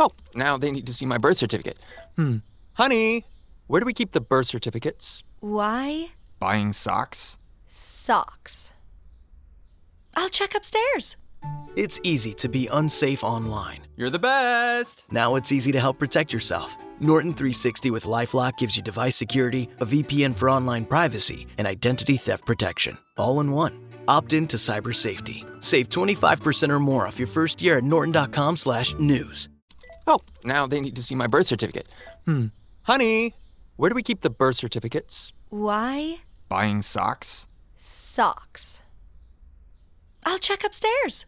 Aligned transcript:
Oh, 0.00 0.12
now 0.34 0.56
they 0.56 0.70
need 0.70 0.86
to 0.86 0.94
see 0.94 1.04
my 1.04 1.18
birth 1.18 1.36
certificate. 1.36 1.78
Hmm. 2.16 2.38
Honey, 2.72 3.26
where 3.66 3.80
do 3.80 3.84
we 3.84 3.92
keep 3.92 4.12
the 4.12 4.20
birth 4.22 4.46
certificates? 4.46 5.22
Why? 5.40 6.12
Buying 6.38 6.72
socks? 6.72 7.36
Socks. 7.66 8.70
I'll 10.16 10.30
check 10.30 10.54
upstairs. 10.54 11.18
It's 11.76 12.00
easy 12.02 12.32
to 12.34 12.48
be 12.48 12.66
unsafe 12.72 13.22
online. 13.22 13.82
You're 13.96 14.08
the 14.08 14.18
best! 14.18 15.04
Now 15.10 15.34
it's 15.34 15.52
easy 15.52 15.70
to 15.72 15.80
help 15.80 15.98
protect 15.98 16.32
yourself. 16.32 16.74
Norton 16.98 17.34
360 17.34 17.90
with 17.90 18.04
Lifelock 18.04 18.56
gives 18.56 18.78
you 18.78 18.82
device 18.82 19.16
security, 19.16 19.68
a 19.80 19.86
VPN 19.86 20.34
for 20.34 20.48
online 20.48 20.86
privacy, 20.86 21.46
and 21.58 21.66
identity 21.66 22.16
theft 22.16 22.46
protection, 22.46 22.96
all 23.18 23.40
in 23.40 23.52
one. 23.52 23.78
Opt 24.08 24.32
in 24.32 24.46
to 24.48 24.56
cyber 24.56 24.94
safety. 24.94 25.44
Save 25.60 25.90
25% 25.90 26.70
or 26.70 26.80
more 26.80 27.06
off 27.06 27.18
your 27.18 27.28
first 27.28 27.60
year 27.60 27.76
at 27.78 27.84
norton.com/news. 27.84 29.48
Oh, 30.10 30.20
now 30.42 30.66
they 30.66 30.80
need 30.80 30.96
to 30.96 31.02
see 31.04 31.14
my 31.14 31.28
birth 31.28 31.46
certificate. 31.46 31.88
Hmm. 32.24 32.46
Honey, 32.82 33.32
where 33.76 33.88
do 33.88 33.94
we 33.94 34.02
keep 34.02 34.22
the 34.22 34.28
birth 34.30 34.56
certificates? 34.56 35.32
Why? 35.50 36.16
Buying 36.48 36.82
socks? 36.82 37.46
Socks. 37.76 38.80
I'll 40.26 40.40
check 40.40 40.64
upstairs. 40.64 41.26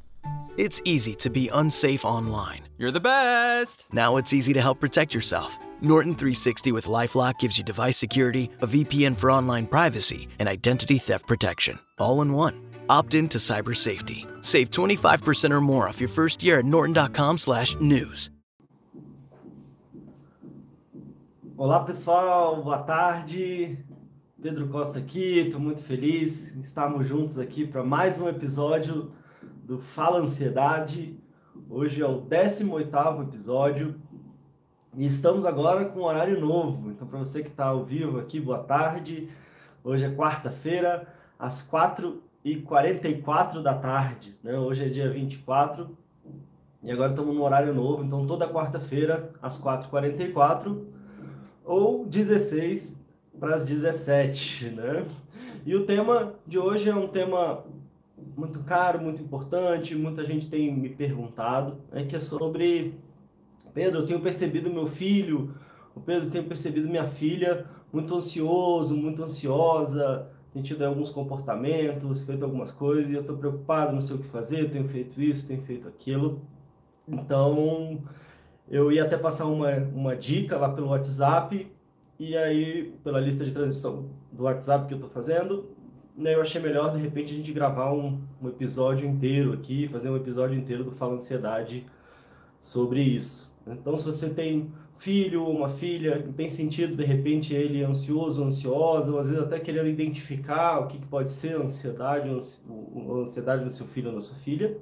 It's 0.57 0.83
easy 0.85 1.15
to 1.15 1.31
be 1.31 1.49
unsafe 1.51 2.05
online. 2.05 2.65
You're 2.77 2.91
the 2.91 2.99
best! 2.99 3.87
Now 3.93 4.17
it's 4.17 4.33
easy 4.33 4.53
to 4.53 4.61
help 4.61 4.81
protect 4.81 5.15
yourself. 5.15 5.57
Norton 5.81 6.15
360 6.15 6.73
with 6.73 6.87
Lifelock 6.87 7.39
gives 7.39 7.57
you 7.57 7.63
device 7.63 7.97
security, 7.97 8.51
a 8.63 8.67
VPN 8.67 9.17
for 9.17 9.31
online 9.31 9.69
privacy, 9.69 10.27
and 10.41 10.49
identity 10.49 10.99
theft 10.99 11.29
protection, 11.29 11.79
all 12.01 12.21
in 12.21 12.33
one. 12.33 12.61
Opt 12.89 13.15
in 13.15 13.29
to 13.29 13.39
cyber 13.39 13.77
safety. 13.77 14.27
Save 14.41 14.71
25% 14.71 15.53
or 15.53 15.61
more 15.61 15.89
off 15.89 16.01
your 16.01 16.09
first 16.09 16.43
year 16.43 16.59
at 16.59 16.65
norton.com/news. 16.65 18.29
Olá 21.65 21.79
pessoal, 21.79 22.61
boa 22.61 22.79
tarde. 22.79 23.79
Pedro 24.43 24.67
Costa 24.67 24.99
aqui, 24.99 25.39
estou 25.39 25.61
muito 25.61 25.81
feliz. 25.81 26.57
Estamos 26.57 27.07
juntos 27.07 27.39
aqui 27.39 27.65
para 27.65 27.85
mais 27.85 28.21
um 28.21 28.29
episódio 28.29 29.13
do 29.63 29.79
Fala 29.79 30.19
Ansiedade. 30.19 31.17
Hoje 31.71 32.03
é 32.03 32.05
o 32.05 32.21
18º 32.23 33.29
episódio 33.29 33.95
e 34.97 35.05
estamos 35.05 35.47
agora 35.47 35.85
com 35.85 36.01
um 36.01 36.03
horário 36.03 36.41
novo. 36.41 36.91
Então 36.91 37.07
para 37.07 37.21
você 37.21 37.45
que 37.45 37.51
está 37.51 37.67
ao 37.67 37.85
vivo 37.85 38.19
aqui, 38.19 38.41
boa 38.41 38.59
tarde. 38.59 39.29
Hoje 39.85 40.05
é 40.05 40.11
quarta-feira, 40.13 41.07
às 41.39 41.65
4h44 41.71 43.63
da 43.63 43.75
tarde. 43.75 44.37
Né? 44.43 44.59
Hoje 44.59 44.87
é 44.87 44.89
dia 44.89 45.09
24 45.09 45.97
e 46.83 46.91
agora 46.91 47.11
estamos 47.11 47.33
no 47.33 47.45
horário 47.45 47.73
novo. 47.73 48.03
Então 48.03 48.27
toda 48.27 48.49
quarta-feira, 48.49 49.31
às 49.41 49.63
4h44 49.63 51.01
ou 51.65 52.07
16 52.07 53.05
para 53.39 53.55
as 53.55 53.65
17, 53.65 54.71
né? 54.71 55.05
E 55.65 55.75
o 55.75 55.87
tema 55.87 56.35
de 56.47 56.59
hoje 56.59 56.89
é 56.89 56.95
um 56.95 57.09
tema 57.09 57.65
muito 58.37 58.61
caro, 58.61 59.01
muito 59.01 59.23
importante, 59.23 59.95
muita 59.95 60.25
gente 60.25 60.49
tem 60.49 60.75
me 60.75 60.89
perguntado, 60.89 61.79
é 61.93 62.05
que 62.05 62.17
é 62.17 62.21
sobre 62.21 62.95
Pedro, 63.75 64.01
eu 64.01 64.07
tenho 64.07 64.21
percebido 64.21 64.71
meu 64.71 64.87
filho, 64.87 65.55
o 65.95 66.01
Pedro 66.01 66.31
tem 66.31 66.43
percebido 66.43 66.89
minha 66.89 67.07
filha 67.07 67.67
muito 67.93 68.15
ansioso, 68.15 68.97
muito 68.97 69.23
ansiosa, 69.23 70.29
tem 70.53 70.63
tido 70.63 70.83
alguns 70.85 71.11
comportamentos, 71.11 72.23
feito 72.23 72.45
algumas 72.45 72.71
coisas, 72.71 73.11
e 73.11 73.15
eu 73.15 73.21
estou 73.21 73.37
preocupado, 73.37 73.93
não 73.93 74.03
sei 74.03 74.17
o 74.17 74.19
que 74.19 74.27
fazer, 74.27 74.71
tenho 74.71 74.89
feito 74.89 75.21
isso, 75.21 75.47
tenho 75.47 75.63
feito 75.63 75.89
aquilo. 75.89 76.43
Então, 77.09 78.01
eu 78.73 78.91
ia 78.91 79.05
até 79.05 79.19
passar 79.19 79.45
uma, 79.45 79.71
uma 79.77 80.17
dica 80.17 80.57
lá 80.57 80.71
pelo 80.71 80.89
WhatsApp, 80.89 81.71
e 82.19 82.37
aí, 82.37 82.95
pela 83.05 83.21
lista 83.21 83.45
de 83.45 83.53
transmissão 83.53 84.11
do 84.33 84.45
WhatsApp 84.45 84.87
que 84.89 84.95
eu 84.95 84.97
estou 84.97 85.11
fazendo, 85.11 85.69
né, 86.17 86.35
eu 86.35 86.41
achei 86.41 86.61
melhor, 86.61 86.93
de 86.93 86.99
repente, 86.99 87.35
a 87.35 87.37
gente 87.37 87.53
gravar 87.53 87.93
um, 87.93 88.21
um 88.41 88.49
episódio 88.49 89.07
inteiro 89.07 89.53
aqui, 89.53 89.89
fazer 89.89 90.09
um 90.09 90.17
episódio 90.17 90.59
inteiro 90.59 90.85
do 90.85 90.91
Fala 90.91 91.15
Ansiedade 91.15 91.87
sobre 92.63 93.03
isso. 93.03 93.53
Então, 93.67 93.97
se 93.97 94.05
você 94.05 94.31
tem 94.31 94.73
filho 94.97 95.45
uma 95.47 95.69
filha 95.69 96.25
tem 96.37 96.49
sentido, 96.49 96.95
de 96.97 97.05
repente, 97.05 97.53
ele 97.53 97.83
ansioso, 97.83 98.43
ansiosa, 98.43 99.13
ou 99.13 99.19
às 99.19 99.29
vezes 99.29 99.43
até 99.43 99.59
querendo 99.59 99.89
identificar 99.89 100.81
o 100.81 100.87
que, 100.87 100.99
que 100.99 101.07
pode 101.07 101.31
ser 101.31 101.57
a 101.57 101.63
ansiedade, 101.65 102.29
a 102.29 103.15
ansiedade 103.15 103.65
do 103.65 103.71
seu 103.71 103.87
filho 103.87 104.11
ou 104.11 104.15
da 104.15 104.21
sua 104.21 104.37
filha, 104.37 104.79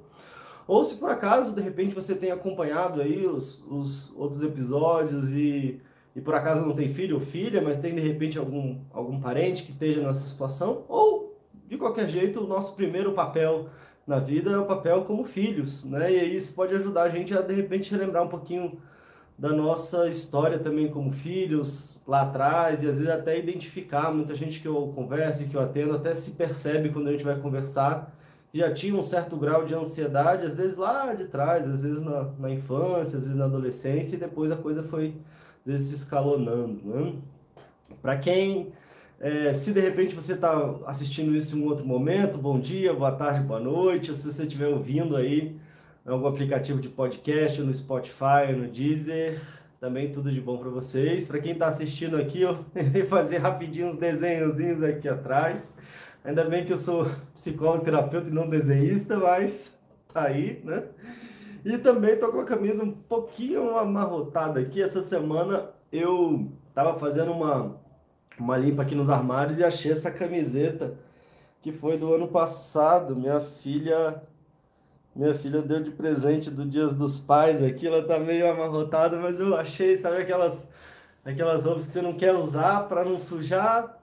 ou 0.67 0.83
se 0.83 0.95
por 0.95 1.09
acaso, 1.09 1.53
de 1.53 1.61
repente, 1.61 1.95
você 1.95 2.15
tem 2.15 2.31
acompanhado 2.31 3.01
aí 3.01 3.25
os, 3.25 3.63
os 3.69 4.15
outros 4.17 4.41
episódios 4.43 5.33
e, 5.33 5.81
e 6.15 6.21
por 6.21 6.35
acaso 6.35 6.65
não 6.65 6.73
tem 6.73 6.93
filho 6.93 7.15
ou 7.15 7.21
filha, 7.21 7.61
mas 7.61 7.77
tem 7.77 7.95
de 7.95 8.01
repente 8.01 8.37
algum, 8.37 8.79
algum 8.93 9.19
parente 9.19 9.63
que 9.63 9.71
esteja 9.71 10.01
nessa 10.01 10.27
situação, 10.27 10.83
ou 10.87 11.39
de 11.67 11.77
qualquer 11.77 12.09
jeito, 12.09 12.43
o 12.43 12.47
nosso 12.47 12.75
primeiro 12.75 13.13
papel 13.13 13.69
na 14.05 14.19
vida 14.19 14.51
é 14.51 14.57
o 14.57 14.65
papel 14.65 15.03
como 15.03 15.23
filhos, 15.23 15.85
né? 15.85 16.11
E 16.11 16.19
aí 16.19 16.35
isso 16.35 16.53
pode 16.53 16.75
ajudar 16.75 17.03
a 17.03 17.09
gente 17.09 17.33
a 17.33 17.41
de 17.41 17.53
repente 17.53 17.91
relembrar 17.91 18.23
um 18.23 18.27
pouquinho 18.27 18.77
da 19.37 19.49
nossa 19.49 20.07
história 20.09 20.59
também 20.59 20.89
como 20.89 21.11
filhos 21.11 22.01
lá 22.05 22.21
atrás 22.21 22.83
e 22.83 22.87
às 22.87 22.95
vezes 22.97 23.09
até 23.09 23.39
identificar. 23.39 24.13
Muita 24.13 24.35
gente 24.35 24.59
que 24.59 24.67
eu 24.67 24.91
converso 24.93 25.43
e 25.43 25.47
que 25.47 25.55
eu 25.55 25.61
atendo 25.61 25.95
até 25.95 26.13
se 26.13 26.31
percebe 26.31 26.89
quando 26.89 27.07
a 27.07 27.11
gente 27.11 27.23
vai 27.23 27.39
conversar 27.39 28.13
já 28.53 28.73
tinha 28.73 28.95
um 28.95 29.01
certo 29.01 29.37
grau 29.37 29.65
de 29.65 29.73
ansiedade, 29.73 30.45
às 30.45 30.55
vezes 30.55 30.75
lá 30.75 31.13
de 31.13 31.25
trás, 31.25 31.67
às 31.67 31.81
vezes 31.81 32.01
na, 32.01 32.29
na 32.37 32.49
infância, 32.49 33.17
às 33.17 33.25
vezes 33.25 33.35
na 33.35 33.45
adolescência, 33.45 34.15
e 34.15 34.19
depois 34.19 34.51
a 34.51 34.57
coisa 34.57 34.83
foi 34.83 35.15
vezes, 35.65 35.89
se 35.89 35.95
escalonando. 35.95 36.81
Né? 36.83 37.13
Para 38.01 38.17
quem, 38.17 38.73
é, 39.19 39.53
se 39.53 39.71
de 39.71 39.79
repente 39.79 40.15
você 40.15 40.33
está 40.33 40.75
assistindo 40.85 41.35
isso 41.35 41.57
em 41.57 41.63
um 41.63 41.67
outro 41.67 41.85
momento, 41.85 42.37
bom 42.37 42.59
dia, 42.59 42.93
boa 42.93 43.11
tarde, 43.11 43.45
boa 43.45 43.59
noite, 43.59 44.09
ou 44.09 44.15
se 44.15 44.31
você 44.31 44.43
estiver 44.43 44.67
ouvindo 44.67 45.15
aí 45.15 45.55
algum 46.05 46.27
aplicativo 46.27 46.81
de 46.81 46.89
podcast, 46.89 47.61
no 47.61 47.73
Spotify, 47.73 48.51
no 48.55 48.67
Deezer, 48.67 49.39
também 49.79 50.11
tudo 50.11 50.31
de 50.31 50.41
bom 50.41 50.57
para 50.57 50.69
vocês. 50.69 51.25
Para 51.25 51.39
quem 51.39 51.53
está 51.53 51.67
assistindo 51.67 52.17
aqui, 52.17 52.41
eu 52.43 52.55
vou 52.55 53.05
fazer 53.07 53.37
rapidinho 53.37 53.87
uns 53.87 53.97
desenhozinhos 53.97 54.83
aqui 54.83 55.07
atrás. 55.07 55.67
Ainda 56.23 56.45
bem 56.45 56.65
que 56.65 56.73
eu 56.73 56.77
sou 56.77 57.07
psicólogo, 57.33 57.83
terapeuta 57.83 58.29
e 58.29 58.33
não 58.33 58.47
desenhista, 58.47 59.17
mas 59.17 59.71
tá 60.13 60.23
aí, 60.23 60.61
né? 60.63 60.83
E 61.65 61.77
também 61.77 62.17
tô 62.17 62.31
com 62.31 62.41
a 62.41 62.45
camisa 62.45 62.83
um 62.83 62.91
pouquinho 62.91 63.77
amarrotada 63.77 64.59
aqui. 64.59 64.81
Essa 64.81 65.01
semana 65.01 65.69
eu 65.91 66.51
tava 66.73 66.97
fazendo 66.99 67.31
uma, 67.31 67.75
uma 68.39 68.57
limpa 68.57 68.81
aqui 68.81 68.95
nos 68.95 69.09
armários 69.09 69.57
e 69.57 69.63
achei 69.63 69.91
essa 69.91 70.11
camiseta 70.11 70.95
que 71.61 71.71
foi 71.71 71.97
do 71.97 72.13
ano 72.13 72.27
passado. 72.27 73.15
Minha 73.15 73.41
filha 73.41 74.21
minha 75.13 75.33
filha 75.35 75.61
deu 75.61 75.83
de 75.83 75.91
presente 75.91 76.49
do 76.49 76.65
Dia 76.65 76.87
dos 76.87 77.19
Pais 77.19 77.61
aqui. 77.61 77.85
Ela 77.85 78.03
tá 78.03 78.17
meio 78.17 78.49
amarrotada, 78.49 79.17
mas 79.17 79.39
eu 79.39 79.55
achei, 79.55 79.97
sabe 79.97 80.17
aquelas 80.17 80.67
aquelas 81.23 81.65
roupas 81.65 81.85
que 81.85 81.91
você 81.91 82.01
não 82.01 82.13
quer 82.13 82.33
usar 82.33 82.87
para 82.87 83.05
não 83.05 83.17
sujar, 83.17 84.00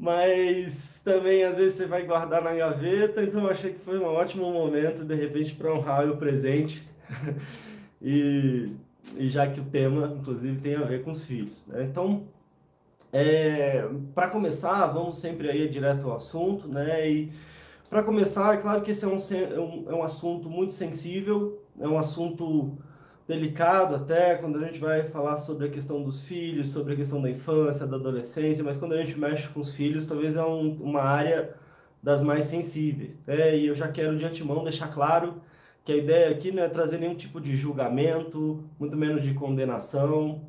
mas 0.00 0.98
também 1.04 1.44
às 1.44 1.54
vezes 1.54 1.74
você 1.74 1.86
vai 1.86 2.06
guardar 2.06 2.42
na 2.42 2.54
gaveta, 2.54 3.22
então 3.22 3.42
eu 3.42 3.50
achei 3.50 3.74
que 3.74 3.80
foi 3.80 3.98
um 3.98 4.06
ótimo 4.06 4.50
momento, 4.50 5.04
de 5.04 5.14
repente, 5.14 5.54
para 5.54 5.74
honrar 5.74 6.08
o 6.08 6.16
presente. 6.16 6.88
e, 8.00 8.72
e 9.18 9.28
já 9.28 9.46
que 9.46 9.60
o 9.60 9.64
tema, 9.64 10.16
inclusive, 10.18 10.58
tem 10.58 10.74
a 10.74 10.84
ver 10.84 11.04
com 11.04 11.10
os 11.10 11.26
filhos. 11.26 11.66
Né? 11.66 11.84
Então, 11.84 12.24
é, 13.12 13.86
para 14.14 14.30
começar, 14.30 14.86
vamos 14.86 15.18
sempre 15.18 15.50
aí 15.50 15.68
direto 15.68 16.08
ao 16.08 16.16
assunto, 16.16 16.66
né? 16.66 17.10
E 17.10 17.32
para 17.90 18.02
começar, 18.02 18.54
é 18.54 18.56
claro 18.56 18.80
que 18.80 18.92
esse 18.92 19.04
é 19.04 19.08
é 19.08 19.60
um, 19.60 19.84
é 19.86 19.94
um 19.94 20.02
assunto 20.02 20.48
muito 20.48 20.72
sensível, 20.72 21.62
é 21.78 21.86
um 21.86 21.98
assunto 21.98 22.78
delicado 23.30 23.94
até 23.94 24.34
quando 24.34 24.58
a 24.58 24.66
gente 24.66 24.80
vai 24.80 25.04
falar 25.04 25.36
sobre 25.36 25.68
a 25.68 25.70
questão 25.70 26.02
dos 26.02 26.22
filhos, 26.22 26.68
sobre 26.72 26.94
a 26.94 26.96
questão 26.96 27.22
da 27.22 27.30
infância, 27.30 27.86
da 27.86 27.96
adolescência, 27.96 28.64
mas 28.64 28.76
quando 28.76 28.92
a 28.92 28.96
gente 28.96 29.16
mexe 29.16 29.46
com 29.48 29.60
os 29.60 29.72
filhos, 29.72 30.04
talvez 30.04 30.34
é 30.34 30.42
um, 30.44 30.72
uma 30.80 31.00
área 31.00 31.54
das 32.02 32.20
mais 32.20 32.46
sensíveis. 32.46 33.22
Né? 33.24 33.56
E 33.56 33.66
eu 33.68 33.74
já 33.76 33.86
quero 33.86 34.18
de 34.18 34.24
antemão 34.24 34.64
deixar 34.64 34.88
claro 34.88 35.40
que 35.84 35.92
a 35.92 35.96
ideia 35.96 36.30
aqui 36.30 36.50
não 36.50 36.64
é 36.64 36.68
trazer 36.68 36.98
nenhum 36.98 37.14
tipo 37.14 37.40
de 37.40 37.54
julgamento, 37.54 38.64
muito 38.78 38.96
menos 38.96 39.22
de 39.22 39.32
condenação, 39.32 40.42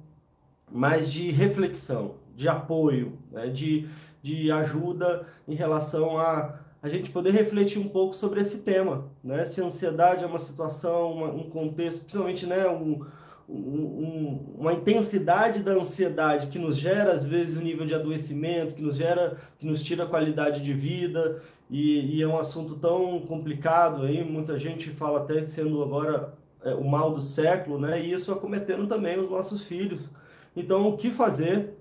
mas 0.71 1.11
de 1.11 1.29
reflexão, 1.29 2.15
de 2.35 2.47
apoio, 2.47 3.19
né? 3.31 3.47
de, 3.47 3.87
de 4.23 4.51
ajuda 4.51 5.27
em 5.47 5.53
relação 5.53 6.17
a 6.17 6.60
a 6.81 6.89
gente 6.89 7.11
poder 7.11 7.31
refletir 7.31 7.79
um 7.79 7.87
pouco 7.87 8.15
sobre 8.15 8.41
esse 8.41 8.59
tema, 8.59 9.11
né? 9.23 9.45
Se 9.45 9.61
a 9.61 9.65
ansiedade 9.65 10.23
é 10.23 10.27
uma 10.27 10.39
situação, 10.39 11.13
uma, 11.13 11.27
um 11.27 11.49
contexto, 11.49 12.01
principalmente, 12.01 12.47
né, 12.47 12.67
um, 12.67 13.05
um, 13.47 14.55
uma 14.57 14.73
intensidade 14.73 15.61
da 15.61 15.73
ansiedade 15.73 16.47
que 16.47 16.57
nos 16.57 16.77
gera 16.77 17.11
às 17.11 17.23
vezes 17.23 17.57
um 17.57 17.61
nível 17.61 17.85
de 17.85 17.93
adoecimento, 17.93 18.73
que 18.73 18.81
nos 18.81 18.95
gera, 18.95 19.37
que 19.59 19.65
nos 19.65 19.83
tira 19.83 20.05
a 20.05 20.07
qualidade 20.07 20.61
de 20.63 20.73
vida 20.73 21.41
e, 21.69 22.17
e 22.17 22.21
é 22.21 22.27
um 22.27 22.39
assunto 22.39 22.75
tão 22.75 23.19
complicado 23.21 24.03
aí, 24.03 24.23
muita 24.23 24.57
gente 24.57 24.89
fala 24.89 25.19
até 25.19 25.43
sendo 25.43 25.83
agora 25.83 26.33
é, 26.63 26.73
o 26.73 26.83
mal 26.83 27.13
do 27.13 27.21
século, 27.21 27.79
né? 27.79 28.01
E 28.03 28.11
isso 28.11 28.31
acometendo 28.31 28.87
também 28.87 29.19
os 29.19 29.29
nossos 29.29 29.63
filhos. 29.63 30.11
Então, 30.55 30.87
o 30.87 30.97
que 30.97 31.11
fazer? 31.11 31.75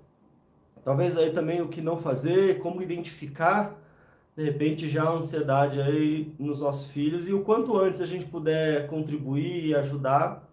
Talvez 0.85 1.17
aí 1.17 1.31
também 1.31 1.61
o 1.63 1.69
que 1.69 1.81
não 1.81 1.97
fazer, 1.97 2.59
como 2.59 2.83
identificar 2.83 3.80
de 4.37 4.45
repente 4.45 4.89
já 4.89 5.05
a 5.05 5.13
ansiedade 5.13 5.81
aí 5.81 6.33
nos 6.39 6.61
nossos 6.61 6.91
filhos 6.91 7.29
e 7.29 7.33
o 7.33 7.43
quanto 7.43 7.77
antes 7.77 8.01
a 8.01 8.07
gente 8.07 8.27
puder 8.27 8.87
contribuir 8.87 9.67
e 9.67 9.75
ajudar 9.75 10.49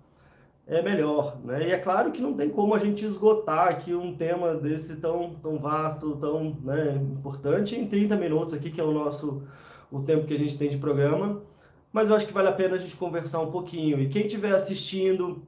é 0.66 0.82
melhor, 0.82 1.38
né? 1.46 1.68
E 1.68 1.72
é 1.72 1.78
claro 1.78 2.12
que 2.12 2.22
não 2.22 2.34
tem 2.34 2.50
como 2.50 2.76
a 2.76 2.80
gente 2.80 3.06
esgotar 3.06 3.70
aqui 3.70 3.94
um 3.94 4.16
tema 4.16 4.54
desse 4.56 4.98
tão, 4.98 5.36
tão 5.42 5.58
vasto, 5.58 6.18
tão 6.18 6.58
né, 6.62 6.96
importante 6.96 7.74
em 7.76 7.88
30 7.88 8.18
minutos 8.18 8.54
aqui, 8.54 8.70
que 8.70 8.82
é 8.82 8.84
o 8.84 8.92
nosso 8.92 9.44
o 9.90 10.02
tempo 10.02 10.28
que 10.28 10.34
a 10.34 10.38
gente 10.38 10.58
tem 10.58 10.70
de 10.70 10.78
programa, 10.78 11.42
mas 11.92 12.10
eu 12.10 12.16
acho 12.16 12.28
que 12.28 12.34
vale 12.34 12.50
a 12.50 12.54
pena 12.54 12.76
a 12.76 12.78
gente 12.78 12.96
conversar 12.96 13.40
um 13.40 13.52
pouquinho. 13.52 14.00
E 14.02 14.10
quem 14.10 14.26
estiver 14.26 14.52
assistindo 14.52 15.42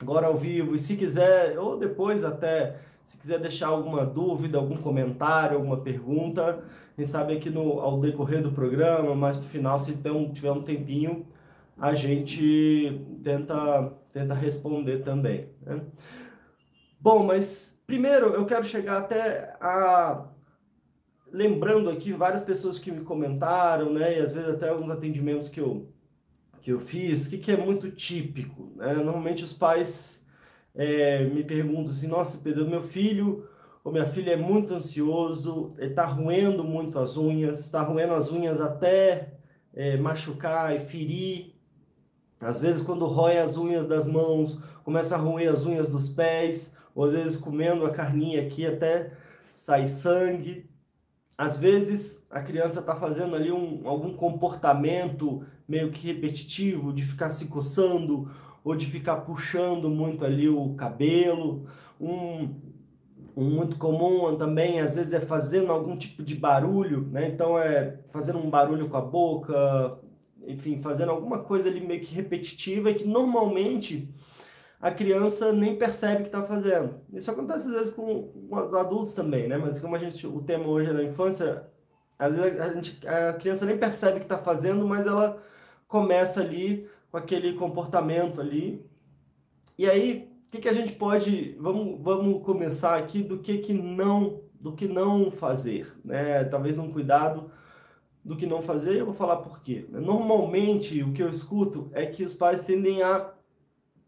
agora 0.00 0.26
ao 0.26 0.36
vivo, 0.36 0.74
e 0.74 0.78
se 0.78 0.96
quiser, 0.96 1.58
ou 1.58 1.76
depois 1.76 2.24
até, 2.24 2.80
se 3.10 3.16
quiser 3.16 3.40
deixar 3.40 3.66
alguma 3.66 4.06
dúvida, 4.06 4.56
algum 4.56 4.76
comentário, 4.76 5.56
alguma 5.56 5.78
pergunta, 5.78 6.62
quem 6.94 7.04
sabe 7.04 7.36
aqui 7.36 7.50
no, 7.50 7.80
ao 7.80 8.00
decorrer 8.00 8.40
do 8.40 8.52
programa, 8.52 9.16
mais 9.16 9.36
no 9.36 9.42
final, 9.42 9.80
se 9.80 9.96
tem, 9.96 10.32
tiver 10.32 10.52
um 10.52 10.62
tempinho, 10.62 11.26
a 11.76 11.92
gente 11.92 13.04
tenta, 13.24 13.92
tenta 14.12 14.32
responder 14.32 14.98
também. 15.02 15.48
Né? 15.60 15.80
Bom, 17.00 17.26
mas 17.26 17.82
primeiro 17.84 18.26
eu 18.28 18.46
quero 18.46 18.64
chegar 18.64 18.98
até 18.98 19.56
a. 19.60 20.28
Lembrando 21.32 21.90
aqui 21.90 22.12
várias 22.12 22.42
pessoas 22.42 22.78
que 22.78 22.92
me 22.92 23.00
comentaram, 23.00 23.92
né? 23.92 24.18
E 24.18 24.20
às 24.20 24.32
vezes 24.32 24.50
até 24.50 24.68
alguns 24.68 24.90
atendimentos 24.90 25.48
que 25.48 25.60
eu, 25.60 25.92
que 26.60 26.70
eu 26.72 26.78
fiz, 26.78 27.26
o 27.26 27.30
que, 27.30 27.38
que 27.38 27.50
é 27.50 27.56
muito 27.56 27.90
típico. 27.90 28.72
Né? 28.76 28.94
Normalmente 28.94 29.42
os 29.42 29.52
pais 29.52 30.19
é, 30.74 31.24
me 31.24 31.44
perguntam 31.44 31.92
assim: 31.92 32.06
nossa, 32.06 32.38
Pedro, 32.38 32.68
meu 32.68 32.82
filho 32.82 33.48
ou 33.82 33.92
minha 33.92 34.04
filha 34.04 34.32
é 34.32 34.36
muito 34.36 34.74
ansioso, 34.74 35.74
está 35.78 36.04
roendo 36.04 36.62
muito 36.62 36.98
as 36.98 37.16
unhas, 37.16 37.60
está 37.60 37.82
roendo 37.82 38.12
as 38.12 38.30
unhas 38.30 38.60
até 38.60 39.34
é, 39.74 39.96
machucar 39.96 40.74
e 40.74 40.80
ferir. 40.80 41.54
Às 42.38 42.60
vezes, 42.60 42.82
quando 42.82 43.06
rói 43.06 43.38
as 43.38 43.56
unhas 43.56 43.86
das 43.86 44.06
mãos, 44.06 44.60
começa 44.84 45.14
a 45.14 45.18
roer 45.18 45.50
as 45.50 45.64
unhas 45.64 45.90
dos 45.90 46.08
pés, 46.08 46.76
ou 46.94 47.04
às 47.04 47.12
vezes 47.12 47.36
comendo 47.36 47.86
a 47.86 47.90
carninha 47.90 48.42
aqui 48.42 48.66
até 48.66 49.12
sai 49.54 49.86
sangue. 49.86 50.68
Às 51.36 51.56
vezes, 51.56 52.26
a 52.30 52.42
criança 52.42 52.80
está 52.80 52.94
fazendo 52.96 53.34
ali 53.34 53.50
um, 53.50 53.88
algum 53.88 54.14
comportamento 54.14 55.42
meio 55.66 55.90
que 55.90 56.06
repetitivo, 56.06 56.92
de 56.92 57.02
ficar 57.02 57.30
se 57.30 57.48
coçando, 57.48 58.30
ou 58.64 58.74
de 58.74 58.86
ficar 58.86 59.16
puxando 59.18 59.88
muito 59.88 60.24
ali 60.24 60.48
o 60.48 60.74
cabelo. 60.74 61.66
Um, 62.00 62.54
um 63.36 63.44
muito 63.44 63.76
comum 63.76 64.36
também, 64.36 64.80
às 64.80 64.96
vezes, 64.96 65.12
é 65.12 65.20
fazendo 65.20 65.72
algum 65.72 65.96
tipo 65.96 66.22
de 66.22 66.34
barulho, 66.34 67.08
né? 67.10 67.28
Então, 67.28 67.58
é 67.58 67.98
fazendo 68.10 68.38
um 68.38 68.50
barulho 68.50 68.88
com 68.88 68.96
a 68.96 69.00
boca, 69.00 69.98
enfim, 70.46 70.80
fazendo 70.80 71.10
alguma 71.10 71.38
coisa 71.38 71.68
ali 71.68 71.80
meio 71.80 72.00
que 72.00 72.14
repetitiva 72.14 72.90
e 72.90 72.94
que 72.94 73.04
normalmente 73.06 74.12
a 74.80 74.90
criança 74.90 75.52
nem 75.52 75.76
percebe 75.76 76.22
que 76.22 76.28
está 76.28 76.42
fazendo. 76.42 77.00
Isso 77.12 77.30
acontece 77.30 77.68
às 77.68 77.74
vezes 77.74 77.94
com, 77.94 78.30
os 78.50 78.74
adultos 78.74 79.12
também, 79.12 79.46
né? 79.46 79.58
Mas 79.58 79.78
como 79.78 79.94
a 79.94 79.98
gente, 79.98 80.26
o 80.26 80.40
tema 80.42 80.66
hoje 80.66 80.90
é 80.90 80.94
da 80.94 81.04
infância, 81.04 81.66
às 82.18 82.34
vezes 82.34 82.60
a, 82.60 82.72
gente, 82.72 83.06
a 83.06 83.34
criança 83.34 83.66
nem 83.66 83.76
percebe 83.76 84.18
que 84.18 84.24
está 84.24 84.38
fazendo, 84.38 84.86
mas 84.86 85.06
ela 85.06 85.40
começa 85.86 86.40
ali 86.40 86.88
com 87.10 87.16
aquele 87.16 87.54
comportamento 87.54 88.40
ali. 88.40 88.84
E 89.76 89.88
aí, 89.88 90.30
o 90.46 90.50
que, 90.50 90.58
que 90.58 90.68
a 90.68 90.72
gente 90.72 90.92
pode, 90.92 91.56
vamos, 91.58 92.02
vamos 92.02 92.42
começar 92.44 92.96
aqui 92.96 93.22
do 93.22 93.38
que, 93.38 93.58
que 93.58 93.72
não, 93.72 94.42
do 94.60 94.72
que 94.72 94.86
não 94.86 95.30
fazer, 95.30 95.92
né? 96.04 96.44
Talvez 96.44 96.76
num 96.76 96.92
cuidado 96.92 97.50
do 98.24 98.36
que 98.36 98.46
não 98.46 98.60
fazer, 98.60 98.96
eu 98.96 99.06
vou 99.06 99.14
falar 99.14 99.36
por 99.36 99.60
quê. 99.62 99.86
Normalmente, 99.88 101.02
o 101.02 101.12
que 101.12 101.22
eu 101.22 101.30
escuto 101.30 101.90
é 101.92 102.04
que 102.04 102.22
os 102.22 102.34
pais 102.34 102.62
tendem 102.62 103.02
a 103.02 103.32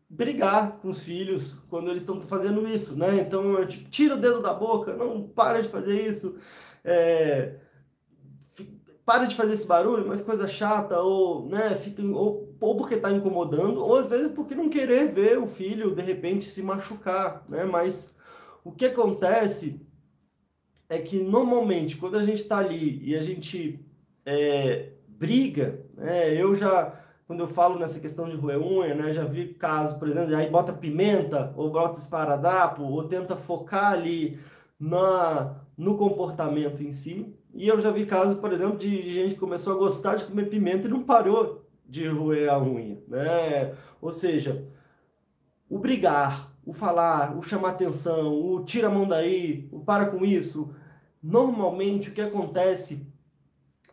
brigar 0.09 0.73
com 0.79 0.91
os 0.91 1.03
filhos 1.03 1.55
quando 1.71 1.89
eles 1.89 2.03
estão 2.03 2.21
fazendo 2.21 2.69
isso, 2.69 2.97
né? 2.97 3.21
Então, 3.21 3.59
é 3.59 3.67
tipo, 3.67 3.89
tira 3.89 4.15
o 4.15 4.21
dedo 4.21 4.43
da 4.43 4.53
boca, 4.53 4.95
não 4.95 5.23
para 5.23 5.63
de 5.63 5.71
fazer 5.71 6.07
isso, 6.07 6.39
é, 6.85 7.57
para 9.05 9.27
de 9.27 9.35
fazer 9.35 9.53
esse 9.55 9.67
barulho, 9.67 10.07
mas 10.07 10.23
coisa 10.23 10.47
chata, 10.47 11.01
ou, 11.01 11.49
né, 11.49 11.75
fica, 11.75 12.03
ou, 12.03 12.57
ou 12.61 12.77
porque 12.77 12.95
está 12.95 13.11
incomodando, 13.11 13.83
ou 13.85 13.97
às 13.97 14.07
vezes 14.07 14.33
porque 14.33 14.55
não 14.55 14.69
querer 14.69 15.13
ver 15.13 15.39
o 15.39 15.47
filho, 15.47 15.95
de 15.95 16.03
repente, 16.03 16.45
se 16.45 16.63
machucar, 16.63 17.45
né? 17.49 17.65
Mas 17.65 18.17
o 18.65 18.71
que 18.73 18.87
acontece 18.87 19.85
é 20.89 20.99
que, 20.99 21.19
normalmente, 21.21 21.97
quando 21.97 22.17
a 22.17 22.25
gente 22.25 22.43
está 22.43 22.59
ali 22.59 23.01
e 23.03 23.17
a 23.17 23.23
gente 23.23 23.85
é, 24.25 24.93
briga, 25.09 25.85
né? 25.95 26.35
Eu 26.35 26.55
já, 26.55 27.01
quando 27.27 27.41
eu 27.41 27.49
falo 27.49 27.79
nessa 27.79 27.99
questão 28.01 28.29
de 28.29 28.37
roer 28.37 28.61
unha, 28.61 28.95
né? 28.95 29.13
Já 29.13 29.25
vi 29.25 29.55
casos, 29.55 29.97
por 29.99 30.09
exemplo, 30.09 30.35
aí 30.37 30.51
bota 30.51 30.73
pimenta, 30.73 31.53
ou 31.57 31.71
bota 31.71 31.99
esparadrapo, 31.99 32.83
ou 32.85 33.09
tenta 33.09 33.37
focar 33.37 33.93
ali 33.93 34.39
na, 34.79 35.57
no 35.77 35.97
comportamento 35.97 36.83
em 36.83 36.93
si. 36.93 37.35
E 37.55 37.69
eu 37.69 37.81
já 37.81 37.91
vi 37.91 38.07
casos, 38.07 38.35
por 38.39 38.53
exemplo, 38.53 38.79
de 38.79 39.13
gente 39.13 39.35
que 39.35 39.41
começou 39.41 39.75
a 39.75 39.79
gostar 39.79 40.17
de 40.17 40.25
comer 40.25 40.49
pimenta 40.49 40.89
e 40.89 40.91
não 40.91 41.03
parou 41.03 41.65
de 41.87 42.09
roer 42.09 42.51
a 42.51 42.59
unha, 42.59 42.99
né? 43.07 43.75
Ou 44.01 44.11
seja, 44.11 44.67
o 45.69 45.79
brigar, 45.79 46.53
o 46.65 46.73
falar, 46.73 47.37
o 47.37 47.43
chamar 47.43 47.71
atenção, 47.71 48.33
o 48.33 48.65
tira 48.65 48.89
a 48.89 48.91
mão 48.91 49.07
daí, 49.07 49.69
o 49.71 49.81
para 49.81 50.07
com 50.07 50.25
isso, 50.25 50.75
normalmente 51.23 52.09
o 52.09 52.13
que 52.13 52.21
acontece 52.21 53.07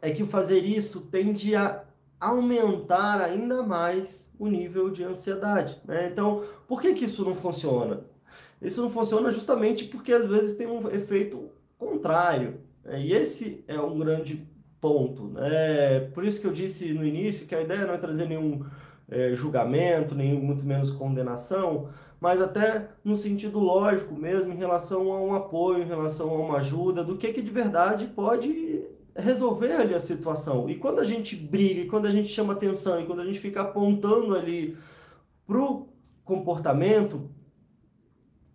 é 0.02 0.12
que 0.12 0.24
o 0.24 0.28
fazer 0.28 0.60
isso 0.64 1.10
tende 1.10 1.56
a 1.56 1.84
aumentar 2.20 3.22
ainda 3.22 3.64
mais 3.64 4.32
o 4.38 4.48
nível 4.48 4.90
de 4.90 5.04
ansiedade. 5.04 5.82
Né? 5.86 6.08
Então, 6.08 6.44
por 6.68 6.82
que, 6.82 6.94
que 6.94 7.06
isso 7.06 7.24
não 7.24 7.36
funciona? 7.36 8.02
Isso 8.62 8.82
não 8.82 8.90
funciona 8.90 9.32
justamente 9.32 9.86
porque 9.86 10.12
às 10.12 10.26
vezes 10.26 10.58
tem 10.58 10.68
um 10.68 10.90
efeito 10.90 11.50
contrário. 11.78 12.60
Né? 12.89 13.01
E 13.01 13.13
esse 13.13 13.63
é 13.68 13.80
um 13.80 13.97
grande 13.97 14.47
ponto. 14.81 15.25
Né? 15.30 16.01
Por 16.13 16.25
isso 16.25 16.41
que 16.41 16.47
eu 16.47 16.53
disse 16.53 16.94
no 16.94 17.06
início 17.06 17.45
que 17.45 17.56
a 17.56 17.62
ideia 17.62 17.86
não 17.86 17.94
é 17.94 17.97
trazer 17.97 18.27
nenhum 18.27 18.65
é, 19.09 19.33
julgamento, 19.36 20.15
nem 20.15 20.33
muito 20.33 20.65
menos 20.65 20.91
condenação, 20.91 21.89
mas 22.19 22.41
até 22.41 22.89
no 23.03 23.15
sentido 23.15 23.59
lógico 23.59 24.13
mesmo, 24.13 24.51
em 24.51 24.58
relação 24.58 25.12
a 25.13 25.22
um 25.22 25.34
apoio, 25.34 25.84
em 25.84 25.88
relação 25.88 26.29
a 26.29 26.39
uma 26.39 26.58
ajuda, 26.58 27.03
do 27.03 27.17
que, 27.17 27.31
que 27.31 27.41
de 27.41 27.50
verdade 27.50 28.08
pode 28.08 28.84
resolver 29.15 29.74
ali 29.74 29.93
a 29.93 30.00
situação. 30.00 30.69
E 30.69 30.75
quando 30.75 31.00
a 31.00 31.05
gente 31.05 31.36
briga, 31.36 31.81
e 31.81 31.88
quando 31.88 32.08
a 32.08 32.12
gente 32.12 32.29
chama 32.29 32.53
atenção, 32.53 33.01
e 33.01 33.05
quando 33.05 33.22
a 33.22 33.25
gente 33.25 33.39
fica 33.39 33.62
apontando 33.62 34.36
ali 34.36 34.77
pro 35.46 35.88
comportamento, 36.24 37.29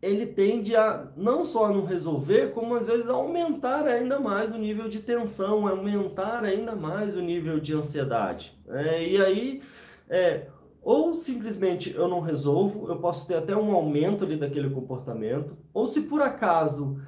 ele 0.05 0.27
tende 0.27 0.77
a 0.77 1.09
não 1.17 1.47
só 1.47 1.73
não 1.73 1.87
resolver, 1.87 2.53
como 2.53 2.75
às 2.75 2.85
vezes 2.85 3.09
aumentar 3.09 3.87
ainda 3.87 4.21
mais 4.21 4.51
o 4.51 4.59
nível 4.59 4.87
de 4.87 5.01
tensão, 5.01 5.67
aumentar 5.67 6.45
ainda 6.45 6.77
mais 6.77 7.17
o 7.17 7.23
nível 7.23 7.59
de 7.59 7.73
ansiedade. 7.73 8.55
É, 8.69 9.03
e 9.03 9.23
aí, 9.23 9.63
é, 10.09 10.49
ou 10.83 11.15
simplesmente 11.15 11.95
eu 11.95 12.07
não 12.07 12.21
resolvo, 12.21 12.87
eu 12.89 12.97
posso 12.97 13.27
ter 13.27 13.37
até 13.37 13.57
um 13.57 13.75
aumento 13.75 14.25
ali 14.25 14.37
daquele 14.37 14.69
comportamento, 14.69 15.57
ou 15.73 15.87
se 15.87 16.03
por 16.03 16.21
acaso 16.21 17.01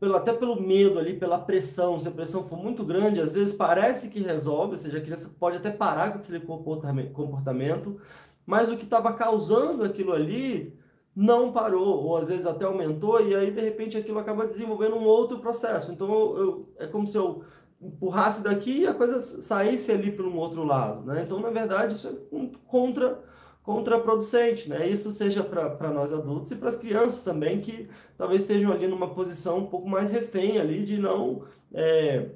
pelo, 0.00 0.16
até 0.16 0.32
pelo 0.32 0.60
medo 0.60 0.98
ali, 0.98 1.16
pela 1.16 1.38
pressão, 1.38 1.98
se 2.00 2.08
a 2.08 2.10
pressão 2.10 2.44
for 2.48 2.58
muito 2.58 2.84
grande, 2.84 3.20
às 3.20 3.30
vezes 3.30 3.54
parece 3.54 4.08
que 4.08 4.20
resolve, 4.20 4.72
ou 4.72 4.76
seja, 4.76 4.98
a 4.98 5.00
criança 5.00 5.30
pode 5.38 5.58
até 5.58 5.70
parar 5.70 6.12
com 6.12 6.18
aquele 6.18 6.40
comportamento, 6.40 8.00
mas 8.44 8.68
o 8.68 8.76
que 8.76 8.84
estava 8.84 9.12
causando 9.12 9.84
aquilo 9.84 10.12
ali 10.12 10.76
não 11.16 11.50
parou, 11.50 12.04
ou 12.04 12.18
às 12.18 12.26
vezes 12.26 12.44
até 12.44 12.66
aumentou, 12.66 13.26
e 13.26 13.34
aí 13.34 13.50
de 13.50 13.60
repente 13.62 13.96
aquilo 13.96 14.18
acaba 14.18 14.46
desenvolvendo 14.46 14.96
um 14.96 15.04
outro 15.04 15.38
processo. 15.38 15.90
Então 15.90 16.08
eu, 16.36 16.68
é 16.78 16.86
como 16.86 17.08
se 17.08 17.16
eu 17.16 17.42
empurrasse 17.80 18.42
daqui 18.42 18.80
e 18.80 18.86
a 18.86 18.92
coisa 18.92 19.20
saísse 19.20 19.90
ali 19.90 20.12
para 20.12 20.26
um 20.26 20.36
outro 20.36 20.62
lado. 20.62 21.06
Né? 21.06 21.22
Então, 21.24 21.40
na 21.40 21.50
verdade, 21.50 21.94
isso 21.94 22.08
é 22.08 22.12
um 22.30 22.48
contra 22.48 23.24
contraproducente, 23.62 24.68
né? 24.68 24.88
Isso 24.88 25.10
seja 25.12 25.42
para 25.42 25.90
nós 25.90 26.12
adultos 26.12 26.52
e 26.52 26.54
para 26.54 26.68
as 26.68 26.76
crianças 26.76 27.24
também, 27.24 27.60
que 27.60 27.88
talvez 28.16 28.42
estejam 28.42 28.70
ali 28.70 28.86
numa 28.86 29.12
posição 29.12 29.58
um 29.58 29.66
pouco 29.66 29.88
mais 29.88 30.08
refém 30.08 30.56
ali 30.56 30.84
de 30.84 30.96
não, 30.96 31.42
é, 31.74 32.28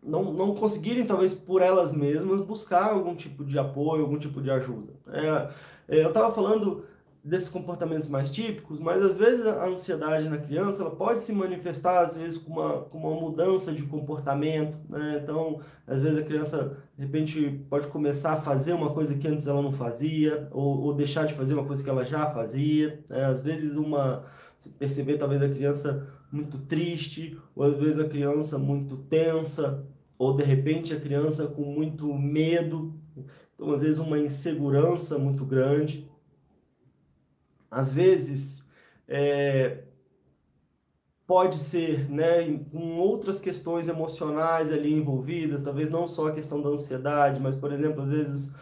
não, 0.00 0.32
não 0.32 0.54
conseguirem, 0.54 1.04
talvez 1.04 1.34
por 1.34 1.60
elas 1.60 1.92
mesmas, 1.92 2.42
buscar 2.42 2.92
algum 2.92 3.16
tipo 3.16 3.44
de 3.44 3.58
apoio, 3.58 4.02
algum 4.02 4.20
tipo 4.20 4.40
de 4.40 4.52
ajuda. 4.52 4.92
É, 5.08 5.96
é 5.96 6.04
eu 6.04 6.08
estava 6.10 6.32
falando 6.32 6.84
desses 7.22 7.48
comportamentos 7.50 8.08
mais 8.08 8.30
típicos, 8.30 8.80
mas 8.80 9.04
às 9.04 9.12
vezes 9.12 9.46
a 9.46 9.66
ansiedade 9.66 10.28
na 10.28 10.38
criança 10.38 10.82
ela 10.82 10.96
pode 10.96 11.20
se 11.20 11.32
manifestar 11.32 12.00
às 12.00 12.16
vezes 12.16 12.38
com 12.38 12.52
uma, 12.52 12.80
com 12.84 12.98
uma 12.98 13.20
mudança 13.20 13.72
de 13.72 13.82
comportamento, 13.82 14.78
né? 14.88 15.20
Então, 15.22 15.60
às 15.86 16.00
vezes 16.00 16.18
a 16.18 16.22
criança 16.22 16.78
de 16.96 17.04
repente 17.04 17.62
pode 17.68 17.88
começar 17.88 18.32
a 18.32 18.40
fazer 18.40 18.72
uma 18.72 18.90
coisa 18.94 19.14
que 19.18 19.28
antes 19.28 19.46
ela 19.46 19.60
não 19.60 19.72
fazia, 19.72 20.48
ou, 20.50 20.80
ou 20.80 20.94
deixar 20.94 21.26
de 21.26 21.34
fazer 21.34 21.52
uma 21.52 21.64
coisa 21.64 21.82
que 21.84 21.90
ela 21.90 22.04
já 22.04 22.30
fazia. 22.30 23.04
Né? 23.08 23.24
Às 23.24 23.40
vezes 23.40 23.76
uma 23.76 24.24
perceber 24.78 25.16
talvez 25.18 25.42
a 25.42 25.48
criança 25.48 26.06
muito 26.32 26.58
triste, 26.58 27.38
ou 27.54 27.64
às 27.64 27.76
vezes 27.78 27.98
a 27.98 28.08
criança 28.08 28.58
muito 28.58 28.96
tensa, 28.96 29.86
ou 30.18 30.36
de 30.36 30.44
repente 30.44 30.94
a 30.94 31.00
criança 31.00 31.46
com 31.46 31.62
muito 31.62 32.12
medo, 32.14 32.94
então 33.54 33.72
às 33.72 33.82
vezes 33.82 33.98
uma 33.98 34.18
insegurança 34.18 35.18
muito 35.18 35.44
grande 35.44 36.09
às 37.70 37.90
vezes 37.90 38.66
é, 39.06 39.84
pode 41.26 41.60
ser 41.60 42.10
né, 42.10 42.58
com 42.72 42.98
outras 42.98 43.38
questões 43.38 43.86
emocionais 43.86 44.72
ali 44.72 44.92
envolvidas, 44.92 45.62
talvez 45.62 45.88
não 45.88 46.06
só 46.06 46.28
a 46.28 46.32
questão 46.32 46.60
da 46.60 46.70
ansiedade, 46.70 47.40
mas, 47.40 47.56
por 47.56 47.72
exemplo, 47.72 48.02
às 48.02 48.08
vezes 48.08 48.56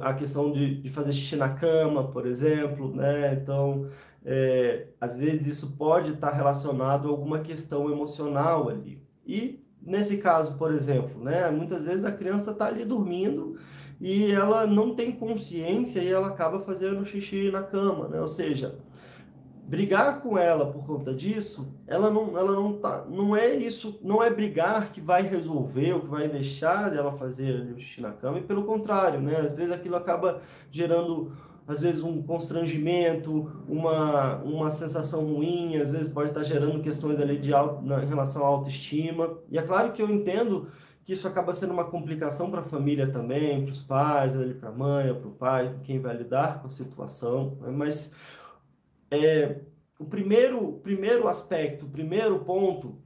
a 0.00 0.14
questão 0.14 0.52
de, 0.52 0.80
de 0.80 0.90
fazer 0.90 1.12
xixi 1.12 1.36
na 1.36 1.48
cama, 1.50 2.08
por 2.08 2.26
exemplo, 2.26 2.94
né? 2.94 3.34
Então, 3.34 3.88
é, 4.24 4.86
às 5.00 5.16
vezes 5.16 5.46
isso 5.48 5.76
pode 5.76 6.10
estar 6.12 6.30
relacionado 6.30 7.08
a 7.08 7.10
alguma 7.10 7.40
questão 7.40 7.90
emocional 7.90 8.68
ali. 8.68 9.02
E 9.26 9.62
nesse 9.82 10.18
caso, 10.18 10.56
por 10.56 10.72
exemplo, 10.72 11.22
né? 11.22 11.50
Muitas 11.50 11.82
vezes 11.82 12.04
a 12.04 12.12
criança 12.12 12.52
está 12.52 12.66
ali 12.66 12.84
dormindo 12.84 13.58
e 14.00 14.30
ela 14.30 14.66
não 14.66 14.94
tem 14.94 15.12
consciência 15.12 16.00
e 16.00 16.08
ela 16.08 16.28
acaba 16.28 16.60
fazendo 16.60 17.04
xixi 17.04 17.50
na 17.50 17.62
cama, 17.62 18.08
né? 18.08 18.20
Ou 18.20 18.28
seja, 18.28 18.78
brigar 19.66 20.20
com 20.20 20.36
ela 20.36 20.66
por 20.66 20.86
conta 20.86 21.14
disso, 21.14 21.74
ela 21.86 22.10
não, 22.10 22.36
ela 22.36 22.52
não 22.52 22.74
tá, 22.74 23.04
não 23.08 23.34
é 23.34 23.54
isso, 23.54 23.98
não 24.02 24.22
é 24.22 24.30
brigar 24.30 24.90
que 24.90 25.00
vai 25.00 25.22
resolver 25.22 25.94
ou 25.94 26.00
que 26.00 26.08
vai 26.08 26.28
deixar 26.28 26.90
dela 26.90 27.12
fazer 27.12 27.72
o 27.72 27.80
xixi 27.80 28.00
na 28.00 28.12
cama, 28.12 28.38
e 28.38 28.42
pelo 28.42 28.64
contrário, 28.64 29.20
né? 29.20 29.36
Às 29.36 29.54
vezes 29.54 29.72
aquilo 29.72 29.96
acaba 29.96 30.42
gerando 30.70 31.32
às 31.66 31.80
vezes 31.80 32.02
um 32.02 32.22
constrangimento, 32.22 33.50
uma, 33.66 34.36
uma 34.42 34.70
sensação 34.70 35.24
ruim, 35.24 35.76
às 35.76 35.90
vezes 35.90 36.08
pode 36.08 36.28
estar 36.28 36.42
gerando 36.42 36.82
questões 36.82 37.18
ali 37.18 37.38
de 37.38 37.54
auto, 37.54 37.82
na, 37.82 38.04
em 38.04 38.06
relação 38.06 38.44
à 38.44 38.48
autoestima. 38.48 39.38
E 39.50 39.56
é 39.56 39.62
claro 39.62 39.92
que 39.92 40.02
eu 40.02 40.10
entendo 40.10 40.68
que 41.04 41.12
isso 41.12 41.28
acaba 41.28 41.52
sendo 41.52 41.72
uma 41.72 41.84
complicação 41.84 42.50
para 42.50 42.60
a 42.60 42.64
família 42.64 43.10
também, 43.10 43.62
para 43.62 43.72
os 43.72 43.82
pais, 43.82 44.32
para 44.58 44.70
a 44.70 44.72
mãe, 44.72 45.14
para 45.14 45.28
o 45.28 45.32
pai, 45.32 45.78
quem 45.84 46.00
vai 46.00 46.16
lidar 46.16 46.60
com 46.60 46.66
a 46.66 46.70
situação. 46.70 47.58
Né? 47.60 47.70
Mas 47.70 48.14
é, 49.10 49.60
o 49.98 50.04
primeiro, 50.06 50.80
primeiro 50.82 51.28
aspecto, 51.28 51.84
o 51.84 51.90
primeiro 51.90 52.38
ponto 52.40 52.98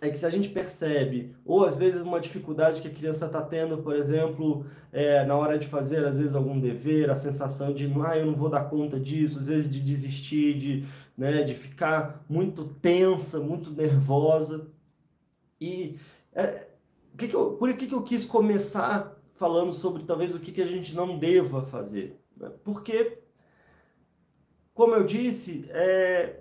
é 0.00 0.08
que 0.08 0.18
se 0.18 0.24
a 0.24 0.30
gente 0.30 0.48
percebe, 0.48 1.34
ou 1.44 1.64
às 1.64 1.76
vezes 1.76 2.00
uma 2.00 2.20
dificuldade 2.20 2.80
que 2.80 2.88
a 2.88 2.94
criança 2.94 3.26
está 3.26 3.42
tendo, 3.42 3.78
por 3.78 3.94
exemplo, 3.94 4.64
é, 4.92 5.24
na 5.26 5.36
hora 5.36 5.58
de 5.58 5.66
fazer 5.66 6.04
às 6.06 6.16
vezes 6.16 6.34
algum 6.34 6.58
dever, 6.58 7.10
a 7.10 7.16
sensação 7.16 7.74
de, 7.74 7.92
ah, 8.06 8.16
eu 8.16 8.26
não 8.26 8.34
vou 8.34 8.48
dar 8.48 8.70
conta 8.70 8.98
disso, 8.98 9.40
às 9.40 9.48
vezes 9.48 9.70
de 9.70 9.80
desistir, 9.80 10.58
de, 10.58 10.84
né, 11.16 11.42
de 11.42 11.52
ficar 11.52 12.24
muito 12.28 12.64
tensa, 12.64 13.40
muito 13.40 13.70
nervosa. 13.70 14.68
E 15.60 15.98
é, 16.32 16.67
que 17.18 17.28
que 17.28 17.36
eu, 17.36 17.52
por 17.52 17.74
que, 17.74 17.86
que 17.86 17.94
eu 17.94 18.02
quis 18.02 18.24
começar 18.24 19.16
falando 19.34 19.72
sobre 19.72 20.04
talvez 20.04 20.34
o 20.34 20.38
que, 20.38 20.52
que 20.52 20.62
a 20.62 20.66
gente 20.66 20.94
não 20.94 21.18
deva 21.18 21.62
fazer? 21.62 22.18
Né? 22.36 22.50
Porque, 22.64 23.18
como 24.72 24.94
eu 24.94 25.04
disse, 25.04 25.66
é, 25.70 26.40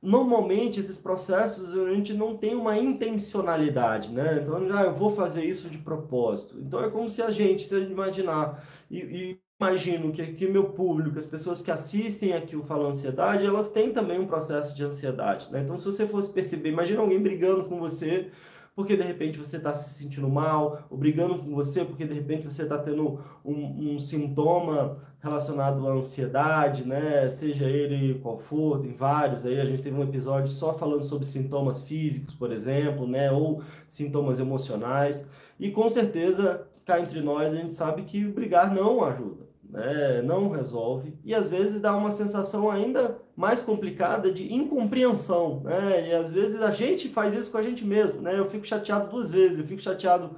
normalmente 0.00 0.78
esses 0.78 0.98
processos 0.98 1.76
a 1.76 1.92
gente 1.92 2.14
não 2.14 2.36
tem 2.36 2.54
uma 2.54 2.78
intencionalidade, 2.78 4.12
né? 4.12 4.40
Então 4.42 4.68
já 4.68 4.84
eu 4.84 4.94
vou 4.94 5.10
fazer 5.10 5.44
isso 5.44 5.68
de 5.68 5.78
propósito. 5.78 6.58
Então 6.60 6.82
é 6.82 6.88
como 6.88 7.10
se 7.10 7.20
a 7.20 7.30
gente, 7.32 7.66
se 7.66 7.74
a 7.74 7.80
gente 7.80 7.92
imaginar 7.92 8.64
e, 8.88 8.98
e 8.98 9.40
imagino 9.60 10.12
que, 10.12 10.34
que 10.34 10.46
meu 10.46 10.70
público, 10.70 11.18
as 11.18 11.26
pessoas 11.26 11.62
que 11.62 11.70
assistem 11.70 12.34
aqui 12.34 12.54
o 12.54 12.62
Fala 12.62 12.88
Ansiedade, 12.88 13.44
elas 13.44 13.72
têm 13.72 13.90
também 13.92 14.20
um 14.20 14.26
processo 14.26 14.76
de 14.76 14.84
ansiedade, 14.84 15.50
né? 15.50 15.62
Então 15.62 15.76
se 15.76 15.86
você 15.86 16.06
fosse 16.06 16.32
perceber, 16.32 16.68
imagina 16.68 17.00
alguém 17.00 17.20
brigando 17.20 17.64
com 17.64 17.80
você 17.80 18.30
porque 18.76 18.94
de 18.94 19.02
repente 19.02 19.38
você 19.38 19.56
está 19.56 19.74
se 19.74 19.94
sentindo 19.94 20.28
mal, 20.28 20.86
ou 20.90 20.98
brigando 20.98 21.38
com 21.38 21.54
você, 21.54 21.82
porque 21.82 22.04
de 22.04 22.12
repente 22.12 22.44
você 22.44 22.64
está 22.64 22.76
tendo 22.76 23.18
um, 23.42 23.94
um, 23.94 23.98
sintoma 23.98 24.98
relacionado 25.18 25.88
à 25.88 25.92
ansiedade, 25.92 26.86
né? 26.86 27.30
Seja 27.30 27.64
ele 27.64 28.18
qual 28.18 28.36
for, 28.36 28.82
tem 28.82 28.92
vários. 28.92 29.46
Aí 29.46 29.58
a 29.58 29.64
gente 29.64 29.80
teve 29.80 29.96
um 29.96 30.02
episódio 30.02 30.52
só 30.52 30.74
falando 30.74 31.04
sobre 31.04 31.24
sintomas 31.24 31.82
físicos, 31.82 32.34
por 32.34 32.52
exemplo, 32.52 33.08
né? 33.08 33.32
Ou 33.32 33.62
sintomas 33.88 34.38
emocionais. 34.38 35.26
E 35.58 35.70
com 35.70 35.88
certeza, 35.88 36.68
cá 36.84 37.00
entre 37.00 37.22
nós, 37.22 37.54
a 37.54 37.56
gente 37.56 37.72
sabe 37.72 38.02
que 38.02 38.22
brigar 38.26 38.74
não 38.74 39.02
ajuda 39.02 39.45
né, 39.70 40.22
não 40.22 40.48
resolve 40.48 41.18
e 41.24 41.34
às 41.34 41.46
vezes 41.46 41.80
dá 41.80 41.96
uma 41.96 42.10
sensação 42.10 42.70
ainda 42.70 43.20
mais 43.36 43.60
complicada 43.60 44.30
de 44.32 44.52
incompreensão, 44.52 45.60
né? 45.60 46.08
E 46.08 46.12
às 46.14 46.30
vezes 46.30 46.62
a 46.62 46.70
gente 46.70 47.08
faz 47.08 47.34
isso 47.34 47.52
com 47.52 47.58
a 47.58 47.62
gente 47.62 47.84
mesmo, 47.84 48.22
né? 48.22 48.38
Eu 48.38 48.46
fico 48.46 48.66
chateado 48.66 49.10
duas 49.10 49.30
vezes, 49.30 49.58
eu 49.58 49.66
fico 49.66 49.82
chateado 49.82 50.36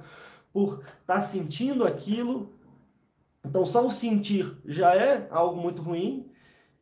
por 0.51 0.79
estar 0.79 0.95
tá 1.05 1.21
sentindo 1.21 1.85
aquilo. 1.85 2.53
Então 3.45 3.65
só 3.65 3.85
o 3.85 3.91
sentir 3.91 4.57
já 4.65 4.93
é 4.95 5.27
algo 5.31 5.61
muito 5.61 5.81
ruim. 5.81 6.29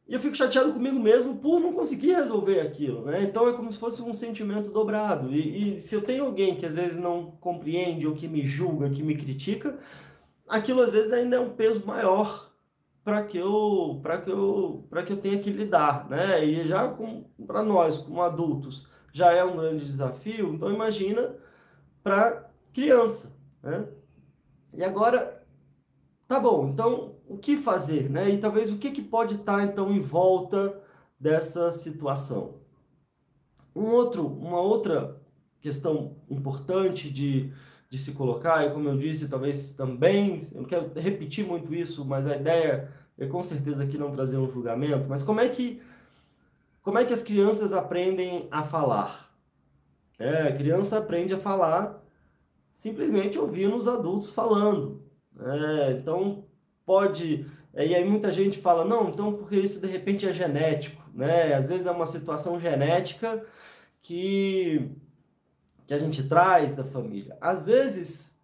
E 0.08 0.14
eu 0.14 0.20
fico 0.20 0.38
chateado 0.38 0.72
comigo 0.72 0.98
mesmo 0.98 1.36
por 1.36 1.60
não 1.60 1.74
conseguir 1.74 2.14
resolver 2.14 2.62
aquilo, 2.62 3.06
né? 3.06 3.24
Então 3.24 3.48
é 3.48 3.54
como 3.54 3.72
se 3.72 3.78
fosse 3.78 4.02
um 4.02 4.14
sentimento 4.14 4.72
dobrado. 4.72 5.36
E, 5.36 5.74
e 5.74 5.78
se 5.78 5.94
eu 5.94 6.02
tenho 6.02 6.26
alguém 6.26 6.56
que 6.56 6.66
às 6.66 6.72
vezes 6.72 6.98
não 6.98 7.32
compreende 7.42 8.08
ou 8.08 8.16
que 8.16 8.28
me 8.28 8.46
julga, 8.46 8.90
que 8.90 9.04
me 9.04 9.18
critica, 9.18 9.78
aquilo 10.48 10.82
às 10.82 10.92
vezes 10.92 11.12
ainda 11.12 11.36
é 11.36 11.40
um 11.40 11.56
peso 11.56 11.86
maior 11.86 12.52
para 13.04 13.24
que 13.24 13.38
eu 13.38 14.00
para 14.02 14.22
que 14.22 14.30
eu 14.30 14.86
para 14.90 15.04
que 15.04 15.14
eu 15.14 15.18
tenha 15.18 15.40
que 15.40 15.50
lidar, 15.50 16.10
né? 16.10 16.44
E 16.44 16.68
já 16.68 16.94
para 17.46 17.64
nós 17.64 17.98
como 17.98 18.22
adultos 18.22 18.88
já 19.14 19.32
é 19.32 19.44
um 19.44 19.58
grande 19.58 19.86
desafio, 19.86 20.54
então 20.54 20.72
imagina 20.72 21.36
para 22.04 22.50
criança, 22.74 23.36
né? 23.64 23.88
E 24.74 24.84
agora 24.84 25.44
tá 26.28 26.40
bom, 26.40 26.68
então 26.68 27.16
o 27.28 27.38
que 27.38 27.58
fazer, 27.58 28.10
né? 28.10 28.30
E 28.30 28.38
talvez 28.38 28.72
o 28.72 28.78
que, 28.78 28.92
que 28.92 29.02
pode 29.02 29.36
estar 29.36 29.64
então 29.64 29.92
em 29.92 30.02
volta 30.02 30.82
dessa 31.20 31.72
situação. 31.72 32.62
Um 33.76 33.86
outro, 33.92 34.26
uma 34.28 34.60
outra 34.60 35.22
questão 35.62 36.18
importante 36.30 37.10
de 37.10 37.54
de 37.90 37.98
se 37.98 38.14
colocar, 38.14 38.66
e 38.66 38.72
como 38.72 38.90
eu 38.90 38.98
disse, 38.98 39.30
talvez 39.30 39.72
também, 39.72 40.42
eu 40.54 40.62
não 40.62 40.68
quero 40.68 40.92
repetir 40.96 41.46
muito 41.46 41.74
isso, 41.74 42.04
mas 42.04 42.28
a 42.28 42.36
ideia 42.36 42.92
é 43.18 43.26
com 43.26 43.42
certeza 43.42 43.84
aqui 43.84 43.98
não 43.98 44.12
trazer 44.12 44.38
um 44.38 44.50
julgamento, 44.50 45.08
mas 45.08 45.24
como 45.24 45.40
é 45.40 45.50
que 45.50 45.82
como 46.82 46.98
é 46.98 47.06
que 47.06 47.14
as 47.14 47.24
crianças 47.24 47.74
aprendem 47.74 48.48
a 48.50 48.64
falar? 48.64 49.30
É, 50.18 50.44
a 50.44 50.56
criança 50.56 50.98
aprende 50.98 51.34
a 51.34 51.40
falar 51.40 52.02
simplesmente 52.74 53.38
ouvindo 53.38 53.76
os 53.76 53.88
adultos 53.88 54.30
falando. 54.30 55.04
É, 55.40 55.92
então 55.92 56.46
pode 56.86 57.46
é, 57.74 57.86
e 57.86 57.96
aí 57.96 58.04
muita 58.04 58.32
gente 58.32 58.60
fala 58.60 58.84
não, 58.84 59.10
então 59.10 59.34
porque 59.34 59.56
isso 59.56 59.80
de 59.80 59.88
repente 59.88 60.28
é 60.28 60.34
genético, 60.34 61.02
né? 61.14 61.54
Às 61.54 61.66
vezes 61.66 61.86
é 61.86 61.92
uma 61.92 62.06
situação 62.06 62.60
genética 62.60 63.46
que 64.02 64.90
que 65.88 65.94
a 65.94 65.98
gente 65.98 66.22
traz 66.28 66.76
da 66.76 66.84
família. 66.84 67.38
Às 67.40 67.66
vezes, 67.66 68.38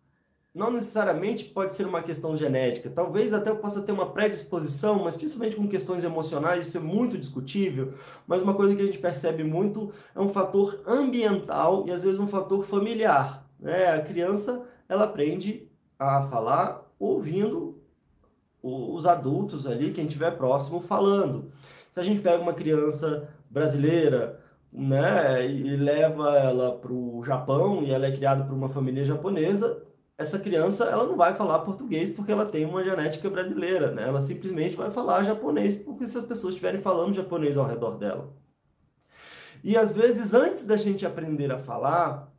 não 0.56 0.72
necessariamente 0.72 1.44
pode 1.46 1.74
ser 1.74 1.86
uma 1.86 2.02
questão 2.02 2.38
genética. 2.38 2.90
Talvez 2.90 3.34
até 3.34 3.50
eu 3.50 3.58
possa 3.58 3.82
ter 3.82 3.92
uma 3.92 4.12
predisposição, 4.12 5.04
mas 5.04 5.18
principalmente 5.18 5.58
com 5.58 5.68
questões 5.68 6.06
emocionais, 6.06 6.68
isso 6.68 6.78
é 6.78 6.80
muito 6.80 7.18
discutível. 7.18 7.96
Mas 8.26 8.42
uma 8.42 8.54
coisa 8.54 8.74
que 8.74 8.82
a 8.82 8.86
gente 8.86 8.98
percebe 8.98 9.44
muito 9.44 9.92
é 10.16 10.22
um 10.22 10.30
fator 10.30 10.82
ambiental 10.88 11.86
e 11.86 11.92
às 11.92 12.02
vezes 12.02 12.18
um 12.18 12.28
fator 12.28 12.64
familiar. 12.64 13.46
Né? 13.60 13.92
A 13.92 14.02
criança 14.02 14.66
ela 14.88 15.04
aprende 15.04 15.68
a 16.00 16.24
falar 16.24 16.90
ouvindo 16.98 17.82
os 18.62 19.06
adultos 19.06 19.68
ali, 19.68 19.92
quem 19.92 20.06
estiver 20.06 20.32
próximo, 20.38 20.80
falando. 20.80 21.52
Se 21.92 22.00
a 22.00 22.04
gente 22.04 22.22
pega 22.22 22.42
uma 22.42 22.54
criança 22.54 23.28
brasileira, 23.50 24.43
né, 24.74 25.46
e 25.46 25.76
leva 25.76 26.36
ela 26.38 26.78
para 26.78 26.92
o 26.92 27.24
Japão 27.24 27.84
e 27.84 27.92
ela 27.92 28.08
é 28.08 28.12
criada 28.12 28.44
por 28.44 28.54
uma 28.54 28.70
família 28.70 29.06
japonesa, 29.06 29.84
essa 30.18 30.40
criança 30.40 30.86
ela 30.86 31.06
não 31.06 31.16
vai 31.16 31.36
falar 31.36 31.60
português 31.60 32.10
porque 32.10 32.32
ela 32.32 32.46
tem 32.46 32.66
uma 32.66 32.84
genética 32.84 33.30
brasileira, 33.30 33.92
né? 33.92 34.04
Ela 34.08 34.22
simplesmente 34.22 34.76
vai 34.76 34.90
falar 34.92 35.24
japonês 35.24 35.76
porque 35.76 36.08
se 36.08 36.18
as 36.18 36.26
pessoas 36.26 36.54
estiverem 36.54 36.82
falando 36.82 37.16
japonês 37.16 37.58
ao 37.58 37.66
redor 37.66 37.98
dela. 37.98 38.34
E 39.64 39.78
às 39.78 39.92
vezes 39.92 40.34
antes 40.34 40.66
da 40.66 40.78
gente 40.78 41.06
aprender 41.06 41.52
a 41.52 41.60
falar, 41.60 42.32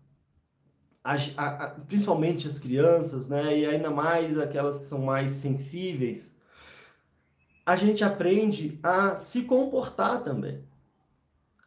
a, 1.02 1.14
a, 1.36 1.70
principalmente 1.86 2.48
as 2.48 2.58
crianças, 2.58 3.28
né, 3.28 3.58
e 3.58 3.66
ainda 3.66 3.90
mais 3.90 4.38
aquelas 4.38 4.78
que 4.78 4.84
são 4.84 4.98
mais 5.00 5.32
sensíveis, 5.32 6.40
a 7.66 7.76
gente 7.76 8.04
aprende 8.04 8.78
a 8.82 9.16
se 9.16 9.42
comportar 9.44 10.22
também. 10.22 10.62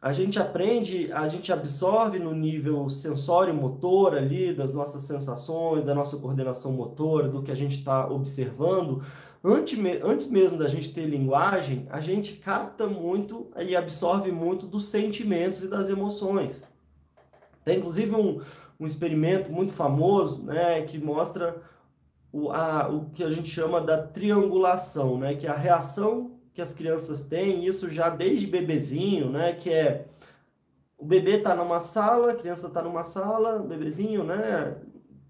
A 0.00 0.12
gente 0.12 0.38
aprende, 0.38 1.12
a 1.12 1.26
gente 1.28 1.52
absorve 1.52 2.20
no 2.20 2.32
nível 2.32 2.88
sensório-motor 2.88 4.14
ali, 4.14 4.54
das 4.54 4.72
nossas 4.72 5.02
sensações, 5.02 5.84
da 5.84 5.92
nossa 5.92 6.16
coordenação 6.18 6.70
motora, 6.70 7.28
do 7.28 7.42
que 7.42 7.50
a 7.50 7.56
gente 7.56 7.78
está 7.78 8.08
observando. 8.08 9.02
Antes, 9.42 9.76
antes 10.04 10.28
mesmo 10.28 10.56
da 10.56 10.68
gente 10.68 10.94
ter 10.94 11.04
linguagem, 11.04 11.86
a 11.90 12.00
gente 12.00 12.34
capta 12.34 12.86
muito 12.86 13.50
e 13.58 13.74
absorve 13.74 14.30
muito 14.30 14.68
dos 14.68 14.84
sentimentos 14.84 15.64
e 15.64 15.68
das 15.68 15.88
emoções. 15.88 16.64
Tem 17.64 17.78
inclusive 17.78 18.14
um, 18.14 18.40
um 18.78 18.86
experimento 18.86 19.50
muito 19.50 19.72
famoso 19.72 20.44
né, 20.44 20.82
que 20.82 20.96
mostra 20.96 21.60
o, 22.32 22.50
a, 22.52 22.88
o 22.88 23.10
que 23.10 23.24
a 23.24 23.30
gente 23.30 23.50
chama 23.50 23.80
da 23.80 24.00
triangulação, 24.00 25.18
né, 25.18 25.34
que 25.34 25.46
é 25.46 25.50
a 25.50 25.56
reação 25.56 26.37
que 26.58 26.62
as 26.62 26.74
crianças 26.74 27.22
têm, 27.22 27.64
isso 27.64 27.88
já 27.88 28.10
desde 28.10 28.44
bebezinho, 28.44 29.30
né? 29.30 29.52
Que 29.52 29.70
é 29.70 30.06
o 30.98 31.04
bebê 31.04 31.38
tá 31.38 31.54
numa 31.54 31.80
sala, 31.80 32.32
a 32.32 32.34
criança 32.34 32.68
tá 32.68 32.82
numa 32.82 33.04
sala, 33.04 33.60
bebezinho, 33.60 34.24
né? 34.24 34.76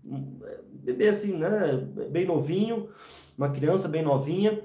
Bebê 0.02 1.08
assim, 1.08 1.36
né? 1.36 1.76
Bem 2.10 2.24
novinho, 2.24 2.88
uma 3.36 3.50
criança 3.50 3.88
bem 3.88 4.02
novinha, 4.02 4.64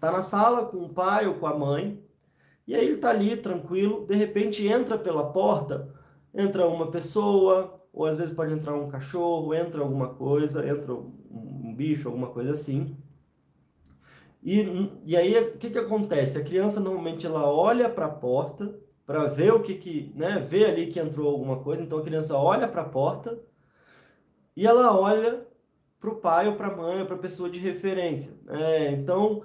tá 0.00 0.10
na 0.10 0.22
sala 0.22 0.66
com 0.66 0.78
o 0.78 0.88
pai 0.88 1.28
ou 1.28 1.34
com 1.34 1.46
a 1.46 1.56
mãe, 1.56 2.02
e 2.66 2.74
aí 2.74 2.84
ele 2.84 2.96
tá 2.96 3.10
ali 3.10 3.36
tranquilo, 3.36 4.04
de 4.06 4.16
repente 4.16 4.66
entra 4.66 4.98
pela 4.98 5.30
porta, 5.30 5.88
entra 6.34 6.66
uma 6.66 6.90
pessoa, 6.90 7.80
ou 7.92 8.06
às 8.06 8.16
vezes 8.16 8.34
pode 8.34 8.52
entrar 8.52 8.74
um 8.74 8.88
cachorro, 8.88 9.54
entra 9.54 9.82
alguma 9.82 10.08
coisa, 10.08 10.68
entra 10.68 10.92
um 10.92 11.72
bicho, 11.72 12.08
alguma 12.08 12.26
coisa 12.26 12.50
assim. 12.50 12.96
E, 14.42 14.90
e 15.04 15.16
aí, 15.16 15.38
o 15.38 15.58
que, 15.58 15.70
que 15.70 15.78
acontece? 15.78 16.38
A 16.38 16.44
criança 16.44 16.80
normalmente 16.80 17.26
ela 17.26 17.50
olha 17.50 17.88
para 17.88 18.06
a 18.06 18.10
porta 18.10 18.74
para 19.06 19.26
ver 19.26 19.52
o 19.52 19.60
que 19.60 19.74
que, 19.74 20.12
né, 20.14 20.38
vê 20.38 20.66
ali 20.66 20.86
que 20.86 21.00
entrou 21.00 21.28
alguma 21.28 21.58
coisa. 21.58 21.82
Então 21.82 21.98
a 21.98 22.02
criança 22.04 22.36
olha 22.36 22.68
para 22.68 22.82
a 22.82 22.88
porta 22.88 23.38
e 24.56 24.66
ela 24.66 24.96
olha 24.96 25.46
para 25.98 26.10
o 26.10 26.16
pai 26.16 26.48
ou 26.48 26.54
para 26.54 26.68
a 26.68 26.76
mãe 26.76 27.00
ou 27.00 27.06
para 27.06 27.16
a 27.16 27.18
pessoa 27.18 27.50
de 27.50 27.58
referência. 27.58 28.32
É, 28.48 28.92
então, 28.92 29.42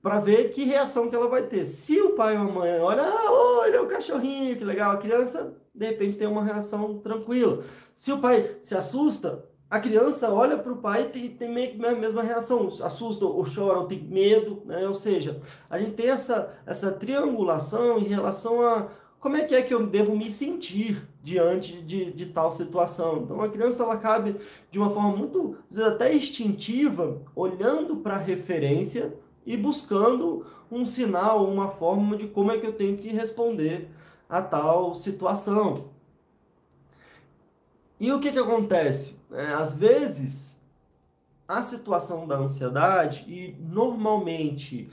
para 0.00 0.20
ver 0.20 0.50
que 0.50 0.64
reação 0.64 1.10
que 1.10 1.16
ela 1.16 1.28
vai 1.28 1.42
ter. 1.46 1.66
Se 1.66 2.00
o 2.00 2.14
pai 2.14 2.36
ou 2.36 2.42
a 2.42 2.52
mãe 2.52 2.78
olha, 2.78 3.02
ah, 3.02 3.32
olha 3.32 3.82
o 3.82 3.88
cachorrinho, 3.88 4.56
que 4.56 4.64
legal, 4.64 4.92
a 4.92 4.98
criança 4.98 5.56
de 5.74 5.86
repente 5.86 6.16
tem 6.16 6.28
uma 6.28 6.44
reação 6.44 7.00
tranquila. 7.00 7.64
Se 7.94 8.12
o 8.12 8.20
pai 8.20 8.58
se 8.62 8.76
assusta, 8.76 9.44
a 9.70 9.80
criança 9.80 10.32
olha 10.32 10.56
para 10.56 10.72
o 10.72 10.76
pai 10.76 11.02
e 11.02 11.08
tem, 11.08 11.30
tem 11.30 11.52
meio 11.52 11.72
que 11.72 11.84
a 11.84 11.92
mesma 11.92 12.22
reação, 12.22 12.68
assusta 12.82 13.24
ou 13.24 13.44
chora 13.44 13.80
ou 13.80 13.86
tem 13.86 13.98
medo, 14.02 14.62
né? 14.64 14.86
Ou 14.86 14.94
seja, 14.94 15.40
a 15.68 15.78
gente 15.78 15.92
tem 15.92 16.08
essa, 16.08 16.54
essa 16.66 16.92
triangulação 16.92 17.98
em 17.98 18.04
relação 18.04 18.60
a 18.60 18.88
como 19.18 19.36
é 19.36 19.44
que 19.46 19.54
é 19.54 19.62
que 19.62 19.72
eu 19.72 19.86
devo 19.86 20.14
me 20.14 20.30
sentir 20.30 21.08
diante 21.22 21.80
de, 21.80 22.12
de 22.12 22.26
tal 22.26 22.52
situação. 22.52 23.22
Então 23.22 23.40
a 23.40 23.48
criança 23.48 23.82
ela 23.82 23.96
cabe 23.96 24.36
de 24.70 24.78
uma 24.78 24.90
forma 24.90 25.16
muito, 25.16 25.56
às 25.70 25.76
vezes 25.76 25.92
até 25.92 26.14
instintiva, 26.14 27.22
olhando 27.34 27.96
para 27.96 28.16
a 28.16 28.18
referência 28.18 29.14
e 29.46 29.56
buscando 29.56 30.44
um 30.70 30.84
sinal, 30.84 31.46
uma 31.46 31.68
forma 31.68 32.18
de 32.18 32.26
como 32.26 32.52
é 32.52 32.58
que 32.58 32.66
eu 32.66 32.74
tenho 32.74 32.98
que 32.98 33.08
responder 33.08 33.88
a 34.28 34.42
tal 34.42 34.94
situação. 34.94 35.93
E 37.98 38.12
o 38.12 38.20
que, 38.20 38.32
que 38.32 38.38
acontece? 38.38 39.20
É, 39.32 39.54
às 39.54 39.76
vezes, 39.76 40.66
a 41.46 41.62
situação 41.62 42.26
da 42.26 42.36
ansiedade, 42.36 43.24
e 43.28 43.56
normalmente 43.60 44.90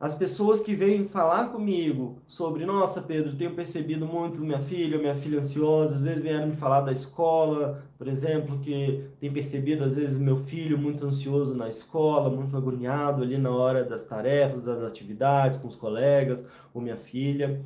as 0.00 0.14
pessoas 0.14 0.60
que 0.60 0.76
vêm 0.76 1.08
falar 1.08 1.48
comigo 1.48 2.22
sobre, 2.26 2.64
nossa, 2.64 3.02
Pedro, 3.02 3.34
tenho 3.34 3.52
percebido 3.54 4.06
muito 4.06 4.40
minha 4.40 4.60
filha, 4.60 4.96
minha 4.96 5.14
filha 5.16 5.40
ansiosa, 5.40 5.96
às 5.96 6.00
vezes 6.00 6.22
vieram 6.22 6.46
me 6.46 6.56
falar 6.56 6.82
da 6.82 6.92
escola, 6.92 7.82
por 7.98 8.06
exemplo, 8.06 8.60
que 8.60 9.08
tem 9.18 9.32
percebido, 9.32 9.82
às 9.82 9.96
vezes, 9.96 10.16
meu 10.16 10.38
filho 10.38 10.78
muito 10.78 11.04
ansioso 11.04 11.52
na 11.52 11.68
escola, 11.68 12.30
muito 12.30 12.56
agoniado 12.56 13.24
ali 13.24 13.36
na 13.38 13.50
hora 13.50 13.82
das 13.82 14.04
tarefas, 14.04 14.62
das 14.62 14.82
atividades 14.84 15.58
com 15.58 15.66
os 15.66 15.74
colegas, 15.74 16.48
ou 16.72 16.80
minha 16.80 16.96
filha. 16.96 17.60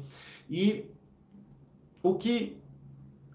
E 0.48 0.86
o 2.02 2.14
que 2.14 2.61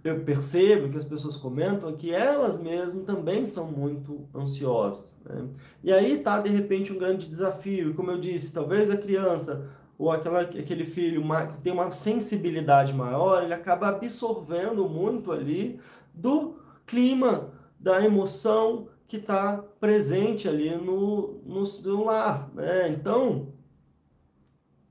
eu 0.03 0.23
percebo 0.23 0.89
que 0.89 0.97
as 0.97 1.03
pessoas 1.03 1.36
comentam 1.36 1.95
que 1.95 2.13
elas 2.13 2.62
mesmas 2.62 3.03
também 3.05 3.45
são 3.45 3.71
muito 3.71 4.27
ansiosas. 4.33 5.17
Né? 5.25 5.47
E 5.83 5.91
aí 5.91 6.13
está, 6.13 6.39
de 6.39 6.49
repente, 6.49 6.93
um 6.93 6.97
grande 6.97 7.27
desafio. 7.27 7.93
Como 7.93 8.12
eu 8.12 8.19
disse, 8.19 8.53
talvez 8.53 8.89
a 8.89 8.97
criança 8.97 9.69
ou 9.97 10.12
aquela, 10.12 10.41
aquele 10.41 10.86
filho 10.86 11.23
que 11.51 11.62
tem 11.62 11.73
uma 11.73 11.91
sensibilidade 11.91 12.93
maior, 12.93 13.43
ele 13.43 13.53
acaba 13.53 13.89
absorvendo 13.89 14.88
muito 14.88 15.31
ali 15.31 15.79
do 16.13 16.60
clima, 16.86 17.51
da 17.79 18.03
emoção 18.03 18.89
que 19.07 19.17
está 19.17 19.57
presente 19.79 20.47
ali 20.47 20.75
no, 20.75 21.41
no, 21.45 21.63
no 21.63 22.05
lar. 22.05 22.49
Né? 22.53 22.89
Então, 22.89 23.53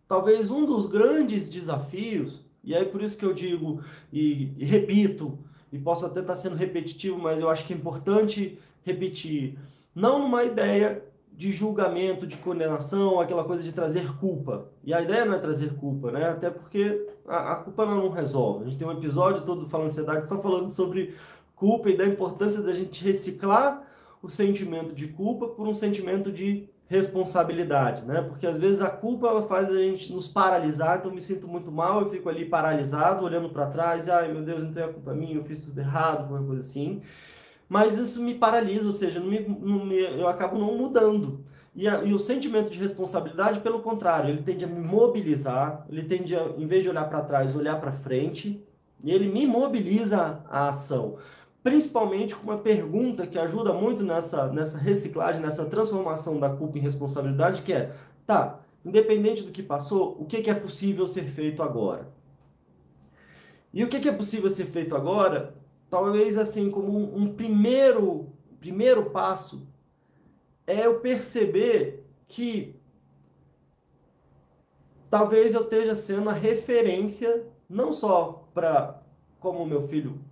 talvez 0.09 0.51
um 0.51 0.67
dos 0.67 0.87
grandes 0.87 1.49
desafios 1.49 2.46
e 2.67 2.75
aí 2.75 2.85
por 2.85 3.01
isso 3.03 3.17
que 3.17 3.25
eu 3.25 3.33
digo 3.33 3.81
e, 4.13 4.53
e 4.59 4.65
repito, 4.65 5.39
e 5.73 5.79
posso 5.79 6.05
até 6.05 6.21
estar 6.21 6.37
sendo 6.37 6.57
repetitivo, 6.57 7.19
mas 7.19 7.41
eu 7.41 7.49
acho 7.49 7.65
que 7.65 7.73
é 7.73 7.77
importante 7.77 8.59
repetir. 8.85 9.59
Não 9.95 10.19
numa 10.19 10.45
ideia 10.45 11.03
de 11.33 11.53
julgamento, 11.53 12.27
de 12.27 12.37
condenação, 12.37 13.21
aquela 13.21 13.45
coisa 13.45 13.63
de 13.63 13.73
trazer 13.73 14.17
culpa. 14.17 14.69
E 14.83 14.95
a 14.95 15.03
ideia 15.03 15.25
não 15.25 15.35
é 15.35 15.39
trazer 15.39 15.75
culpa, 15.75 16.11
né? 16.11 16.31
Até 16.31 16.49
porque 16.49 17.07
a, 17.27 17.53
a 17.53 17.57
culpa 17.57 17.85
não 17.85 18.09
resolve. 18.11 18.65
A 18.65 18.67
gente 18.69 18.79
tem 18.79 18.89
um 18.89 18.93
episódio 18.93 19.45
todo 19.45 19.69
falando 19.69 19.87
ansiedade 19.87 20.27
só 20.27 20.41
falando 20.41 20.71
sobre 20.71 21.15
culpa 21.55 21.91
e 21.91 21.97
da 21.97 22.07
importância 22.07 22.63
da 22.63 22.75
gente 22.75 23.05
reciclar 23.05 23.87
o 24.23 24.29
sentimento 24.29 24.95
de 24.95 25.09
culpa 25.09 25.47
por 25.49 25.69
um 25.69 25.75
sentimento 25.75 26.33
de 26.33 26.69
responsabilidade, 26.89 28.05
né? 28.05 28.23
Porque 28.23 28.47
às 28.47 28.57
vezes 28.57 28.81
a 28.81 28.89
culpa 28.89 29.27
ela 29.27 29.43
faz 29.47 29.71
a 29.71 29.75
gente 29.75 30.13
nos 30.13 30.29
paralisar, 30.29 30.99
então 30.99 31.11
eu 31.11 31.15
me 31.15 31.21
sinto 31.21 31.49
muito 31.49 31.71
mal, 31.73 32.03
eu 32.03 32.11
fico 32.11 32.29
ali 32.29 32.45
paralisado, 32.45 33.25
olhando 33.25 33.49
para 33.49 33.67
trás, 33.67 34.09
ai 34.09 34.33
meu 34.33 34.43
Deus, 34.43 34.63
então 34.63 34.85
é 34.85 34.89
culpa 34.89 35.13
minha, 35.13 35.35
eu 35.35 35.45
fiz 35.45 35.61
tudo 35.61 35.79
errado, 35.79 36.21
alguma 36.21 36.43
coisa 36.45 36.61
assim. 36.61 37.03
Mas 37.69 37.99
isso 37.99 38.23
me 38.23 38.35
paralisa, 38.35 38.87
ou 38.87 38.93
seja, 38.93 39.19
não 39.19 39.27
me, 39.27 39.41
não 39.41 39.85
me, 39.85 39.99
eu 39.99 40.29
acabo 40.29 40.57
não 40.57 40.77
mudando. 40.77 41.45
E, 41.75 41.89
a, 41.89 42.03
e, 42.05 42.15
o 42.15 42.19
sentimento 42.19 42.71
de 42.71 42.79
responsabilidade, 42.79 43.61
pelo 43.61 43.81
contrário, 43.81 44.31
ele 44.31 44.43
tende 44.43 44.65
a 44.65 44.69
me 44.69 44.81
mobilizar, 44.87 45.85
ele 45.91 46.05
tende 46.05 46.37
a, 46.37 46.45
em 46.57 46.67
vez 46.67 46.85
de 46.85 46.89
olhar 46.89 47.09
para 47.09 47.21
trás, 47.23 47.57
olhar 47.57 47.81
para 47.81 47.91
frente, 47.91 48.65
e 49.03 49.11
ele 49.11 49.29
me 49.29 49.45
mobiliza 49.45 50.41
a 50.49 50.69
ação 50.69 51.19
principalmente 51.67 52.37
com 52.37 52.45
uma 52.45 52.59
pergunta 52.59 53.27
que 53.27 53.37
ajuda 53.37 53.73
muito 53.73 54.05
nessa, 54.05 54.47
nessa 54.53 54.79
reciclagem, 54.79 55.43
nessa 55.43 55.69
transformação 55.69 56.39
da 56.39 56.49
culpa 56.49 56.79
em 56.79 56.81
responsabilidade, 56.81 57.63
que 57.63 57.73
é, 57.73 57.93
tá, 58.25 58.61
independente 58.85 59.43
do 59.43 59.51
que 59.51 59.65
passou, 59.65 60.17
o 60.17 60.27
que, 60.27 60.43
que 60.43 60.49
é 60.49 60.55
possível 60.55 61.09
ser 61.09 61.25
feito 61.25 61.65
agora? 61.65 62.09
E 63.75 63.83
o 63.83 63.89
que, 63.89 63.99
que 63.99 64.09
é 64.09 64.13
possível 64.13 64.49
ser 64.49 64.67
feito 64.67 64.95
agora, 64.95 65.57
talvez 65.91 66.39
assim, 66.39 66.71
como 66.71 66.97
um, 66.97 67.23
um 67.23 67.35
primeiro, 67.35 68.29
primeiro 68.61 69.11
passo, 69.11 69.67
é 70.69 70.87
eu 70.87 71.01
perceber 71.01 72.07
que 72.29 72.77
talvez 75.11 75.53
eu 75.53 75.63
esteja 75.63 75.97
sendo 75.97 76.31
a 76.31 76.33
referência 76.33 77.45
não 77.69 77.93
só 77.93 78.49
para 78.55 79.03
como 79.41 79.67
meu 79.67 79.89
filho 79.89 80.25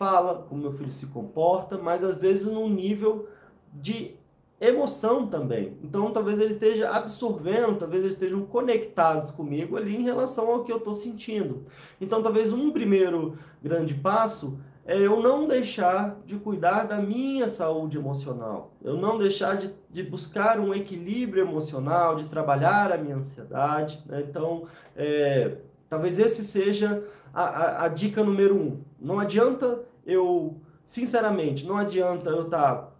fala, 0.00 0.46
como 0.48 0.62
meu 0.62 0.72
filho 0.72 0.90
se 0.90 1.04
comporta, 1.08 1.76
mas 1.76 2.02
às 2.02 2.14
vezes 2.14 2.46
num 2.46 2.70
nível 2.70 3.28
de 3.70 4.14
emoção 4.58 5.26
também. 5.26 5.76
Então, 5.84 6.10
talvez 6.10 6.38
ele 6.40 6.54
esteja 6.54 6.88
absorvendo, 6.88 7.78
talvez 7.78 8.02
eles 8.02 8.14
estejam 8.14 8.46
conectados 8.46 9.30
comigo 9.30 9.76
ali 9.76 9.94
em 9.94 10.02
relação 10.02 10.50
ao 10.50 10.64
que 10.64 10.72
eu 10.72 10.78
estou 10.78 10.94
sentindo. 10.94 11.64
Então, 12.00 12.22
talvez 12.22 12.50
um 12.50 12.70
primeiro 12.70 13.38
grande 13.62 13.92
passo 13.92 14.58
é 14.86 14.98
eu 14.98 15.20
não 15.20 15.46
deixar 15.46 16.18
de 16.24 16.36
cuidar 16.36 16.84
da 16.84 16.96
minha 16.96 17.50
saúde 17.50 17.98
emocional, 17.98 18.72
eu 18.82 18.96
não 18.96 19.18
deixar 19.18 19.58
de, 19.58 19.70
de 19.90 20.02
buscar 20.02 20.58
um 20.58 20.74
equilíbrio 20.74 21.42
emocional, 21.42 22.16
de 22.16 22.24
trabalhar 22.24 22.90
a 22.90 22.96
minha 22.96 23.16
ansiedade. 23.16 24.02
Né? 24.06 24.24
Então, 24.26 24.64
é, 24.96 25.58
talvez 25.90 26.18
esse 26.18 26.42
seja 26.42 27.04
a, 27.34 27.42
a, 27.42 27.84
a 27.84 27.88
dica 27.88 28.24
número 28.24 28.56
um. 28.56 28.80
Não 28.98 29.18
adianta 29.18 29.89
eu, 30.10 30.56
sinceramente, 30.84 31.66
não 31.66 31.76
adianta 31.76 32.30
eu 32.30 32.44
estar 32.44 32.92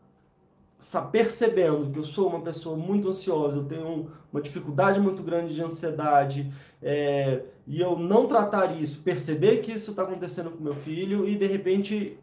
tá 0.92 1.02
percebendo 1.02 1.90
que 1.90 1.98
eu 1.98 2.04
sou 2.04 2.28
uma 2.28 2.40
pessoa 2.40 2.76
muito 2.76 3.08
ansiosa, 3.08 3.56
eu 3.56 3.64
tenho 3.64 4.10
uma 4.32 4.40
dificuldade 4.40 4.98
muito 5.00 5.22
grande 5.22 5.54
de 5.54 5.62
ansiedade, 5.62 6.52
é, 6.82 7.42
e 7.66 7.80
eu 7.80 7.98
não 7.98 8.26
tratar 8.26 8.80
isso, 8.80 9.02
perceber 9.02 9.58
que 9.58 9.72
isso 9.72 9.90
está 9.90 10.02
acontecendo 10.02 10.50
com 10.50 10.62
meu 10.62 10.74
filho 10.74 11.28
e 11.28 11.36
de 11.36 11.46
repente 11.46 12.18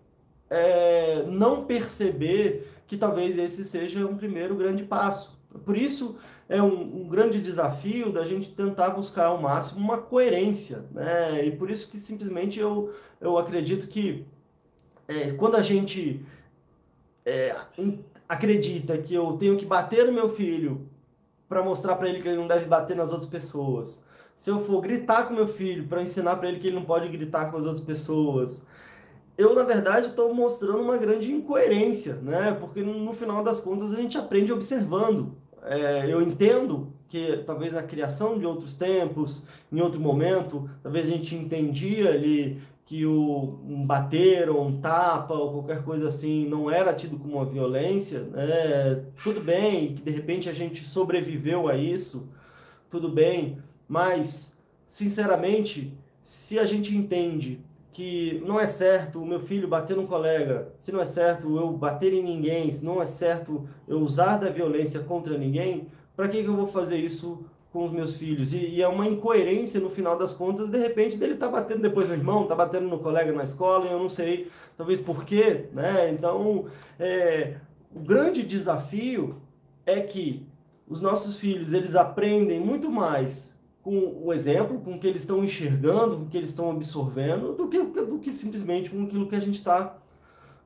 é, 0.49 1.23
não 1.27 1.65
perceber 1.65 2.67
que 2.87 2.97
talvez 2.97 3.37
esse 3.37 3.65
seja 3.65 4.05
um 4.05 4.15
primeiro 4.15 4.55
grande 4.55 4.83
passo. 4.83 5.37
Por 5.65 5.77
isso 5.77 6.15
é 6.49 6.61
um, 6.61 7.01
um, 7.01 7.07
grande 7.07 7.41
desafio 7.41 8.11
da 8.11 8.23
gente 8.23 8.51
tentar 8.51 8.91
buscar 8.91 9.25
ao 9.25 9.41
máximo 9.41 9.79
uma 9.79 9.97
coerência, 9.97 10.85
né? 10.91 11.45
E 11.45 11.51
por 11.51 11.69
isso 11.69 11.89
que 11.89 11.97
simplesmente 11.97 12.59
eu, 12.59 12.93
eu 13.19 13.37
acredito 13.37 13.87
que 13.87 14.25
é, 15.07 15.31
quando 15.31 15.55
a 15.55 15.61
gente 15.61 16.25
é, 17.25 17.55
acredita 18.27 18.97
que 18.97 19.13
eu 19.13 19.33
tenho 19.33 19.57
que 19.57 19.65
bater 19.65 20.05
no 20.05 20.11
meu 20.11 20.29
filho 20.29 20.87
para 21.47 21.63
mostrar 21.63 21.95
para 21.95 22.09
ele 22.09 22.21
que 22.21 22.27
ele 22.27 22.37
não 22.37 22.47
deve 22.47 22.65
bater 22.65 22.95
nas 22.95 23.11
outras 23.11 23.29
pessoas, 23.29 24.05
se 24.35 24.49
eu 24.49 24.63
for 24.63 24.81
gritar 24.81 25.27
com 25.27 25.33
meu 25.33 25.47
filho 25.47 25.87
para 25.87 26.01
ensinar 26.01 26.35
para 26.35 26.49
ele 26.49 26.59
que 26.59 26.67
ele 26.67 26.75
não 26.75 26.85
pode 26.85 27.07
gritar 27.07 27.49
com 27.49 27.57
as 27.57 27.65
outras 27.65 27.83
pessoas, 27.83 28.67
eu 29.37 29.53
na 29.55 29.63
verdade 29.63 30.07
estou 30.07 30.33
mostrando 30.33 30.79
uma 30.79 30.97
grande 30.97 31.31
incoerência, 31.31 32.15
né? 32.15 32.55
Porque 32.59 32.81
no 32.81 33.13
final 33.13 33.43
das 33.43 33.59
contas 33.59 33.93
a 33.93 33.95
gente 33.95 34.17
aprende 34.17 34.51
observando. 34.51 35.35
É, 35.63 36.11
eu 36.11 36.21
entendo 36.21 36.93
que 37.07 37.43
talvez 37.45 37.73
na 37.73 37.83
criação 37.83 38.37
de 38.37 38.45
outros 38.45 38.73
tempos, 38.73 39.43
em 39.71 39.79
outro 39.79 39.99
momento, 39.99 40.69
talvez 40.83 41.07
a 41.07 41.11
gente 41.11 41.35
entendia 41.35 42.09
ali 42.09 42.61
que 42.87 43.05
o, 43.05 43.59
um 43.67 43.85
bater 43.85 44.49
ou 44.49 44.65
um 44.65 44.79
tapa 44.79 45.33
ou 45.33 45.51
qualquer 45.51 45.83
coisa 45.83 46.07
assim 46.07 46.47
não 46.47 46.71
era 46.71 46.93
tido 46.93 47.19
como 47.19 47.35
uma 47.35 47.45
violência, 47.45 48.21
né? 48.21 49.03
tudo 49.21 49.41
bem, 49.41 49.93
que 49.93 50.01
de 50.01 50.09
repente 50.09 50.49
a 50.49 50.53
gente 50.53 50.81
sobreviveu 50.85 51.67
a 51.67 51.75
isso, 51.75 52.31
tudo 52.89 53.09
bem, 53.09 53.57
mas, 53.89 54.57
sinceramente, 54.87 55.93
se 56.23 56.57
a 56.57 56.63
gente 56.63 56.95
entende 56.95 57.59
que 57.91 58.41
não 58.45 58.57
é 58.57 58.65
certo 58.65 59.21
o 59.21 59.25
meu 59.25 59.41
filho 59.41 59.67
bater 59.67 59.97
num 59.97 60.07
colega, 60.07 60.71
se 60.79 60.89
não 60.89 61.01
é 61.01 61.05
certo 61.05 61.57
eu 61.57 61.69
bater 61.73 62.13
em 62.13 62.23
ninguém, 62.23 62.71
se 62.71 62.85
não 62.85 63.01
é 63.01 63.05
certo 63.05 63.67
eu 63.85 63.99
usar 63.99 64.37
da 64.37 64.49
violência 64.49 65.01
contra 65.01 65.37
ninguém, 65.37 65.87
para 66.15 66.29
que, 66.29 66.41
que 66.41 66.47
eu 66.47 66.55
vou 66.55 66.67
fazer 66.67 66.97
isso 66.97 67.45
com 67.77 67.85
os 67.85 67.91
meus 67.91 68.15
filhos. 68.15 68.53
E, 68.53 68.57
e, 68.57 68.81
é 68.81 68.87
uma 68.87 69.07
incoerência 69.07 69.79
no 69.79 69.91
final 69.91 70.17
das 70.17 70.33
contas, 70.33 70.67
de 70.67 70.79
repente, 70.79 71.15
dele 71.15 71.35
tá 71.35 71.47
batendo 71.47 71.83
depois 71.83 72.07
no 72.07 72.15
irmão, 72.15 72.47
tá 72.47 72.55
batendo 72.55 72.87
no 72.87 72.97
colega 72.97 73.31
na 73.31 73.43
escola, 73.43 73.85
e 73.85 73.91
eu 73.91 73.99
não 73.99 74.09
sei, 74.09 74.49
talvez 74.75 74.99
por 74.99 75.23
quê, 75.23 75.65
né? 75.71 76.09
Então, 76.09 76.65
é, 76.99 77.57
o 77.95 77.99
grande 77.99 78.41
desafio 78.41 79.39
é 79.85 80.01
que 80.01 80.43
os 80.87 81.01
nossos 81.01 81.37
filhos, 81.37 81.71
eles 81.71 81.93
aprendem 81.93 82.59
muito 82.59 82.89
mais 82.89 83.55
com 83.83 84.23
o 84.23 84.33
exemplo, 84.33 84.79
com 84.79 84.95
o 84.95 84.99
que 84.99 85.05
eles 85.05 85.21
estão 85.21 85.43
enxergando, 85.43 86.17
com 86.17 86.23
o 86.23 86.27
que 86.27 86.37
eles 86.37 86.49
estão 86.49 86.71
absorvendo, 86.71 87.53
do 87.53 87.67
que, 87.67 87.79
do 87.79 88.17
que 88.17 88.31
simplesmente 88.31 88.89
com 88.89 89.03
aquilo 89.03 89.27
que 89.27 89.35
a 89.35 89.39
gente 89.39 89.55
está 89.55 89.97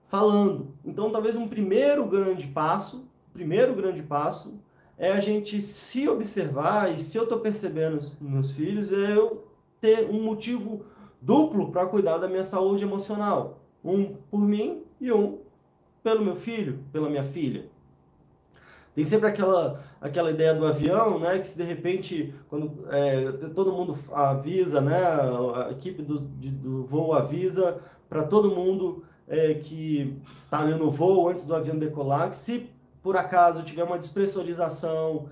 falando. 0.07 0.73
Então, 0.85 1.11
talvez 1.11 1.35
um 1.35 1.49
primeiro 1.49 2.05
grande 2.05 2.47
passo, 2.47 3.05
primeiro 3.33 3.75
grande 3.75 4.01
passo, 4.01 4.57
é 5.01 5.11
a 5.11 5.19
gente 5.19 5.63
se 5.63 6.07
observar 6.07 6.93
e 6.93 7.01
se 7.01 7.17
eu 7.17 7.23
estou 7.23 7.39
percebendo 7.39 7.95
nos 7.95 8.19
meus 8.19 8.51
filhos, 8.51 8.93
é 8.93 9.17
eu 9.17 9.47
ter 9.79 10.07
um 10.07 10.21
motivo 10.21 10.85
duplo 11.19 11.71
para 11.71 11.87
cuidar 11.87 12.19
da 12.19 12.27
minha 12.27 12.43
saúde 12.43 12.83
emocional. 12.83 13.63
Um 13.83 14.13
por 14.29 14.39
mim 14.39 14.83
e 15.01 15.11
um 15.11 15.39
pelo 16.03 16.23
meu 16.23 16.35
filho, 16.35 16.83
pela 16.93 17.09
minha 17.09 17.23
filha. 17.23 17.65
Tem 18.93 19.03
sempre 19.03 19.27
aquela, 19.27 19.83
aquela 19.99 20.29
ideia 20.29 20.53
do 20.53 20.67
avião, 20.67 21.17
né? 21.19 21.39
Que 21.39 21.47
se 21.47 21.57
de 21.57 21.63
repente, 21.63 22.35
quando 22.47 22.85
é, 22.91 23.31
todo 23.55 23.71
mundo 23.71 23.97
avisa, 24.11 24.81
né? 24.81 24.97
A 25.55 25.71
equipe 25.71 26.03
do, 26.03 26.19
de, 26.19 26.51
do 26.51 26.83
voo 26.83 27.13
avisa 27.13 27.79
para 28.07 28.21
todo 28.21 28.55
mundo 28.55 29.03
é, 29.27 29.55
que 29.55 30.15
está 30.45 30.59
ali 30.59 30.75
no 30.75 30.91
voo 30.91 31.27
antes 31.27 31.43
do 31.43 31.55
avião 31.55 31.79
decolar, 31.79 32.29
que 32.29 32.35
se 32.35 32.69
por 33.01 33.17
acaso 33.17 33.63
tiver 33.63 33.83
uma 33.83 33.97
despressurização, 33.97 35.27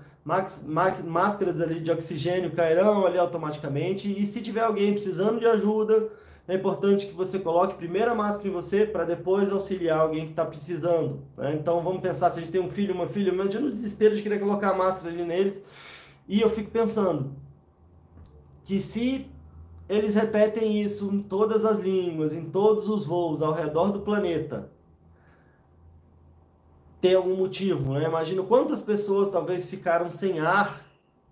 máscaras 1.04 1.60
ali 1.60 1.80
de 1.80 1.90
oxigênio 1.90 2.52
cairão 2.52 3.06
ali 3.06 3.18
automaticamente. 3.18 4.10
E 4.10 4.26
se 4.26 4.42
tiver 4.42 4.62
alguém 4.62 4.92
precisando 4.92 5.38
de 5.38 5.46
ajuda, 5.46 6.08
é 6.48 6.54
importante 6.56 7.06
que 7.06 7.12
você 7.12 7.38
coloque 7.38 7.76
primeiro 7.76 8.10
a 8.10 8.14
máscara 8.14 8.48
em 8.48 8.52
você 8.52 8.84
para 8.84 9.04
depois 9.04 9.52
auxiliar 9.52 10.00
alguém 10.00 10.24
que 10.24 10.32
está 10.32 10.44
precisando. 10.44 11.22
Né? 11.36 11.54
Então 11.54 11.80
vamos 11.82 12.00
pensar 12.00 12.28
se 12.28 12.40
a 12.40 12.42
gente 12.42 12.52
tem 12.52 12.60
um 12.60 12.70
filho, 12.70 12.94
uma 12.94 13.06
filha, 13.06 13.32
mas 13.32 13.54
eu 13.54 13.60
no 13.60 13.70
desespero 13.70 14.16
de 14.16 14.22
querer 14.22 14.40
colocar 14.40 14.70
a 14.70 14.74
máscara 14.74 15.12
ali 15.12 15.24
neles. 15.24 15.64
E 16.28 16.40
eu 16.40 16.50
fico 16.50 16.70
pensando 16.70 17.32
que 18.64 18.80
se 18.80 19.26
eles 19.88 20.14
repetem 20.14 20.80
isso 20.82 21.12
em 21.12 21.22
todas 21.22 21.64
as 21.64 21.80
línguas, 21.80 22.32
em 22.32 22.44
todos 22.44 22.88
os 22.88 23.04
voos 23.04 23.42
ao 23.42 23.52
redor 23.52 23.90
do 23.90 24.00
planeta, 24.00 24.70
ter 27.00 27.14
algum 27.14 27.36
motivo, 27.36 27.94
né? 27.94 28.04
Imagino 28.06 28.44
quantas 28.44 28.82
pessoas 28.82 29.30
talvez 29.30 29.66
ficaram 29.66 30.10
sem 30.10 30.38
ar 30.38 30.82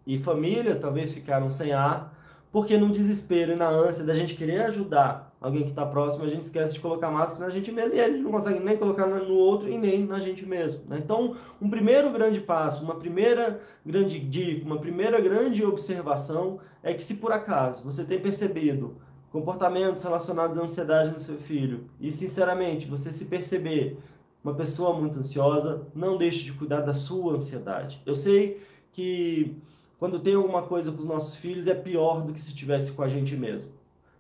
e 0.07 0.19
famílias 0.19 0.79
talvez 0.79 1.13
ficaram 1.13 1.51
sem 1.51 1.73
ar, 1.73 2.15
porque 2.51 2.79
no 2.79 2.91
desespero 2.91 3.53
e 3.53 3.57
na 3.57 3.69
ânsia 3.69 4.05
da 4.05 4.15
gente 4.15 4.35
querer 4.35 4.63
ajudar 4.63 5.29
alguém 5.41 5.63
que 5.63 5.69
está 5.69 5.85
próximo, 5.87 6.25
a 6.25 6.29
gente 6.29 6.43
esquece 6.43 6.75
de 6.75 6.81
colocar 6.81 7.11
máscara 7.11 7.47
na 7.47 7.51
gente 7.51 7.71
mesmo 7.71 7.95
e 7.95 8.01
a 8.01 8.09
gente 8.09 8.23
não 8.23 8.31
consegue 8.31 8.59
nem 8.59 8.77
colocar 8.77 9.07
no 9.07 9.35
outro 9.35 9.69
e 9.69 9.79
nem 9.79 10.05
na 10.05 10.19
gente 10.19 10.45
mesmo. 10.45 10.83
Né? 10.89 10.99
Então, 10.99 11.37
um 11.61 11.69
primeiro 11.71 12.11
grande 12.11 12.41
passo, 12.41 12.83
uma 12.83 12.97
primeira 12.97 13.61
grande 13.85 14.19
dica, 14.19 14.65
uma 14.65 14.79
primeira 14.79 15.21
grande 15.21 15.65
observação 15.65 16.59
é 16.83 16.93
que 16.95 17.05
se 17.05 17.17
por 17.17 17.31
acaso 17.31 17.85
você 17.85 18.05
tem 18.05 18.19
percebido 18.19 18.97
comportamentos 19.31 20.03
relacionados 20.03 20.57
à 20.59 20.63
ansiedade 20.63 21.13
no 21.13 21.21
seu 21.21 21.37
filho 21.37 21.85
e, 22.01 22.11
sinceramente, 22.11 22.87
você 22.87 23.13
se 23.13 23.27
perceber 23.27 23.99
uma 24.43 24.55
pessoa 24.55 24.99
muito 24.99 25.19
ansiosa, 25.19 25.87
não 25.95 26.17
deixe 26.17 26.45
de 26.45 26.53
cuidar 26.53 26.81
da 26.81 26.95
sua 26.95 27.35
ansiedade. 27.35 28.01
Eu 28.07 28.15
sei 28.15 28.61
que 28.93 29.57
quando 29.99 30.21
tem 30.21 30.35
alguma 30.35 30.63
coisa 30.63 30.93
com 30.93 31.01
os 31.01 31.07
nossos 31.07 31.37
filhos 31.37 31.67
é 31.67 31.75
pior 31.75 32.23
do 32.25 32.33
que 32.33 32.41
se 32.41 32.55
tivesse 32.55 32.93
com 32.93 33.03
a 33.03 33.09
gente 33.09 33.37
mesmo. 33.37 33.73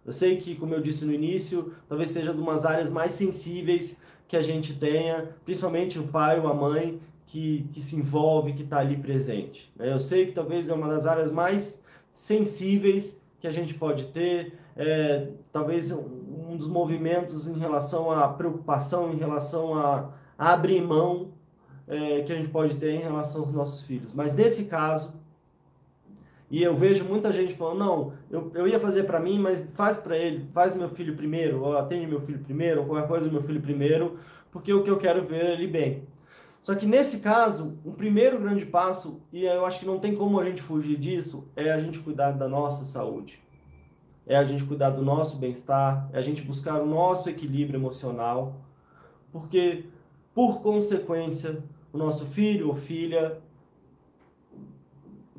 Eu 0.05 0.13
sei 0.13 0.39
que, 0.39 0.55
como 0.55 0.75
eu 0.75 0.81
disse 0.81 1.05
no 1.05 1.13
início, 1.13 1.73
talvez 1.89 2.11
seja 2.11 2.33
de 2.33 2.41
umas 2.41 2.65
áreas 2.65 2.91
mais 2.91 3.13
sensíveis 3.13 4.01
que 4.27 4.37
a 4.37 4.43
gente 4.43 4.75
tenha, 4.75 5.29
principalmente 5.45 5.99
o 5.99 6.09
pai 6.09 6.41
ou 6.41 6.49
a 6.49 6.55
mãe 6.55 7.01
que, 7.27 7.67
que 7.73 7.83
se 7.83 7.95
envolve, 7.95 8.55
que 8.55 8.63
está 8.63 8.79
ali 8.79 8.97
presente. 8.97 9.71
Né? 9.77 9.93
Eu 9.93 10.01
sei 10.01 10.27
que 10.27 10.33
talvez 10.33 10.69
é 10.69 10.75
uma 10.75 10.89
das 10.89 11.07
áreas 11.07 11.31
mais 11.31 11.83
sensíveis 12.13 13.21
que 13.41 13.47
a 13.47 13.51
gente 13.51 13.75
pode 13.75 14.07
ter, 14.09 14.55
é, 14.77 15.29
talvez 15.53 15.93
dos 16.59 16.69
movimentos 16.69 17.47
em 17.47 17.59
relação 17.59 18.11
à 18.11 18.29
preocupação, 18.29 19.13
em 19.13 19.17
relação 19.17 19.75
a, 19.75 20.11
abrir 20.37 20.81
mão 20.81 21.33
é, 21.87 22.21
que 22.23 22.33
a 22.33 22.37
gente 22.37 22.49
pode 22.49 22.77
ter 22.77 22.93
em 22.93 23.01
relação 23.01 23.43
aos 23.43 23.53
nossos 23.53 23.83
filhos. 23.83 24.13
Mas 24.15 24.35
nesse 24.35 24.67
caso, 24.67 25.21
e 26.51 26.63
eu 26.63 26.77
vejo 26.77 27.05
muita 27.05 27.33
gente 27.33 27.55
falando, 27.55 27.79
não, 27.79 28.13
eu, 28.31 28.53
eu 28.55 28.69
ia 28.69 28.79
fazer 28.79 29.05
para 29.05 29.19
mim, 29.19 29.39
mas 29.39 29.73
faz 29.75 29.97
para 29.97 30.17
ele, 30.17 30.47
faz 30.53 30.75
meu 30.75 30.89
filho 30.91 31.17
primeiro, 31.17 31.63
ou 31.63 31.77
atende 31.77 32.07
meu 32.07 32.21
filho 32.21 32.39
primeiro, 32.39 32.81
ou 32.81 32.87
qualquer 32.87 33.09
coisa 33.09 33.31
meu 33.31 33.43
filho 33.43 33.61
primeiro, 33.61 34.19
porque 34.53 34.73
o 34.73 34.85
que 34.85 34.91
eu 34.91 34.99
quero 34.99 35.25
ver 35.25 35.45
é 35.45 35.53
ele 35.55 35.67
bem. 35.67 36.05
Só 36.61 36.75
que 36.75 36.87
nesse 36.87 37.21
caso, 37.21 37.79
o 37.85 37.93
primeiro 37.93 38.39
grande 38.39 38.67
passo, 38.67 39.21
e 39.33 39.45
eu 39.45 39.65
acho 39.65 39.81
que 39.81 39.87
não 39.87 39.99
tem 39.99 40.15
como 40.15 40.39
a 40.39 40.45
gente 40.45 40.63
fugir 40.63 40.97
disso, 40.99 41.49
é 41.57 41.71
a 41.71 41.81
gente 41.81 41.99
cuidar 41.99 42.33
da 42.33 42.49
nossa 42.49 42.85
saúde 42.85 43.41
é 44.29 44.37
a 44.37 44.45
gente 44.45 44.63
cuidar 44.65 44.91
do 44.91 45.03
nosso 45.03 45.39
bem-estar, 45.39 46.09
é 46.13 46.19
a 46.19 46.23
gente 46.23 46.43
buscar 46.43 46.81
o 46.81 46.87
nosso 46.87 47.29
equilíbrio 47.31 47.79
emocional, 47.79 48.61
porque, 49.33 49.87
por 50.35 50.61
consequência, 50.61 51.63
o 51.93 51.97
nosso 51.97 52.27
filho 52.27 52.69
ou 52.69 52.75
filha 52.75 53.39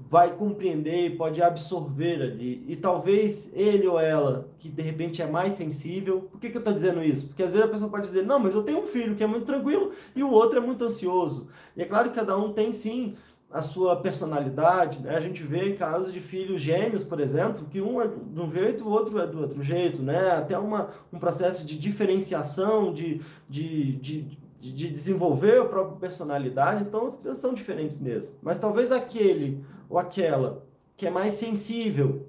vai 0.10 0.36
compreender 0.36 1.06
e 1.06 1.16
pode 1.16 1.40
absorver 1.40 2.20
ali. 2.20 2.66
E 2.68 2.76
talvez 2.76 3.56
ele 3.56 3.88
ou 3.88 4.00
ela, 4.00 4.50
que 4.58 4.68
de 4.68 4.82
repente 4.82 5.22
é 5.22 5.28
mais 5.28 5.54
sensível, 5.54 6.22
por 6.22 6.40
que, 6.40 6.50
que 6.50 6.58
eu 6.58 6.62
estou 6.62 6.74
dizendo 6.74 7.04
isso? 7.04 7.28
Porque 7.28 7.44
às 7.44 7.52
vezes 7.52 7.68
a 7.68 7.70
pessoa 7.70 7.92
pode 7.92 8.08
dizer, 8.08 8.26
não, 8.26 8.40
mas 8.40 8.56
eu 8.56 8.64
tenho 8.64 8.80
um 8.80 8.88
filho 8.88 9.16
que 9.16 9.24
é 9.24 9.28
muito 9.28 9.46
tranquilo 9.46 9.92
e 10.16 10.24
o 10.24 10.32
outro 10.32 10.58
é 10.58 10.62
muito 10.62 10.84
ansioso. 10.84 11.48
E 11.78 11.84
é 11.84 11.86
claro 11.86 12.10
que 12.10 12.16
cada 12.16 12.36
um 12.36 12.52
tem 12.52 12.74
sim 12.74 13.14
a 13.52 13.62
sua 13.62 13.96
personalidade. 13.96 15.00
Né? 15.02 15.16
A 15.16 15.20
gente 15.20 15.42
vê 15.44 15.74
casos 15.74 16.14
de 16.14 16.20
filhos 16.20 16.62
gêmeos, 16.62 17.04
por 17.04 17.20
exemplo, 17.20 17.66
que 17.66 17.82
um 17.82 18.02
é 18.02 18.08
de 18.08 18.40
um 18.40 18.50
jeito, 18.50 18.84
o 18.84 18.90
outro 18.90 19.20
é 19.20 19.26
do 19.26 19.42
outro 19.42 19.64
jeito, 19.64 20.02
né? 20.02 20.32
Até 20.32 20.58
uma, 20.58 20.90
um 21.12 21.18
processo 21.18 21.66
de 21.66 21.78
diferenciação, 21.78 22.94
de, 22.94 23.22
de, 23.50 23.94
de, 23.94 24.38
de 24.60 24.90
desenvolver 24.90 25.62
a 25.62 25.66
própria 25.66 25.98
personalidade. 25.98 26.84
Então, 26.84 27.06
as 27.06 27.18
crianças 27.18 27.42
são 27.42 27.54
diferentes 27.54 28.00
mesmo. 28.00 28.36
Mas 28.42 28.60
talvez 28.60 28.92
aquele 28.92 29.64
ou 29.90 29.98
aquela 29.98 30.64
que 30.96 31.08
é 31.08 31.10
mais 31.10 31.34
sensível 31.34 32.28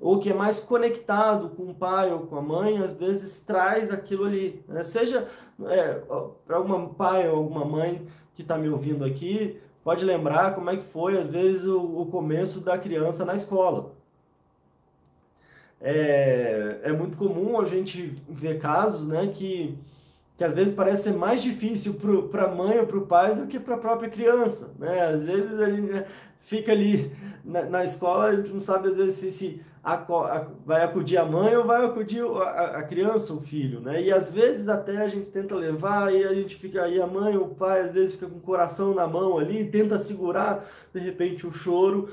ou 0.00 0.18
que 0.18 0.30
é 0.30 0.34
mais 0.34 0.58
conectado 0.60 1.50
com 1.50 1.64
o 1.64 1.74
pai 1.74 2.12
ou 2.12 2.20
com 2.20 2.36
a 2.36 2.42
mãe, 2.42 2.78
às 2.78 2.92
vezes 2.92 3.40
traz 3.40 3.90
aquilo 3.90 4.24
ali. 4.24 4.62
Né? 4.68 4.84
Seja 4.84 5.28
é, 5.66 6.00
para 6.46 6.56
algum 6.56 6.88
pai 6.88 7.28
ou 7.28 7.36
alguma 7.36 7.64
mãe 7.64 8.06
que 8.34 8.42
está 8.42 8.58
me 8.58 8.68
ouvindo 8.68 9.04
aqui, 9.04 9.60
pode 9.84 10.04
lembrar 10.04 10.54
como 10.54 10.70
é 10.70 10.76
que 10.76 10.82
foi, 10.82 11.18
às 11.18 11.28
vezes, 11.28 11.66
o, 11.66 11.78
o 11.78 12.06
começo 12.06 12.60
da 12.60 12.78
criança 12.78 13.24
na 13.24 13.34
escola. 13.34 13.92
É, 15.80 16.80
é 16.84 16.92
muito 16.92 17.16
comum 17.18 17.60
a 17.60 17.66
gente 17.66 18.16
ver 18.26 18.58
casos 18.58 19.06
né, 19.06 19.26
que 19.26 19.78
que 20.36 20.44
às 20.44 20.52
vezes 20.52 20.74
parece 20.74 21.04
ser 21.04 21.14
mais 21.14 21.42
difícil 21.42 21.94
para 22.30 22.44
a 22.44 22.54
mãe 22.54 22.78
ou 22.78 22.86
para 22.86 22.98
o 22.98 23.06
pai 23.06 23.34
do 23.34 23.46
que 23.46 23.60
para 23.60 23.76
a 23.76 23.78
própria 23.78 24.10
criança, 24.10 24.74
né? 24.78 25.02
Às 25.02 25.22
vezes 25.22 25.60
a 25.60 25.70
gente 25.70 26.04
fica 26.40 26.72
ali 26.72 27.12
na, 27.44 27.62
na 27.64 27.84
escola, 27.84 28.24
a 28.24 28.36
gente 28.36 28.52
não 28.52 28.60
sabe 28.60 28.88
às 28.88 28.96
vezes 28.96 29.14
se, 29.14 29.30
se 29.30 29.62
a, 29.82 29.96
vai 30.64 30.82
acudir 30.82 31.18
a 31.18 31.24
mãe 31.24 31.54
ou 31.56 31.64
vai 31.64 31.84
acudir 31.84 32.22
a, 32.24 32.78
a 32.78 32.82
criança, 32.82 33.32
o 33.32 33.40
filho, 33.40 33.80
né? 33.80 34.02
E 34.02 34.10
às 34.10 34.32
vezes 34.32 34.68
até 34.68 34.96
a 34.96 35.08
gente 35.08 35.30
tenta 35.30 35.54
levar 35.54 36.12
e 36.12 36.24
a 36.24 36.34
gente 36.34 36.56
fica 36.56 36.82
aí, 36.82 37.00
a 37.00 37.06
mãe 37.06 37.36
ou 37.36 37.44
o 37.44 37.54
pai 37.54 37.82
às 37.82 37.92
vezes 37.92 38.14
fica 38.14 38.26
com 38.26 38.38
o 38.38 38.40
coração 38.40 38.92
na 38.92 39.06
mão 39.06 39.38
ali, 39.38 39.68
tenta 39.70 39.98
segurar 39.98 40.68
de 40.92 41.00
repente 41.00 41.46
o 41.46 41.52
choro, 41.52 42.08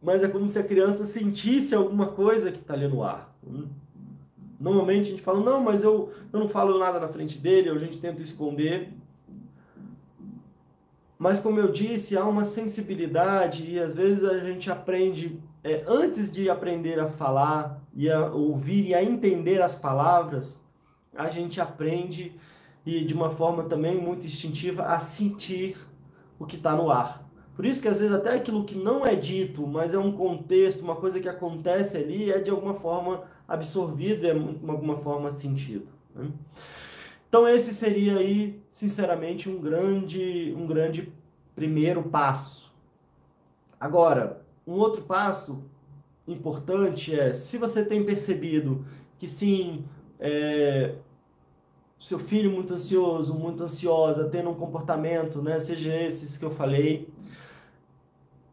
mas 0.00 0.24
é 0.24 0.28
como 0.28 0.48
se 0.48 0.58
a 0.58 0.64
criança 0.64 1.04
sentisse 1.04 1.74
alguma 1.74 2.08
coisa 2.08 2.50
que 2.50 2.58
está 2.58 2.74
ali 2.74 2.88
no 2.88 3.02
ar. 3.02 3.34
Hum? 3.46 3.66
Normalmente 4.58 5.08
a 5.08 5.10
gente 5.10 5.22
fala, 5.22 5.40
não, 5.40 5.60
mas 5.60 5.82
eu, 5.82 6.12
eu 6.32 6.40
não 6.40 6.48
falo 6.48 6.78
nada 6.78 7.00
na 7.00 7.08
frente 7.08 7.38
dele, 7.38 7.68
a 7.68 7.78
gente 7.78 7.98
tenta 7.98 8.22
esconder. 8.22 8.92
Mas 11.18 11.40
como 11.40 11.58
eu 11.58 11.70
disse, 11.70 12.16
há 12.16 12.24
uma 12.24 12.44
sensibilidade 12.44 13.70
e 13.70 13.78
às 13.78 13.94
vezes 13.94 14.24
a 14.24 14.38
gente 14.40 14.70
aprende, 14.70 15.40
é, 15.62 15.84
antes 15.86 16.30
de 16.30 16.50
aprender 16.50 17.00
a 17.00 17.06
falar 17.06 17.82
e 17.94 18.10
a 18.10 18.26
ouvir 18.30 18.88
e 18.88 18.94
a 18.94 19.02
entender 19.02 19.62
as 19.62 19.74
palavras, 19.74 20.62
a 21.14 21.28
gente 21.28 21.60
aprende 21.60 22.38
e 22.84 23.04
de 23.04 23.14
uma 23.14 23.30
forma 23.30 23.64
também 23.64 23.96
muito 23.96 24.26
instintiva 24.26 24.84
a 24.84 24.98
sentir 24.98 25.76
o 26.38 26.44
que 26.44 26.56
está 26.56 26.74
no 26.74 26.90
ar. 26.90 27.24
Por 27.54 27.64
isso 27.64 27.80
que 27.80 27.88
às 27.88 28.00
vezes 28.00 28.14
até 28.14 28.34
aquilo 28.34 28.64
que 28.64 28.76
não 28.76 29.06
é 29.06 29.14
dito, 29.14 29.66
mas 29.66 29.94
é 29.94 29.98
um 29.98 30.12
contexto, 30.12 30.82
uma 30.82 30.96
coisa 30.96 31.20
que 31.20 31.28
acontece 31.28 31.96
ali, 31.96 32.30
é 32.30 32.40
de 32.40 32.50
alguma 32.50 32.74
forma 32.74 33.22
absorvido 33.46 34.26
é 34.26 34.34
de 34.34 34.70
alguma 34.70 34.96
forma 34.96 35.30
sentido. 35.30 35.86
Né? 36.14 36.30
Então 37.28 37.48
esse 37.48 37.74
seria 37.74 38.18
aí, 38.18 38.60
sinceramente, 38.70 39.48
um 39.48 39.60
grande, 39.60 40.54
um 40.56 40.66
grande 40.66 41.12
primeiro 41.54 42.02
passo. 42.02 42.72
Agora, 43.78 44.42
um 44.66 44.74
outro 44.74 45.02
passo 45.02 45.68
importante 46.26 47.18
é, 47.18 47.34
se 47.34 47.58
você 47.58 47.84
tem 47.84 48.04
percebido 48.04 48.84
que 49.18 49.28
sim, 49.28 49.84
é, 50.18 50.94
seu 52.00 52.18
filho 52.18 52.50
muito 52.50 52.72
ansioso, 52.74 53.34
muito 53.34 53.62
ansiosa, 53.62 54.28
tendo 54.28 54.50
um 54.50 54.54
comportamento, 54.54 55.42
né, 55.42 55.58
seja 55.58 55.94
esses 55.94 56.38
que 56.38 56.44
eu 56.44 56.50
falei, 56.50 57.08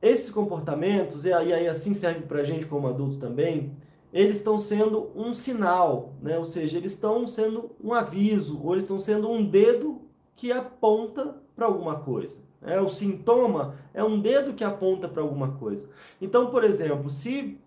esses 0.02 0.32
comportamentos, 0.32 1.26
e 1.26 1.32
aí 1.32 1.68
assim 1.68 1.94
serve 1.94 2.22
para 2.22 2.42
a 2.42 2.44
gente 2.44 2.66
como 2.66 2.88
adulto 2.88 3.18
também, 3.18 3.72
eles 4.14 4.38
estão 4.38 4.60
sendo 4.60 5.10
um 5.16 5.34
sinal, 5.34 6.14
né? 6.22 6.38
ou 6.38 6.46
seja, 6.46 6.78
eles 6.78 6.94
estão 6.94 7.26
sendo 7.28 7.72
um 7.82 7.94
aviso, 7.94 8.62
ou 8.64 8.74
eles 8.74 8.84
estão 8.84 9.00
sendo 9.00 9.30
um 9.30 9.44
dedo 9.44 10.02
que 10.36 10.52
aponta 10.52 11.36
para 11.56 11.66
alguma 11.66 12.00
coisa. 12.00 12.40
É, 12.62 12.80
o 12.80 12.90
sintoma 12.90 13.76
é 13.94 14.04
um 14.04 14.20
dedo 14.20 14.54
que 14.54 14.64
aponta 14.64 15.08
para 15.08 15.22
alguma 15.22 15.54
coisa. 15.54 15.90
Então, 16.22 16.52
por 16.52 16.64
exemplo, 16.64 17.10
se, 17.10 17.58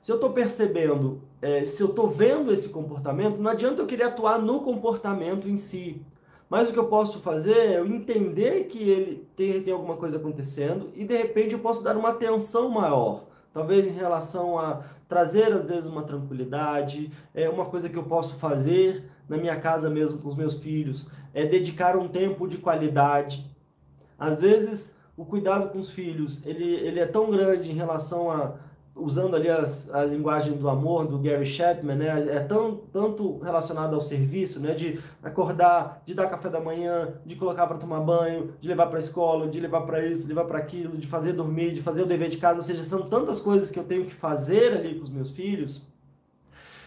se 0.00 0.12
eu 0.12 0.16
estou 0.16 0.32
percebendo, 0.32 1.22
é, 1.40 1.64
se 1.64 1.82
eu 1.82 1.88
estou 1.88 2.06
vendo 2.06 2.52
esse 2.52 2.68
comportamento, 2.68 3.38
não 3.38 3.50
adianta 3.50 3.80
eu 3.80 3.86
querer 3.86 4.04
atuar 4.04 4.38
no 4.38 4.60
comportamento 4.60 5.48
em 5.48 5.56
si. 5.56 6.02
Mas 6.48 6.68
o 6.68 6.72
que 6.72 6.78
eu 6.78 6.86
posso 6.86 7.20
fazer 7.20 7.56
é 7.56 7.78
eu 7.78 7.86
entender 7.86 8.64
que 8.64 8.78
ele 8.78 9.26
tem, 9.34 9.60
tem 9.62 9.72
alguma 9.72 9.96
coisa 9.96 10.18
acontecendo 10.18 10.90
e 10.94 11.04
de 11.04 11.16
repente 11.16 11.54
eu 11.54 11.58
posso 11.58 11.82
dar 11.82 11.96
uma 11.96 12.10
atenção 12.10 12.68
maior. 12.68 13.24
Talvez 13.56 13.88
em 13.88 13.92
relação 13.92 14.58
a 14.58 14.82
trazer 15.08 15.50
às 15.50 15.64
vezes 15.64 15.86
uma 15.86 16.02
tranquilidade, 16.02 17.10
é 17.34 17.48
uma 17.48 17.64
coisa 17.64 17.88
que 17.88 17.96
eu 17.96 18.02
posso 18.02 18.34
fazer 18.34 19.08
na 19.26 19.38
minha 19.38 19.56
casa 19.58 19.88
mesmo 19.88 20.18
com 20.18 20.28
os 20.28 20.36
meus 20.36 20.56
filhos, 20.56 21.08
é 21.32 21.46
dedicar 21.46 21.96
um 21.96 22.06
tempo 22.06 22.46
de 22.46 22.58
qualidade. 22.58 23.50
Às 24.18 24.38
vezes 24.38 24.94
o 25.16 25.24
cuidado 25.24 25.70
com 25.70 25.78
os 25.78 25.88
filhos, 25.88 26.44
ele, 26.44 26.66
ele 26.66 27.00
é 27.00 27.06
tão 27.06 27.30
grande 27.30 27.70
em 27.70 27.74
relação 27.74 28.30
a 28.30 28.56
usando 28.96 29.36
ali 29.36 29.48
as, 29.48 29.92
a 29.94 30.04
linguagem 30.04 30.54
do 30.54 30.68
amor 30.68 31.06
do 31.06 31.18
Gary 31.18 31.44
Chapman, 31.44 31.96
né, 31.96 32.28
é 32.30 32.40
tão, 32.40 32.80
tanto 32.92 33.38
relacionado 33.38 33.94
ao 33.94 34.00
serviço, 34.00 34.58
né, 34.58 34.74
de 34.74 34.98
acordar, 35.22 36.02
de 36.06 36.14
dar 36.14 36.28
café 36.28 36.48
da 36.48 36.60
manhã, 36.60 37.14
de 37.24 37.36
colocar 37.36 37.66
para 37.66 37.76
tomar 37.76 38.00
banho, 38.00 38.54
de 38.60 38.66
levar 38.66 38.86
para 38.86 38.96
a 38.96 39.00
escola, 39.00 39.48
de 39.48 39.60
levar 39.60 39.82
para 39.82 40.06
isso, 40.06 40.22
de 40.22 40.28
levar 40.28 40.46
para 40.46 40.58
aquilo, 40.58 40.96
de 40.96 41.06
fazer 41.06 41.34
dormir, 41.34 41.72
de 41.72 41.82
fazer 41.82 42.02
o 42.02 42.06
dever 42.06 42.28
de 42.28 42.38
casa, 42.38 42.56
ou 42.56 42.62
seja, 42.62 42.82
são 42.82 43.02
tantas 43.02 43.40
coisas 43.40 43.70
que 43.70 43.78
eu 43.78 43.84
tenho 43.84 44.06
que 44.06 44.14
fazer 44.14 44.72
ali 44.72 44.94
com 44.94 45.04
os 45.04 45.10
meus 45.10 45.30
filhos, 45.30 45.86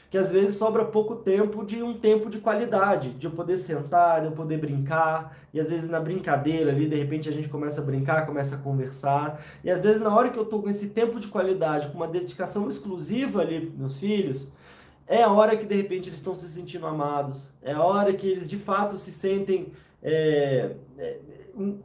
que 0.10 0.17
às 0.17 0.32
vezes 0.32 0.58
sobra 0.58 0.84
pouco 0.84 1.15
tempo 1.15 1.63
de 1.63 1.84
um 1.84 1.93
tempo 1.93 2.30
de 2.30 2.39
qualidade, 2.39 3.12
de 3.12 3.28
eu 3.28 3.32
poder 3.32 3.58
sentar, 3.58 4.22
de 4.22 4.28
eu 4.28 4.32
poder 4.32 4.58
brincar, 4.58 5.38
e 5.54 5.60
às 5.60 5.69
vezes 5.69 5.88
na 5.88 6.00
brincadeira 6.00 6.72
ali, 6.72 6.88
de 6.88 6.95
repente 6.95 7.30
a 7.30 7.32
gente 7.32 7.48
começa 7.48 7.82
a 7.82 7.84
brincar, 7.84 8.26
começa 8.26 8.56
a 8.56 8.60
conversar, 8.60 9.43
e 9.63 9.69
às 9.69 9.80
vezes 9.80 10.02
na 10.02 10.13
hora 10.13 10.30
que 10.30 10.39
eu 10.39 10.43
estou 10.43 10.63
com 10.63 10.69
esse 10.69 10.89
tempo 10.89 11.19
de 11.19 11.28
qualidade, 11.28 11.89
com 11.89 11.95
uma 11.95 12.08
dedicação 12.08 12.67
exclusiva 12.67 13.41
ali 13.41 13.67
para 13.67 13.80
meus 13.80 14.00
filhos, 14.00 14.52
é 15.06 15.22
a 15.22 15.32
hora 15.32 15.56
que 15.56 15.65
de 15.65 15.76
repente 15.76 16.10
eles 16.10 16.19
estão 16.19 16.34
se 16.34 16.50
sentindo 16.50 16.88
amados, 16.88 17.52
é 17.62 17.74
a 17.74 17.84
hora 17.84 18.12
que 18.13 18.28
eles 18.28 18.50
de 18.50 18.58
fato 18.58 18.98
se 18.98 19.12
sentem 19.12 19.72
é, 20.02 20.72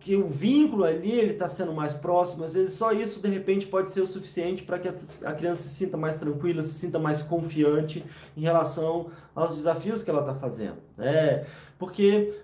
que 0.00 0.16
o 0.16 0.26
vínculo 0.26 0.84
ali 0.84 1.12
ele 1.12 1.32
está 1.32 1.48
sendo 1.48 1.72
mais 1.72 1.92
próximo, 1.92 2.44
às 2.44 2.54
vezes 2.54 2.74
só 2.74 2.92
isso 2.92 3.20
de 3.20 3.28
repente 3.28 3.66
pode 3.66 3.90
ser 3.90 4.00
o 4.00 4.06
suficiente 4.06 4.62
para 4.62 4.78
que 4.78 4.88
a 4.88 5.32
criança 5.32 5.62
se 5.62 5.70
sinta 5.70 5.96
mais 5.96 6.16
tranquila, 6.16 6.62
se 6.62 6.74
sinta 6.74 6.98
mais 6.98 7.22
confiante 7.22 8.04
em 8.36 8.40
relação 8.40 9.10
aos 9.34 9.54
desafios 9.54 10.02
que 10.02 10.10
ela 10.10 10.20
está 10.20 10.34
fazendo. 10.34 10.76
É, 10.98 11.44
porque 11.78 12.34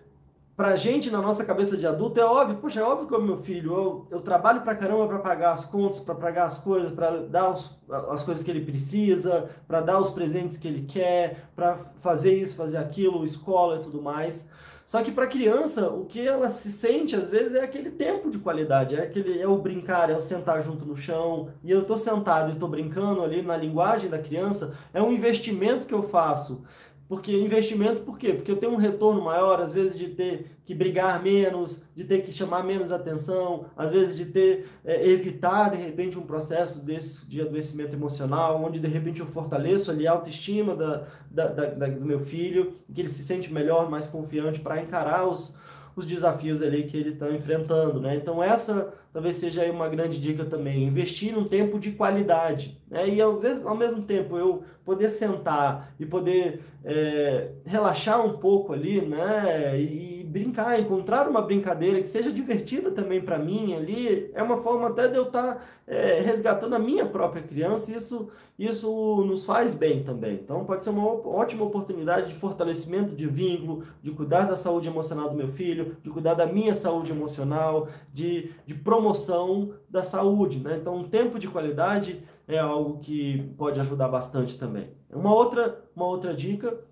para 0.60 0.72
a 0.72 0.76
gente, 0.76 1.10
na 1.10 1.22
nossa 1.22 1.42
cabeça 1.42 1.74
de 1.74 1.86
adulto, 1.86 2.20
é 2.20 2.24
óbvio, 2.24 2.58
poxa, 2.58 2.80
é 2.80 2.82
óbvio 2.82 3.08
que 3.08 3.14
o 3.14 3.22
meu 3.22 3.38
filho, 3.38 3.72
eu, 3.72 4.06
eu 4.10 4.20
trabalho 4.20 4.60
para 4.60 4.74
caramba 4.74 5.08
para 5.08 5.18
pagar 5.18 5.52
as 5.52 5.64
contas, 5.64 6.00
para 6.00 6.14
pagar 6.14 6.44
as 6.44 6.58
coisas, 6.58 6.92
para 6.92 7.12
dar 7.22 7.50
os, 7.50 7.70
as 8.10 8.22
coisas 8.22 8.44
que 8.44 8.50
ele 8.50 8.60
precisa, 8.60 9.48
para 9.66 9.80
dar 9.80 9.98
os 9.98 10.10
presentes 10.10 10.58
que 10.58 10.68
ele 10.68 10.82
quer, 10.82 11.48
para 11.56 11.76
fazer 11.76 12.34
isso, 12.34 12.56
fazer 12.56 12.76
aquilo, 12.76 13.24
escola 13.24 13.78
e 13.78 13.82
tudo 13.82 14.02
mais. 14.02 14.50
Só 14.90 15.04
que 15.04 15.12
para 15.12 15.28
criança, 15.28 15.88
o 15.88 16.04
que 16.04 16.26
ela 16.26 16.50
se 16.50 16.72
sente 16.72 17.14
às 17.14 17.28
vezes 17.28 17.54
é 17.54 17.62
aquele 17.62 17.92
tempo 17.92 18.28
de 18.28 18.40
qualidade, 18.40 18.96
é 18.96 19.04
aquele 19.04 19.40
é 19.40 19.46
o 19.46 19.56
brincar, 19.56 20.10
é 20.10 20.16
o 20.16 20.20
sentar 20.20 20.60
junto 20.64 20.84
no 20.84 20.96
chão, 20.96 21.50
e 21.62 21.70
eu 21.70 21.82
estou 21.82 21.96
sentado 21.96 22.50
e 22.50 22.54
estou 22.54 22.68
brincando 22.68 23.22
ali 23.22 23.40
na 23.40 23.56
linguagem 23.56 24.10
da 24.10 24.18
criança, 24.18 24.76
é 24.92 25.00
um 25.00 25.12
investimento 25.12 25.86
que 25.86 25.94
eu 25.94 26.02
faço 26.02 26.64
porque 27.10 27.36
investimento, 27.36 28.02
por 28.02 28.16
quê? 28.16 28.32
Porque 28.32 28.52
eu 28.52 28.56
tenho 28.56 28.72
um 28.72 28.76
retorno 28.76 29.20
maior, 29.20 29.60
às 29.60 29.72
vezes, 29.72 29.98
de 29.98 30.10
ter 30.10 30.52
que 30.64 30.72
brigar 30.72 31.20
menos, 31.20 31.90
de 31.92 32.04
ter 32.04 32.22
que 32.22 32.30
chamar 32.30 32.62
menos 32.62 32.92
atenção, 32.92 33.66
às 33.76 33.90
vezes 33.90 34.16
de 34.16 34.26
ter 34.26 34.68
é, 34.84 35.08
evitar, 35.08 35.70
de 35.70 35.76
repente, 35.76 36.16
um 36.16 36.22
processo 36.22 36.84
desse 36.84 37.28
de 37.28 37.40
adoecimento 37.40 37.96
emocional, 37.96 38.62
onde 38.62 38.78
de 38.78 38.86
repente 38.86 39.18
eu 39.18 39.26
fortaleço 39.26 39.90
ali 39.90 40.06
a 40.06 40.12
autoestima 40.12 40.76
da, 40.76 41.04
da, 41.28 41.48
da, 41.48 41.86
do 41.88 42.06
meu 42.06 42.20
filho, 42.20 42.74
que 42.94 43.00
ele 43.00 43.08
se 43.08 43.24
sente 43.24 43.52
melhor, 43.52 43.90
mais 43.90 44.06
confiante 44.06 44.60
para 44.60 44.80
encarar 44.80 45.26
os, 45.26 45.58
os 46.00 46.06
desafios 46.06 46.62
ali 46.62 46.84
que 46.84 46.96
eles 46.96 47.12
estão 47.12 47.32
enfrentando, 47.32 48.00
né? 48.00 48.16
Então 48.16 48.42
essa 48.42 48.92
talvez 49.12 49.36
seja 49.36 49.70
uma 49.70 49.88
grande 49.88 50.18
dica 50.20 50.44
também, 50.44 50.84
investir 50.84 51.32
num 51.32 51.44
tempo 51.44 51.78
de 51.78 51.92
qualidade, 51.92 52.80
né? 52.88 53.08
E 53.08 53.20
ao, 53.20 53.40
ao 53.64 53.76
mesmo 53.76 54.02
tempo 54.02 54.36
eu 54.36 54.62
poder 54.84 55.10
sentar 55.10 55.94
e 55.98 56.06
poder 56.06 56.60
é, 56.84 57.50
relaxar 57.64 58.24
um 58.24 58.38
pouco 58.38 58.72
ali, 58.72 59.00
né? 59.00 59.80
E, 59.80 60.19
brincar, 60.30 60.78
encontrar 60.78 61.28
uma 61.28 61.42
brincadeira 61.42 62.00
que 62.00 62.06
seja 62.06 62.30
divertida 62.30 62.92
também 62.92 63.20
para 63.20 63.36
mim 63.36 63.74
ali, 63.74 64.30
é 64.32 64.40
uma 64.40 64.58
forma 64.58 64.88
até 64.88 65.08
de 65.08 65.16
eu 65.16 65.24
estar 65.24 65.56
tá, 65.56 65.60
é, 65.88 66.20
resgatando 66.20 66.74
a 66.74 66.78
minha 66.78 67.04
própria 67.04 67.42
criança 67.42 67.90
e 67.90 67.96
isso, 67.96 68.28
isso 68.56 69.24
nos 69.26 69.44
faz 69.44 69.74
bem 69.74 70.04
também. 70.04 70.34
Então 70.34 70.64
pode 70.64 70.84
ser 70.84 70.90
uma 70.90 71.04
ótima 71.04 71.64
oportunidade 71.64 72.28
de 72.28 72.34
fortalecimento 72.34 73.16
de 73.16 73.26
vínculo, 73.26 73.82
de 74.00 74.12
cuidar 74.12 74.44
da 74.44 74.56
saúde 74.56 74.88
emocional 74.88 75.28
do 75.28 75.34
meu 75.34 75.48
filho, 75.48 75.96
de 76.00 76.10
cuidar 76.10 76.34
da 76.34 76.46
minha 76.46 76.74
saúde 76.74 77.10
emocional, 77.10 77.88
de, 78.12 78.52
de 78.64 78.74
promoção 78.74 79.74
da 79.88 80.04
saúde. 80.04 80.60
Né? 80.60 80.76
Então 80.80 80.94
um 80.94 81.08
tempo 81.08 81.40
de 81.40 81.48
qualidade 81.48 82.22
é 82.46 82.58
algo 82.58 82.98
que 82.98 83.52
pode 83.58 83.80
ajudar 83.80 84.06
bastante 84.06 84.56
também. 84.56 84.90
Uma 85.12 85.34
outra, 85.34 85.82
uma 85.94 86.06
outra 86.06 86.32
dica 86.32 86.88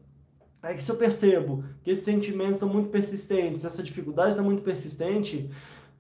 é 0.63 0.75
que 0.75 0.83
se 0.83 0.91
eu 0.91 0.97
percebo 0.97 1.65
que 1.83 1.91
esses 1.91 2.05
sentimentos 2.05 2.55
estão 2.55 2.69
muito 2.69 2.89
persistentes, 2.89 3.65
essa 3.65 3.83
dificuldade 3.83 4.31
está 4.31 4.43
muito 4.43 4.63
persistente, 4.63 5.51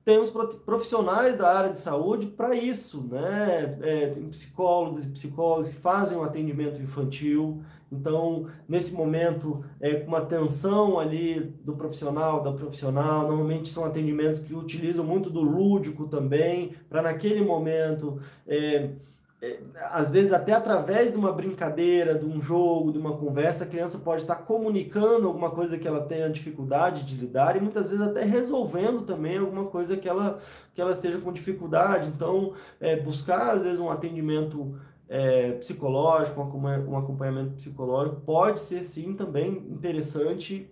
temos 0.04 0.30
profissionais 0.64 1.36
da 1.36 1.54
área 1.54 1.70
de 1.70 1.76
saúde 1.76 2.28
para 2.28 2.54
isso, 2.56 3.06
né? 3.10 3.78
É, 3.82 4.06
tem 4.06 4.26
psicólogos 4.30 5.04
e 5.04 5.10
psicólogos 5.10 5.68
que 5.68 5.74
fazem 5.74 6.16
o 6.16 6.22
um 6.22 6.24
atendimento 6.24 6.80
infantil. 6.80 7.62
Então, 7.92 8.46
nesse 8.66 8.94
momento, 8.94 9.62
é, 9.78 9.96
com 9.96 10.08
uma 10.08 10.18
atenção 10.18 10.98
ali 10.98 11.40
do 11.62 11.76
profissional, 11.76 12.42
da 12.42 12.52
profissional, 12.52 13.28
normalmente 13.28 13.68
são 13.68 13.84
atendimentos 13.84 14.38
que 14.38 14.54
utilizam 14.54 15.04
muito 15.04 15.28
do 15.28 15.42
lúdico 15.42 16.08
também, 16.08 16.72
para 16.88 17.02
naquele 17.02 17.42
momento 17.42 18.18
é, 18.46 18.92
é, 19.40 19.60
às 19.92 20.10
vezes 20.10 20.32
até 20.32 20.52
através 20.52 21.12
de 21.12 21.16
uma 21.16 21.32
brincadeira, 21.32 22.18
de 22.18 22.24
um 22.24 22.40
jogo, 22.40 22.90
de 22.90 22.98
uma 22.98 23.16
conversa, 23.16 23.64
a 23.64 23.68
criança 23.68 23.98
pode 23.98 24.22
estar 24.22 24.34
comunicando 24.34 25.28
alguma 25.28 25.50
coisa 25.50 25.78
que 25.78 25.86
ela 25.86 26.00
tenha 26.00 26.28
dificuldade 26.28 27.04
de 27.04 27.14
lidar 27.14 27.56
e 27.56 27.60
muitas 27.60 27.88
vezes 27.88 28.04
até 28.04 28.24
resolvendo 28.24 29.02
também 29.02 29.38
alguma 29.38 29.66
coisa 29.66 29.96
que 29.96 30.08
ela, 30.08 30.40
que 30.74 30.80
ela 30.80 30.90
esteja 30.90 31.18
com 31.18 31.32
dificuldade. 31.32 32.08
Então, 32.08 32.54
é, 32.80 32.96
buscar 32.96 33.54
às 33.54 33.62
vezes 33.62 33.78
um 33.78 33.90
atendimento 33.90 34.76
é, 35.08 35.52
psicológico, 35.52 36.40
um 36.40 36.96
acompanhamento 36.98 37.54
psicológico 37.54 38.20
pode 38.22 38.60
ser 38.60 38.84
sim 38.84 39.14
também 39.14 39.50
interessante 39.70 40.68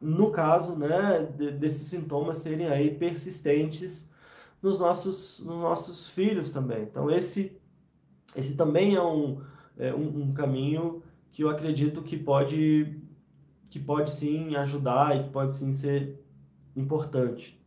no 0.00 0.30
caso 0.30 0.76
né, 0.76 1.26
de, 1.36 1.52
desses 1.52 1.86
sintomas 1.86 2.38
serem 2.38 2.66
aí 2.66 2.90
persistentes 2.94 4.12
nos 4.60 4.80
nossos, 4.80 5.38
nos 5.40 5.56
nossos 5.56 6.08
filhos 6.08 6.50
também. 6.50 6.82
Então, 6.82 7.10
esse 7.10 7.56
esse 8.36 8.56
também 8.56 8.94
é 8.94 9.02
um, 9.02 9.40
é 9.78 9.94
um, 9.94 10.22
um, 10.22 10.34
caminho 10.34 11.02
que 11.32 11.42
eu 11.42 11.48
acredito 11.48 12.02
que 12.02 12.16
pode, 12.16 13.00
que 13.70 13.78
pode 13.78 14.10
sim 14.10 14.54
ajudar 14.56 15.16
e 15.16 15.24
que 15.24 15.30
pode 15.30 15.54
sim 15.54 15.72
ser 15.72 16.22
importante. 16.76 17.60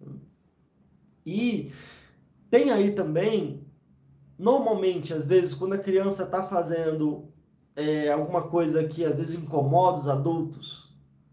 E 1.25 1.71
tem 2.49 2.71
aí 2.71 2.91
também, 2.91 3.65
normalmente, 4.38 5.13
às 5.13 5.25
vezes, 5.25 5.53
quando 5.53 5.73
a 5.73 5.79
criança 5.79 6.23
está 6.23 6.43
fazendo 6.43 7.27
é, 7.75 8.12
alguma 8.12 8.43
coisa 8.43 8.88
que 8.88 9.05
às 9.05 9.15
vezes 9.15 9.36
incomoda 9.36 9.97
os 9.97 10.08
adultos, 10.08 10.88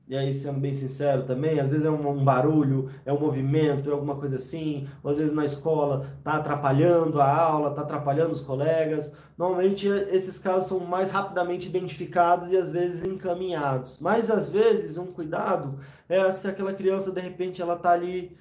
e 0.09 0.17
aí, 0.17 0.33
sendo 0.33 0.61
bem 0.61 0.73
sincero 0.73 1.25
também, 1.25 1.59
às 1.59 1.67
vezes 1.67 1.85
é 1.85 1.91
um, 1.91 2.09
um, 2.09 2.25
barulho, 2.25 2.89
é 3.05 3.13
um 3.13 3.19
movimento, 3.19 3.91
é 3.91 3.93
alguma 3.93 4.15
coisa 4.15 4.37
assim, 4.37 4.87
ou 5.03 5.11
às 5.11 5.19
vezes 5.19 5.35
na 5.35 5.45
escola 5.45 6.07
está 6.19 6.35
atrapalhando 6.35 7.21
a 7.21 7.29
aula, 7.29 7.71
está 7.71 7.83
atrapalhando 7.83 8.31
os 8.31 8.41
colegas. 8.41 9.13
Normalmente 9.37 9.89
esses 9.89 10.39
casos 10.39 10.69
são 10.69 10.79
mais 10.81 11.11
rapidamente 11.11 11.69
identificados 11.69 12.53
e 12.53 12.57
às 12.57 12.69
vezes 12.69 13.03
encaminhados. 13.03 13.99
Mas 14.01 14.31
às 14.31 14.49
vezes 14.49 14.97
um 14.97 15.07
cuidado 15.07 15.81
é 16.09 16.31
se 16.31 16.47
aquela 16.47 16.73
criança 16.73 17.11
de 17.11 17.21
repente 17.21 17.61
ela 17.61 17.75
está 17.75 17.91
ali 17.91 18.37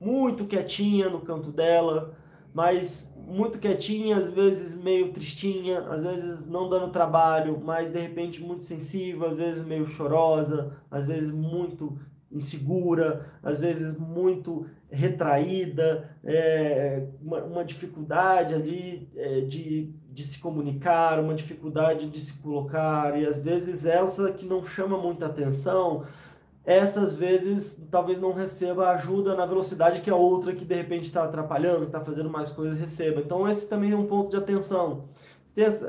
muito 0.00 0.44
quietinha 0.44 1.08
no 1.08 1.20
canto 1.20 1.52
dela, 1.52 2.16
mas 2.54 3.14
muito 3.26 3.58
quietinha, 3.58 4.16
às 4.16 4.30
vezes 4.30 4.74
meio 4.74 5.12
tristinha, 5.12 5.80
às 5.90 6.02
vezes 6.02 6.46
não 6.46 6.68
dando 6.68 6.90
trabalho, 6.90 7.60
mas 7.62 7.92
de 7.92 7.98
repente 7.98 8.42
muito 8.42 8.64
sensível, 8.64 9.28
às 9.28 9.36
vezes 9.36 9.64
meio 9.64 9.86
chorosa, 9.86 10.72
às 10.90 11.04
vezes 11.04 11.30
muito 11.30 11.98
insegura, 12.30 13.26
às 13.42 13.58
vezes 13.58 13.96
muito 13.96 14.66
retraída, 14.90 16.10
é, 16.24 17.06
uma, 17.20 17.42
uma, 17.44 17.64
dificuldade 17.64 18.54
ali 18.54 19.08
é, 19.16 19.40
de, 19.42 19.94
de 20.10 20.26
se 20.26 20.38
comunicar, 20.38 21.20
uma 21.20 21.34
dificuldade 21.34 22.08
de 22.08 22.20
se 22.20 22.34
colocar, 22.34 23.18
e 23.18 23.26
às 23.26 23.38
vezes 23.38 23.84
essa 23.86 24.32
que 24.32 24.46
não 24.46 24.62
chama 24.64 24.98
muita 24.98 25.26
atenção 25.26 26.06
essas 26.68 27.14
vezes 27.14 27.88
talvez 27.90 28.20
não 28.20 28.34
receba 28.34 28.90
ajuda 28.90 29.34
na 29.34 29.46
velocidade 29.46 30.02
que 30.02 30.10
a 30.10 30.14
outra 30.14 30.54
que 30.54 30.66
de 30.66 30.74
repente 30.74 31.04
está 31.04 31.24
atrapalhando, 31.24 31.80
que 31.80 31.86
está 31.86 32.02
fazendo 32.02 32.28
mais 32.28 32.50
coisas, 32.50 32.78
receba. 32.78 33.22
Então 33.22 33.48
esse 33.48 33.66
também 33.66 33.90
é 33.90 33.96
um 33.96 34.04
ponto 34.04 34.28
de 34.28 34.36
atenção. 34.36 35.08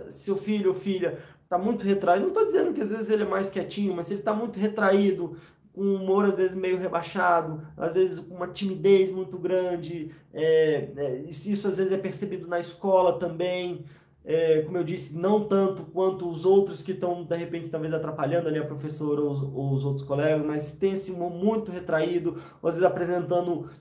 Se 0.07 0.31
o 0.31 0.37
filho 0.37 0.69
ou 0.69 0.73
filha 0.73 1.19
está 1.43 1.57
muito 1.57 1.83
retraído, 1.83 2.21
não 2.21 2.29
estou 2.29 2.45
dizendo 2.45 2.71
que 2.71 2.79
às 2.79 2.89
vezes 2.89 3.09
ele 3.09 3.23
é 3.23 3.25
mais 3.25 3.49
quietinho, 3.49 3.93
mas 3.93 4.07
se 4.07 4.13
ele 4.13 4.21
está 4.21 4.33
muito 4.33 4.57
retraído, 4.57 5.35
com 5.73 5.81
um 5.81 5.95
humor 5.95 6.23
às 6.23 6.35
vezes 6.35 6.55
meio 6.55 6.77
rebaixado, 6.77 7.61
às 7.75 7.91
vezes 7.91 8.19
com 8.19 8.35
uma 8.35 8.47
timidez 8.47 9.11
muito 9.11 9.37
grande, 9.37 10.15
é, 10.33 10.91
é, 10.95 11.23
isso 11.27 11.67
às 11.67 11.75
vezes 11.75 11.91
é 11.91 11.97
percebido 11.97 12.47
na 12.47 12.57
escola 12.57 13.19
também, 13.19 13.83
é, 14.29 14.61
como 14.61 14.77
eu 14.77 14.83
disse, 14.83 15.17
não 15.17 15.45
tanto 15.45 15.81
quanto 15.85 16.29
os 16.29 16.45
outros 16.45 16.83
que 16.83 16.91
estão, 16.91 17.23
de 17.23 17.35
repente, 17.35 17.69
talvez 17.69 17.91
atrapalhando 17.91 18.47
ali 18.47 18.59
a 18.59 18.63
professora 18.63 19.19
ou 19.19 19.31
os, 19.31 19.41
ou 19.41 19.73
os 19.73 19.83
outros 19.83 20.05
colegas, 20.05 20.45
mas 20.45 20.73
tem 20.73 20.91
esse 20.91 21.11
muito 21.11 21.71
retraído, 21.71 22.39
às 22.61 22.75
vezes 22.75 22.83
apresentando 22.83 23.71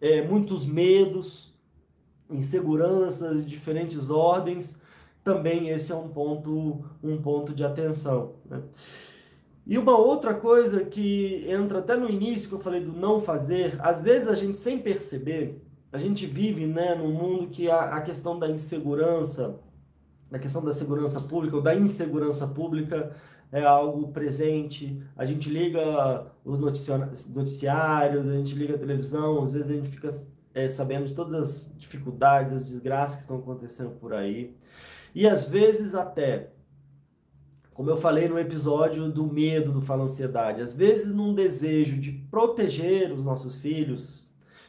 é, 0.00 0.26
muitos 0.26 0.64
medos, 0.64 1.54
inseguranças 2.30 3.44
diferentes 3.44 4.08
ordens, 4.08 4.80
também 5.22 5.68
esse 5.68 5.92
é 5.92 5.94
um 5.94 6.08
ponto, 6.08 6.86
um 7.02 7.20
ponto 7.20 7.52
de 7.52 7.62
atenção. 7.62 8.36
Né? 8.48 8.62
E 9.66 9.76
uma 9.76 9.98
outra 9.98 10.32
coisa 10.32 10.86
que 10.86 11.44
entra 11.46 11.80
até 11.80 11.94
no 11.94 12.08
início 12.08 12.48
que 12.48 12.54
eu 12.54 12.60
falei 12.60 12.80
do 12.80 12.94
não 12.94 13.20
fazer, 13.20 13.76
às 13.78 14.00
vezes 14.00 14.26
a 14.26 14.34
gente 14.34 14.58
sem 14.58 14.78
perceber, 14.78 15.62
a 15.92 15.98
gente 15.98 16.24
vive 16.24 16.66
né, 16.66 16.94
num 16.94 17.12
mundo 17.12 17.48
que 17.48 17.70
a, 17.70 17.96
a 17.96 18.00
questão 18.00 18.38
da 18.38 18.48
insegurança 18.48 19.67
da 20.30 20.38
questão 20.38 20.64
da 20.64 20.72
segurança 20.72 21.20
pública 21.20 21.56
ou 21.56 21.62
da 21.62 21.74
insegurança 21.74 22.46
pública 22.46 23.14
é 23.50 23.64
algo 23.64 24.08
presente. 24.08 25.02
A 25.16 25.24
gente 25.24 25.48
liga 25.48 26.26
os 26.44 26.60
noticiários, 26.60 28.28
a 28.28 28.32
gente 28.32 28.54
liga 28.54 28.74
a 28.74 28.78
televisão, 28.78 29.42
às 29.42 29.52
vezes 29.52 29.70
a 29.70 29.74
gente 29.74 29.88
fica 29.88 30.08
é, 30.54 30.68
sabendo 30.68 31.06
de 31.06 31.14
todas 31.14 31.34
as 31.34 31.74
dificuldades, 31.78 32.52
as 32.52 32.64
desgraças 32.64 33.16
que 33.16 33.22
estão 33.22 33.38
acontecendo 33.38 33.92
por 33.92 34.12
aí. 34.12 34.54
E 35.14 35.26
às 35.26 35.48
vezes 35.48 35.94
até, 35.94 36.50
como 37.72 37.88
eu 37.88 37.96
falei 37.96 38.28
no 38.28 38.38
episódio 38.38 39.10
do 39.10 39.26
medo 39.26 39.72
do 39.72 39.80
Fala 39.80 40.04
Ansiedade, 40.04 40.60
às 40.60 40.74
vezes 40.74 41.14
num 41.14 41.34
desejo 41.34 41.98
de 41.98 42.12
proteger 42.30 43.12
os 43.12 43.24
nossos 43.24 43.54
filhos, 43.56 44.27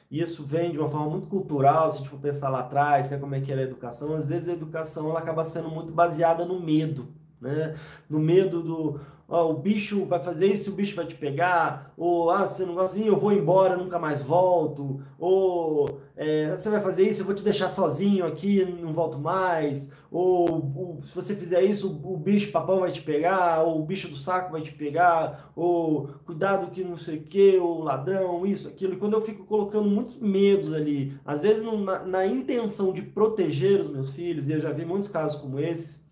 isso 0.09 0.43
vem 0.43 0.71
de 0.71 0.79
uma 0.79 0.89
forma 0.89 1.09
muito 1.09 1.27
cultural, 1.27 1.89
se 1.89 1.97
a 1.97 1.99
gente 1.99 2.09
for 2.09 2.19
pensar 2.19 2.49
lá 2.49 2.59
atrás, 2.61 3.11
né, 3.11 3.17
como 3.17 3.35
é 3.35 3.41
que 3.41 3.51
era 3.51 3.61
a 3.61 3.63
educação, 3.63 4.15
às 4.15 4.25
vezes 4.25 4.49
a 4.49 4.53
educação 4.53 5.09
ela 5.09 5.19
acaba 5.19 5.43
sendo 5.43 5.69
muito 5.69 5.93
baseada 5.93 6.45
no 6.45 6.59
medo, 6.59 7.07
né? 7.39 7.75
No 8.09 8.19
medo 8.19 8.61
do, 8.61 8.99
ó, 9.27 9.49
o 9.51 9.53
bicho 9.53 10.05
vai 10.05 10.19
fazer 10.19 10.47
isso, 10.47 10.71
o 10.71 10.75
bicho 10.75 10.95
vai 10.95 11.05
te 11.05 11.15
pegar, 11.15 11.93
ou 11.95 12.29
ah, 12.31 12.45
você 12.45 12.65
não 12.65 12.73
gosta 12.73 12.97
assim, 12.97 13.07
eu 13.07 13.15
vou 13.15 13.31
embora, 13.31 13.77
nunca 13.77 13.99
mais 13.99 14.21
volto, 14.21 15.01
ou 15.17 16.01
é, 16.21 16.53
você 16.53 16.69
vai 16.69 16.81
fazer 16.81 17.07
isso, 17.07 17.21
eu 17.21 17.25
vou 17.25 17.33
te 17.33 17.41
deixar 17.41 17.69
sozinho 17.69 18.25
aqui, 18.25 18.65
não 18.65 18.91
volto 18.91 19.17
mais, 19.17 19.89
ou, 20.11 20.49
ou 20.75 21.01
se 21.01 21.15
você 21.15 21.33
fizer 21.33 21.63
isso, 21.63 21.89
o, 22.03 22.15
o 22.15 22.17
bicho 22.17 22.51
papão 22.51 22.81
vai 22.81 22.91
te 22.91 23.01
pegar, 23.01 23.63
ou 23.63 23.79
o 23.79 23.85
bicho 23.85 24.09
do 24.09 24.17
saco 24.17 24.51
vai 24.51 24.61
te 24.61 24.73
pegar, 24.73 25.49
ou 25.55 26.09
cuidado 26.25 26.71
que 26.71 26.83
não 26.83 26.97
sei 26.97 27.19
o 27.19 27.23
que, 27.23 27.57
o 27.57 27.79
ladrão, 27.79 28.45
isso, 28.45 28.67
aquilo. 28.67 28.95
E 28.95 28.97
quando 28.97 29.13
eu 29.13 29.21
fico 29.21 29.45
colocando 29.45 29.89
muitos 29.89 30.17
medos 30.17 30.73
ali, 30.73 31.17
às 31.25 31.39
vezes 31.39 31.63
na, 31.63 32.03
na 32.03 32.27
intenção 32.27 32.91
de 32.91 33.01
proteger 33.01 33.79
os 33.79 33.87
meus 33.89 34.09
filhos, 34.09 34.49
e 34.49 34.51
eu 34.51 34.59
já 34.59 34.71
vi 34.71 34.83
muitos 34.83 35.07
casos 35.07 35.39
como 35.39 35.57
esse, 35.57 36.08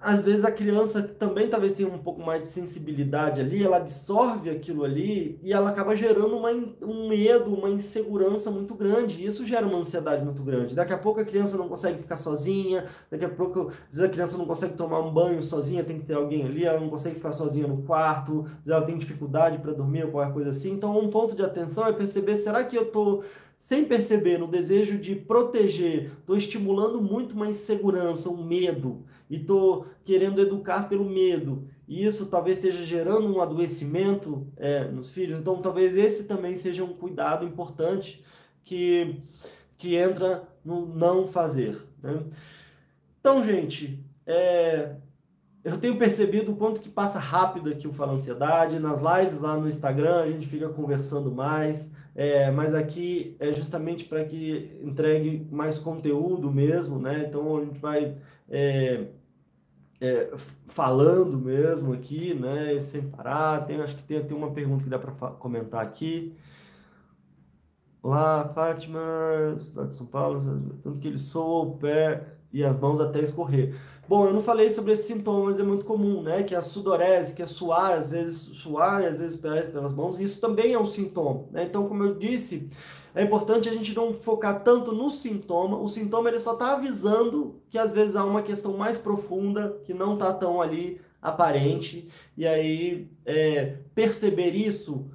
às 0.00 0.22
vezes 0.22 0.44
a 0.44 0.50
criança 0.50 1.02
também 1.02 1.48
talvez 1.48 1.72
tenha 1.72 1.88
um 1.88 1.98
pouco 1.98 2.22
mais 2.22 2.42
de 2.42 2.48
sensibilidade 2.48 3.40
ali, 3.40 3.64
ela 3.64 3.78
absorve 3.78 4.48
aquilo 4.48 4.84
ali 4.84 5.40
e 5.42 5.52
ela 5.52 5.70
acaba 5.70 5.96
gerando 5.96 6.36
uma, 6.36 6.50
um 6.82 7.08
medo, 7.08 7.52
uma 7.52 7.68
insegurança 7.68 8.48
muito 8.48 8.74
grande. 8.74 9.20
E 9.20 9.26
isso 9.26 9.44
gera 9.44 9.66
uma 9.66 9.78
ansiedade 9.78 10.24
muito 10.24 10.42
grande. 10.42 10.74
Daqui 10.74 10.92
a 10.92 10.98
pouco 10.98 11.20
a 11.20 11.24
criança 11.24 11.56
não 11.56 11.68
consegue 11.68 11.98
ficar 11.98 12.16
sozinha, 12.16 12.86
daqui 13.10 13.24
a 13.24 13.28
pouco 13.28 13.72
às 13.90 13.96
vezes 13.96 14.02
a 14.02 14.08
criança 14.08 14.38
não 14.38 14.46
consegue 14.46 14.74
tomar 14.74 15.00
um 15.00 15.12
banho 15.12 15.42
sozinha, 15.42 15.82
tem 15.82 15.98
que 15.98 16.04
ter 16.04 16.14
alguém 16.14 16.44
ali, 16.44 16.64
ela 16.64 16.78
não 16.78 16.88
consegue 16.88 17.16
ficar 17.16 17.32
sozinha 17.32 17.66
no 17.66 17.82
quarto, 17.82 18.40
às 18.40 18.50
vezes 18.50 18.68
ela 18.68 18.82
tem 18.82 18.96
dificuldade 18.96 19.58
para 19.58 19.72
dormir 19.72 20.04
ou 20.04 20.12
qualquer 20.12 20.32
coisa 20.32 20.50
assim. 20.50 20.72
Então, 20.72 20.96
um 20.96 21.10
ponto 21.10 21.34
de 21.34 21.42
atenção 21.42 21.84
é 21.86 21.92
perceber: 21.92 22.36
será 22.36 22.62
que 22.62 22.76
eu 22.76 22.84
estou 22.84 23.24
sem 23.58 23.84
perceber, 23.84 24.38
no 24.38 24.46
desejo 24.46 24.98
de 24.98 25.14
proteger, 25.16 26.12
estou 26.18 26.36
estimulando 26.36 27.02
muito 27.02 27.32
uma 27.34 27.48
insegurança, 27.48 28.30
um 28.30 28.44
medo, 28.44 29.04
e 29.28 29.36
estou 29.36 29.86
querendo 30.04 30.40
educar 30.40 30.88
pelo 30.88 31.04
medo. 31.04 31.68
E 31.86 32.04
isso 32.04 32.26
talvez 32.26 32.58
esteja 32.58 32.84
gerando 32.84 33.26
um 33.26 33.40
adoecimento 33.40 34.46
é, 34.56 34.84
nos 34.88 35.10
filhos. 35.10 35.38
Então, 35.38 35.60
talvez 35.60 35.96
esse 35.96 36.28
também 36.28 36.54
seja 36.54 36.84
um 36.84 36.92
cuidado 36.92 37.44
importante 37.44 38.22
que, 38.64 39.16
que 39.76 39.96
entra 39.96 40.46
no 40.64 40.86
não 40.86 41.26
fazer. 41.26 41.78
Né? 42.02 42.22
Então, 43.20 43.42
gente, 43.44 43.98
é, 44.26 44.94
eu 45.64 45.78
tenho 45.78 45.98
percebido 45.98 46.52
o 46.52 46.56
quanto 46.56 46.80
que 46.80 46.88
passa 46.88 47.18
rápido 47.18 47.70
aqui 47.70 47.88
o 47.88 47.92
Fala 47.92 48.12
Ansiedade. 48.12 48.78
Nas 48.78 49.00
lives 49.00 49.40
lá 49.40 49.56
no 49.56 49.68
Instagram 49.68 50.22
a 50.22 50.30
gente 50.30 50.46
fica 50.46 50.68
conversando 50.68 51.30
mais. 51.30 51.92
É, 52.18 52.50
mas 52.50 52.74
aqui 52.74 53.36
é 53.38 53.52
justamente 53.52 54.04
para 54.04 54.24
que 54.24 54.76
entregue 54.82 55.46
mais 55.52 55.78
conteúdo 55.78 56.50
mesmo, 56.50 56.98
né? 56.98 57.26
Então 57.28 57.56
a 57.56 57.64
gente 57.64 57.78
vai 57.78 58.16
é, 58.48 59.06
é, 60.00 60.32
falando 60.66 61.38
mesmo 61.38 61.92
aqui, 61.92 62.34
né? 62.34 62.76
Sem 62.80 63.02
parar. 63.08 63.64
Tem, 63.66 63.80
acho 63.80 63.94
que 63.94 64.02
tem, 64.02 64.20
tem 64.24 64.36
uma 64.36 64.50
pergunta 64.50 64.82
que 64.82 64.90
dá 64.90 64.98
para 64.98 65.12
comentar 65.34 65.80
aqui. 65.80 66.36
Olá, 68.02 68.48
Fátima, 68.48 69.00
cidade 69.56 69.90
de 69.90 69.94
São 69.94 70.06
Paulo, 70.06 70.40
tanto 70.82 70.98
que 70.98 71.06
ele 71.06 71.18
soa 71.18 71.66
o 71.66 71.78
pé 71.78 72.36
e 72.52 72.64
as 72.64 72.76
mãos 72.80 72.98
até 72.98 73.20
escorrer. 73.20 73.76
Bom, 74.08 74.26
eu 74.26 74.32
não 74.32 74.40
falei 74.40 74.70
sobre 74.70 74.92
esses 74.92 75.04
sintomas, 75.04 75.60
é 75.60 75.62
muito 75.62 75.84
comum, 75.84 76.22
né? 76.22 76.42
Que 76.42 76.54
é 76.54 76.58
a 76.58 76.62
sudorese, 76.62 77.34
que 77.34 77.42
é 77.42 77.46
suar, 77.46 77.92
às 77.92 78.06
vezes 78.06 78.36
suar 78.56 79.04
às 79.04 79.18
vezes 79.18 79.36
pelas 79.36 79.92
mãos, 79.92 80.18
isso 80.18 80.40
também 80.40 80.72
é 80.72 80.78
um 80.78 80.86
sintoma, 80.86 81.44
né? 81.50 81.64
Então, 81.64 81.86
como 81.86 82.02
eu 82.02 82.14
disse, 82.14 82.70
é 83.14 83.22
importante 83.22 83.68
a 83.68 83.72
gente 83.72 83.94
não 83.94 84.14
focar 84.14 84.64
tanto 84.64 84.92
no 84.92 85.10
sintoma. 85.10 85.76
O 85.76 85.88
sintoma 85.88 86.30
ele 86.30 86.40
só 86.40 86.54
está 86.54 86.72
avisando 86.72 87.60
que 87.68 87.76
às 87.76 87.90
vezes 87.90 88.16
há 88.16 88.24
uma 88.24 88.40
questão 88.40 88.78
mais 88.78 88.96
profunda 88.96 89.78
que 89.84 89.92
não 89.92 90.14
está 90.14 90.32
tão 90.32 90.58
ali 90.58 91.00
aparente. 91.20 92.08
E 92.34 92.46
aí 92.46 93.10
é, 93.26 93.76
perceber 93.94 94.54
isso 94.54 95.10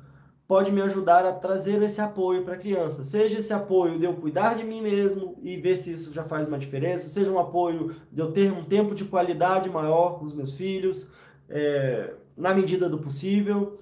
pode 0.53 0.71
me 0.71 0.83
ajudar 0.83 1.25
a 1.25 1.31
trazer 1.31 1.81
esse 1.81 1.99
apoio 1.99 2.43
para 2.43 2.53
a 2.53 2.57
criança. 2.57 3.03
Seja 3.03 3.39
esse 3.39 3.51
apoio 3.51 3.97
de 3.97 4.05
eu 4.05 4.13
cuidar 4.13 4.55
de 4.55 4.63
mim 4.63 4.81
mesmo 4.83 5.35
e 5.41 5.57
ver 5.57 5.75
se 5.75 5.91
isso 5.91 6.13
já 6.13 6.23
faz 6.23 6.47
uma 6.47 6.59
diferença, 6.59 7.09
seja 7.09 7.31
um 7.31 7.39
apoio 7.39 7.95
de 8.11 8.21
eu 8.21 8.31
ter 8.31 8.53
um 8.53 8.63
tempo 8.63 8.93
de 8.93 9.03
qualidade 9.03 9.67
maior 9.67 10.19
com 10.19 10.25
os 10.25 10.33
meus 10.35 10.53
filhos, 10.53 11.11
é, 11.49 12.13
na 12.37 12.53
medida 12.53 12.87
do 12.87 12.99
possível, 12.99 13.79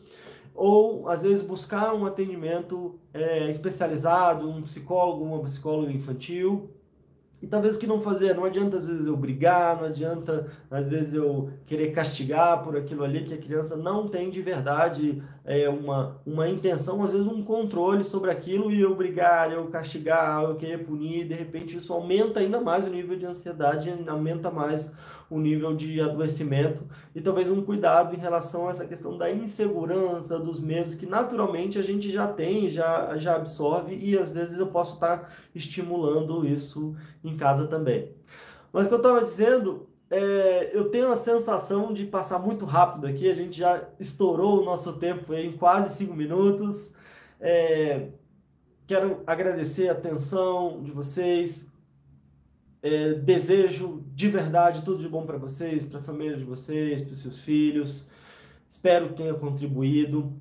ou 0.55 1.09
às 1.09 1.23
vezes 1.23 1.43
buscar 1.45 1.93
um 1.93 2.05
atendimento 2.05 2.97
é, 3.13 3.49
especializado, 3.49 4.49
um 4.49 4.61
psicólogo, 4.61 5.25
uma 5.25 5.41
psicóloga 5.41 5.91
infantil, 5.91 6.69
e 7.41 7.47
talvez 7.47 7.75
o 7.75 7.79
que 7.79 7.87
não 7.87 7.99
fazer, 7.99 8.35
não 8.35 8.45
adianta 8.45 8.77
às 8.77 8.87
vezes 8.87 9.05
eu 9.05 9.17
brigar, 9.17 9.77
não 9.77 9.85
adianta 9.85 10.47
às 10.69 10.85
vezes 10.85 11.13
eu 11.13 11.49
querer 11.65 11.91
castigar 11.91 12.63
por 12.63 12.77
aquilo 12.77 13.03
ali 13.03 13.23
que 13.23 13.33
a 13.33 13.37
criança 13.37 13.75
não 13.75 14.07
tem 14.07 14.29
de 14.29 14.41
verdade 14.41 15.23
é, 15.43 15.67
uma, 15.67 16.21
uma 16.25 16.47
intenção, 16.47 17.03
às 17.03 17.11
vezes 17.11 17.25
um 17.25 17.43
controle 17.43 18.03
sobre 18.03 18.29
aquilo 18.29 18.71
e 18.71 18.79
eu 18.79 18.95
brigar, 18.95 19.51
eu 19.51 19.65
castigar, 19.67 20.43
eu 20.43 20.55
querer 20.55 20.85
punir, 20.85 21.27
de 21.27 21.33
repente 21.33 21.77
isso 21.77 21.91
aumenta 21.91 22.39
ainda 22.39 22.61
mais 22.61 22.85
o 22.85 22.89
nível 22.89 23.17
de 23.17 23.25
ansiedade, 23.25 23.91
aumenta 24.07 24.51
mais 24.51 24.95
o 25.31 25.39
nível 25.39 25.73
de 25.73 26.01
adoecimento 26.01 26.85
e 27.15 27.21
talvez 27.21 27.49
um 27.49 27.63
cuidado 27.63 28.13
em 28.13 28.19
relação 28.19 28.67
a 28.67 28.71
essa 28.71 28.85
questão 28.85 29.17
da 29.17 29.31
insegurança, 29.31 30.37
dos 30.37 30.59
medos 30.59 30.93
que 30.93 31.05
naturalmente 31.05 31.79
a 31.79 31.81
gente 31.81 32.11
já 32.11 32.27
tem, 32.27 32.67
já, 32.67 33.17
já 33.17 33.37
absorve 33.37 33.95
e 33.95 34.17
às 34.17 34.29
vezes 34.29 34.59
eu 34.59 34.67
posso 34.67 34.95
estar 34.95 35.33
estimulando 35.55 36.45
isso 36.45 36.93
em 37.23 37.37
casa 37.37 37.65
também. 37.65 38.11
Mas 38.73 38.85
o 38.85 38.89
que 38.89 38.95
eu 38.95 38.99
estava 38.99 39.23
dizendo, 39.23 39.87
é, 40.09 40.69
eu 40.73 40.89
tenho 40.89 41.09
a 41.09 41.15
sensação 41.15 41.93
de 41.93 42.05
passar 42.05 42.37
muito 42.37 42.65
rápido 42.65 43.07
aqui, 43.07 43.31
a 43.31 43.33
gente 43.33 43.57
já 43.57 43.87
estourou 43.97 44.61
o 44.61 44.65
nosso 44.65 44.99
tempo 44.99 45.33
em 45.33 45.55
quase 45.55 45.95
cinco 45.95 46.13
minutos. 46.13 46.93
É, 47.39 48.09
quero 48.85 49.21
agradecer 49.25 49.87
a 49.87 49.93
atenção 49.93 50.81
de 50.83 50.91
vocês, 50.91 51.70
é, 52.81 53.13
desejo 53.13 54.03
de 54.13 54.27
verdade 54.27 54.81
tudo 54.83 55.01
de 55.01 55.07
bom 55.07 55.25
para 55.25 55.37
vocês, 55.37 55.83
para 55.83 55.99
a 55.99 56.03
família 56.03 56.37
de 56.37 56.43
vocês, 56.43 57.01
para 57.01 57.11
os 57.11 57.19
seus 57.19 57.39
filhos. 57.39 58.09
Espero 58.69 59.09
que 59.09 59.15
tenha 59.15 59.33
contribuído. 59.33 60.33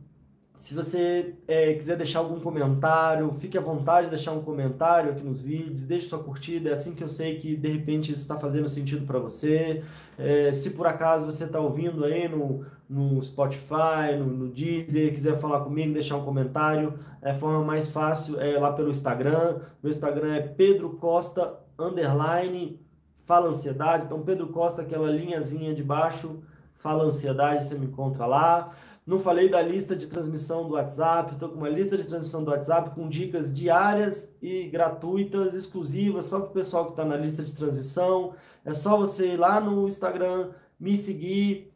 Se 0.57 0.75
você 0.75 1.37
é, 1.49 1.73
quiser 1.73 1.97
deixar 1.97 2.19
algum 2.19 2.39
comentário, 2.39 3.33
fique 3.33 3.57
à 3.57 3.63
vontade 3.63 4.09
de 4.09 4.11
deixar 4.11 4.33
um 4.33 4.43
comentário 4.43 5.11
aqui 5.11 5.23
nos 5.23 5.41
vídeos, 5.41 5.85
deixe 5.85 6.07
sua 6.07 6.23
curtida, 6.23 6.69
é 6.69 6.73
assim 6.75 6.95
que 6.95 7.03
eu 7.03 7.09
sei 7.09 7.39
que 7.39 7.57
de 7.57 7.69
repente 7.69 8.13
isso 8.13 8.21
está 8.21 8.39
fazendo 8.39 8.69
sentido 8.69 9.07
para 9.07 9.19
você. 9.19 9.83
É, 10.19 10.53
se 10.53 10.73
por 10.73 10.87
acaso 10.87 11.25
você 11.25 11.45
está 11.45 11.59
ouvindo 11.59 12.05
aí 12.05 12.29
no, 12.29 12.67
no 12.87 13.23
Spotify, 13.23 14.19
no, 14.19 14.27
no 14.27 14.49
Deezer, 14.49 15.11
quiser 15.11 15.39
falar 15.41 15.61
comigo, 15.61 15.95
deixar 15.95 16.19
um 16.19 16.25
comentário, 16.27 16.93
é 17.23 17.31
a 17.31 17.35
forma 17.35 17.65
mais 17.65 17.89
fácil 17.89 18.39
é 18.39 18.59
lá 18.59 18.71
pelo 18.71 18.91
Instagram. 18.91 19.61
Meu 19.83 19.91
Instagram 19.91 20.35
é 20.35 20.41
Pedro 20.43 20.91
Costa 20.91 21.59
underline, 21.81 22.81
fala 23.25 23.49
ansiedade. 23.49 24.05
Então, 24.05 24.23
Pedro 24.23 24.49
Costa, 24.49 24.83
aquela 24.83 25.11
linhazinha 25.11 25.75
de 25.75 25.83
baixo, 25.83 26.43
fala 26.75 27.05
ansiedade, 27.05 27.65
você 27.65 27.75
me 27.77 27.87
encontra 27.87 28.27
lá. 28.27 28.73
Não 29.07 29.19
falei 29.19 29.49
da 29.49 29.61
lista 29.61 29.97
de 29.97 30.07
transmissão 30.07 30.69
do 30.69 30.75
WhatsApp, 30.75 31.33
estou 31.33 31.49
com 31.49 31.57
uma 31.57 31.69
lista 31.69 31.97
de 31.97 32.07
transmissão 32.07 32.45
do 32.45 32.51
WhatsApp 32.51 32.91
com 32.91 33.09
dicas 33.09 33.53
diárias 33.53 34.37
e 34.41 34.69
gratuitas, 34.69 35.55
exclusivas, 35.55 36.27
só 36.27 36.41
para 36.41 36.51
o 36.51 36.53
pessoal 36.53 36.85
que 36.85 36.93
está 36.93 37.05
na 37.05 37.17
lista 37.17 37.43
de 37.43 37.55
transmissão. 37.55 38.35
É 38.65 38.75
só 38.75 38.97
você 38.97 39.33
ir 39.33 39.37
lá 39.37 39.61
no 39.61 39.89
Instagram, 39.89 40.51
me 40.79 40.97
seguir 40.97 41.73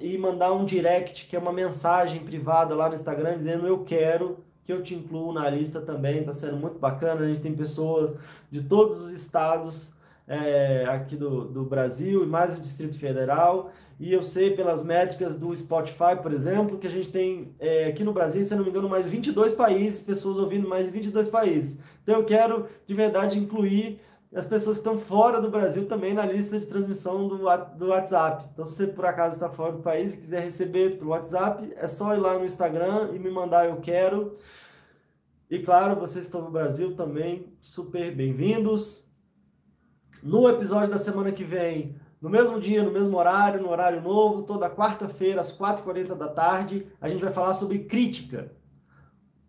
e 0.00 0.18
mandar 0.18 0.52
um 0.52 0.64
direct, 0.64 1.26
que 1.26 1.36
é 1.36 1.38
uma 1.38 1.52
mensagem 1.52 2.24
privada 2.24 2.74
lá 2.74 2.88
no 2.88 2.94
Instagram, 2.94 3.36
dizendo 3.36 3.66
eu 3.66 3.84
quero 3.84 4.38
que 4.64 4.72
eu 4.72 4.82
te 4.82 4.94
incluo 4.94 5.32
na 5.32 5.48
lista 5.48 5.80
também, 5.80 6.20
está 6.20 6.32
sendo 6.32 6.56
muito 6.56 6.78
bacana. 6.78 7.20
A 7.20 7.28
gente 7.28 7.40
tem 7.40 7.54
pessoas 7.54 8.14
de 8.50 8.62
todos 8.62 8.98
os 8.98 9.12
estados 9.12 9.92
é, 10.26 10.86
aqui 10.88 11.16
do, 11.16 11.44
do 11.44 11.64
Brasil 11.64 12.24
e 12.24 12.26
mais 12.26 12.56
o 12.56 12.60
Distrito 12.60 12.98
Federal. 12.98 13.70
E 14.00 14.12
eu 14.12 14.22
sei 14.22 14.50
pelas 14.50 14.82
métricas 14.82 15.36
do 15.36 15.54
Spotify, 15.54 16.16
por 16.20 16.32
exemplo, 16.32 16.78
que 16.78 16.86
a 16.86 16.90
gente 16.90 17.12
tem 17.12 17.54
é, 17.60 17.86
aqui 17.86 18.02
no 18.02 18.12
Brasil, 18.12 18.42
se 18.42 18.54
não 18.54 18.64
me 18.64 18.70
engano, 18.70 18.88
mais 18.88 19.06
22 19.06 19.52
países, 19.52 20.00
pessoas 20.00 20.38
ouvindo 20.38 20.68
mais 20.68 20.86
de 20.86 20.90
22 20.90 21.28
países. 21.28 21.80
Então 22.02 22.16
eu 22.16 22.24
quero 22.24 22.66
de 22.86 22.94
verdade 22.94 23.38
incluir 23.38 24.00
as 24.34 24.46
pessoas 24.46 24.78
que 24.78 24.80
estão 24.80 24.98
fora 24.98 25.40
do 25.40 25.48
Brasil 25.48 25.86
também 25.86 26.12
na 26.12 26.26
lista 26.26 26.58
de 26.58 26.66
transmissão 26.66 27.28
do, 27.28 27.38
do 27.76 27.88
WhatsApp. 27.88 28.48
Então, 28.52 28.64
se 28.64 28.74
você 28.74 28.86
por 28.88 29.06
acaso 29.06 29.36
está 29.36 29.48
fora 29.48 29.72
do 29.72 29.78
país 29.78 30.14
e 30.14 30.18
quiser 30.18 30.40
receber 30.40 30.98
pelo 30.98 31.10
WhatsApp, 31.10 31.72
é 31.76 31.86
só 31.86 32.14
ir 32.14 32.18
lá 32.18 32.36
no 32.36 32.44
Instagram 32.44 33.10
e 33.14 33.18
me 33.18 33.30
mandar 33.30 33.68
eu 33.68 33.76
quero. 33.76 34.36
E 35.48 35.60
claro, 35.60 36.00
vocês 36.00 36.24
estão 36.24 36.42
no 36.42 36.50
Brasil 36.50 36.96
também, 36.96 37.56
super 37.60 38.12
bem-vindos. 38.12 39.08
No 40.20 40.48
episódio 40.48 40.90
da 40.90 40.98
semana 40.98 41.30
que 41.30 41.44
vem, 41.44 41.94
no 42.20 42.28
mesmo 42.28 42.58
dia, 42.58 42.82
no 42.82 42.90
mesmo 42.90 43.16
horário, 43.16 43.62
no 43.62 43.70
horário 43.70 44.02
novo, 44.02 44.42
toda 44.42 44.68
quarta-feira, 44.68 45.42
às 45.42 45.56
4h40 45.56 46.16
da 46.16 46.26
tarde, 46.26 46.88
a 47.00 47.08
gente 47.08 47.22
vai 47.22 47.32
falar 47.32 47.54
sobre 47.54 47.80
crítica. 47.80 48.50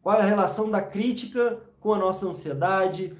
Qual 0.02 0.16
é 0.16 0.22
a 0.22 0.26
relação 0.26 0.70
da 0.70 0.82
crítica 0.82 1.60
com 1.80 1.94
a 1.94 1.98
nossa 1.98 2.28
ansiedade, 2.28 3.16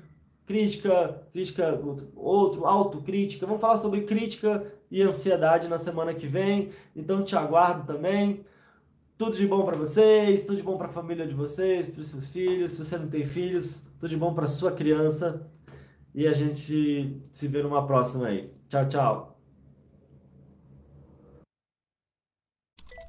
crítica, 0.46 1.22
crítica, 1.32 1.80
outro, 2.16 2.66
autocrítica. 2.66 3.46
Vamos 3.46 3.62
falar 3.62 3.78
sobre 3.78 4.02
crítica 4.02 4.72
e 4.90 5.02
ansiedade 5.02 5.68
na 5.68 5.78
semana 5.78 6.14
que 6.14 6.28
vem. 6.28 6.72
Então 6.96 7.24
te 7.24 7.36
aguardo 7.36 7.86
também. 7.86 8.46
Tudo 9.18 9.36
de 9.38 9.48
bom 9.48 9.66
para 9.66 9.78
vocês, 9.78 10.44
tudo 10.46 10.58
de 10.58 10.64
bom 10.64 10.78
para 10.78 10.88
a 10.88 10.92
família 10.92 11.26
de 11.26 11.34
vocês, 11.34 11.88
para 11.88 12.02
os 12.02 12.08
seus 12.08 12.28
filhos. 12.28 12.72
Se 12.72 12.84
você 12.84 12.98
não 12.98 13.08
tem 13.08 13.26
filhos, 13.26 13.82
tudo 14.00 14.10
de 14.10 14.18
bom 14.18 14.34
para 14.34 14.48
sua 14.48 14.72
criança. 14.72 15.50
E 16.14 16.28
a 16.28 16.34
gente 16.34 17.22
se 17.32 17.48
vê 17.48 17.64
numa 17.64 17.86
próxima 17.86 18.28
aí. 18.28 18.54
Tchau, 18.70 18.88
tchau. 18.88 19.40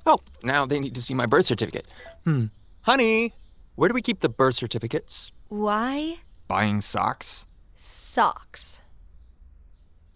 Oh, 0.09 0.21
now 0.45 0.67
they 0.67 0.79
need 0.79 0.95
to 0.95 1.01
see 1.01 1.15
my 1.15 1.27
birth 1.27 1.47
certificate. 1.47 1.87
Hmm. 2.25 2.47
Honey, 2.83 3.33
where 3.75 3.89
do 3.89 3.95
we 3.95 4.03
keep 4.03 4.21
the 4.21 4.29
birth 4.29 4.55
certificates? 4.55 5.33
Why 5.49 6.21
Buying 6.49 6.81
socks? 6.81 7.45
socks? 7.75 8.79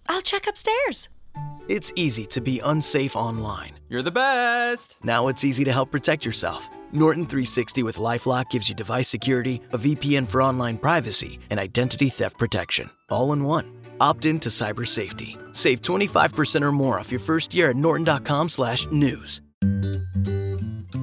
I'll 0.08 0.22
check 0.22 0.46
upstairs. 0.46 1.08
It's 1.68 1.92
easy 1.96 2.24
to 2.26 2.40
be 2.40 2.60
unsafe 2.60 3.14
online. 3.16 3.78
You're 3.88 4.02
the 4.02 4.10
best! 4.10 4.96
Now 5.04 5.28
it's 5.28 5.44
easy 5.44 5.64
to 5.64 5.72
help 5.72 5.90
protect 5.90 6.24
yourself. 6.24 6.68
Norton 6.92 7.24
360 7.24 7.82
with 7.84 7.96
Lifelock 7.96 8.50
gives 8.50 8.68
you 8.68 8.74
device 8.74 9.08
security, 9.08 9.60
a 9.72 9.78
VPN 9.78 10.26
for 10.26 10.42
online 10.42 10.78
privacy, 10.78 11.38
and 11.50 11.60
identity 11.60 12.08
theft 12.08 12.38
protection, 12.38 12.90
all 13.08 13.32
in 13.32 13.44
one. 13.44 13.72
Opt 14.00 14.24
in 14.24 14.40
to 14.40 14.48
cyber 14.48 14.86
safety. 14.86 15.36
Save 15.52 15.82
25% 15.82 16.62
or 16.62 16.72
more 16.72 16.98
off 16.98 17.12
your 17.12 17.20
first 17.20 17.54
year 17.54 17.70
at 17.70 17.76
norton.com/news. 17.76 19.40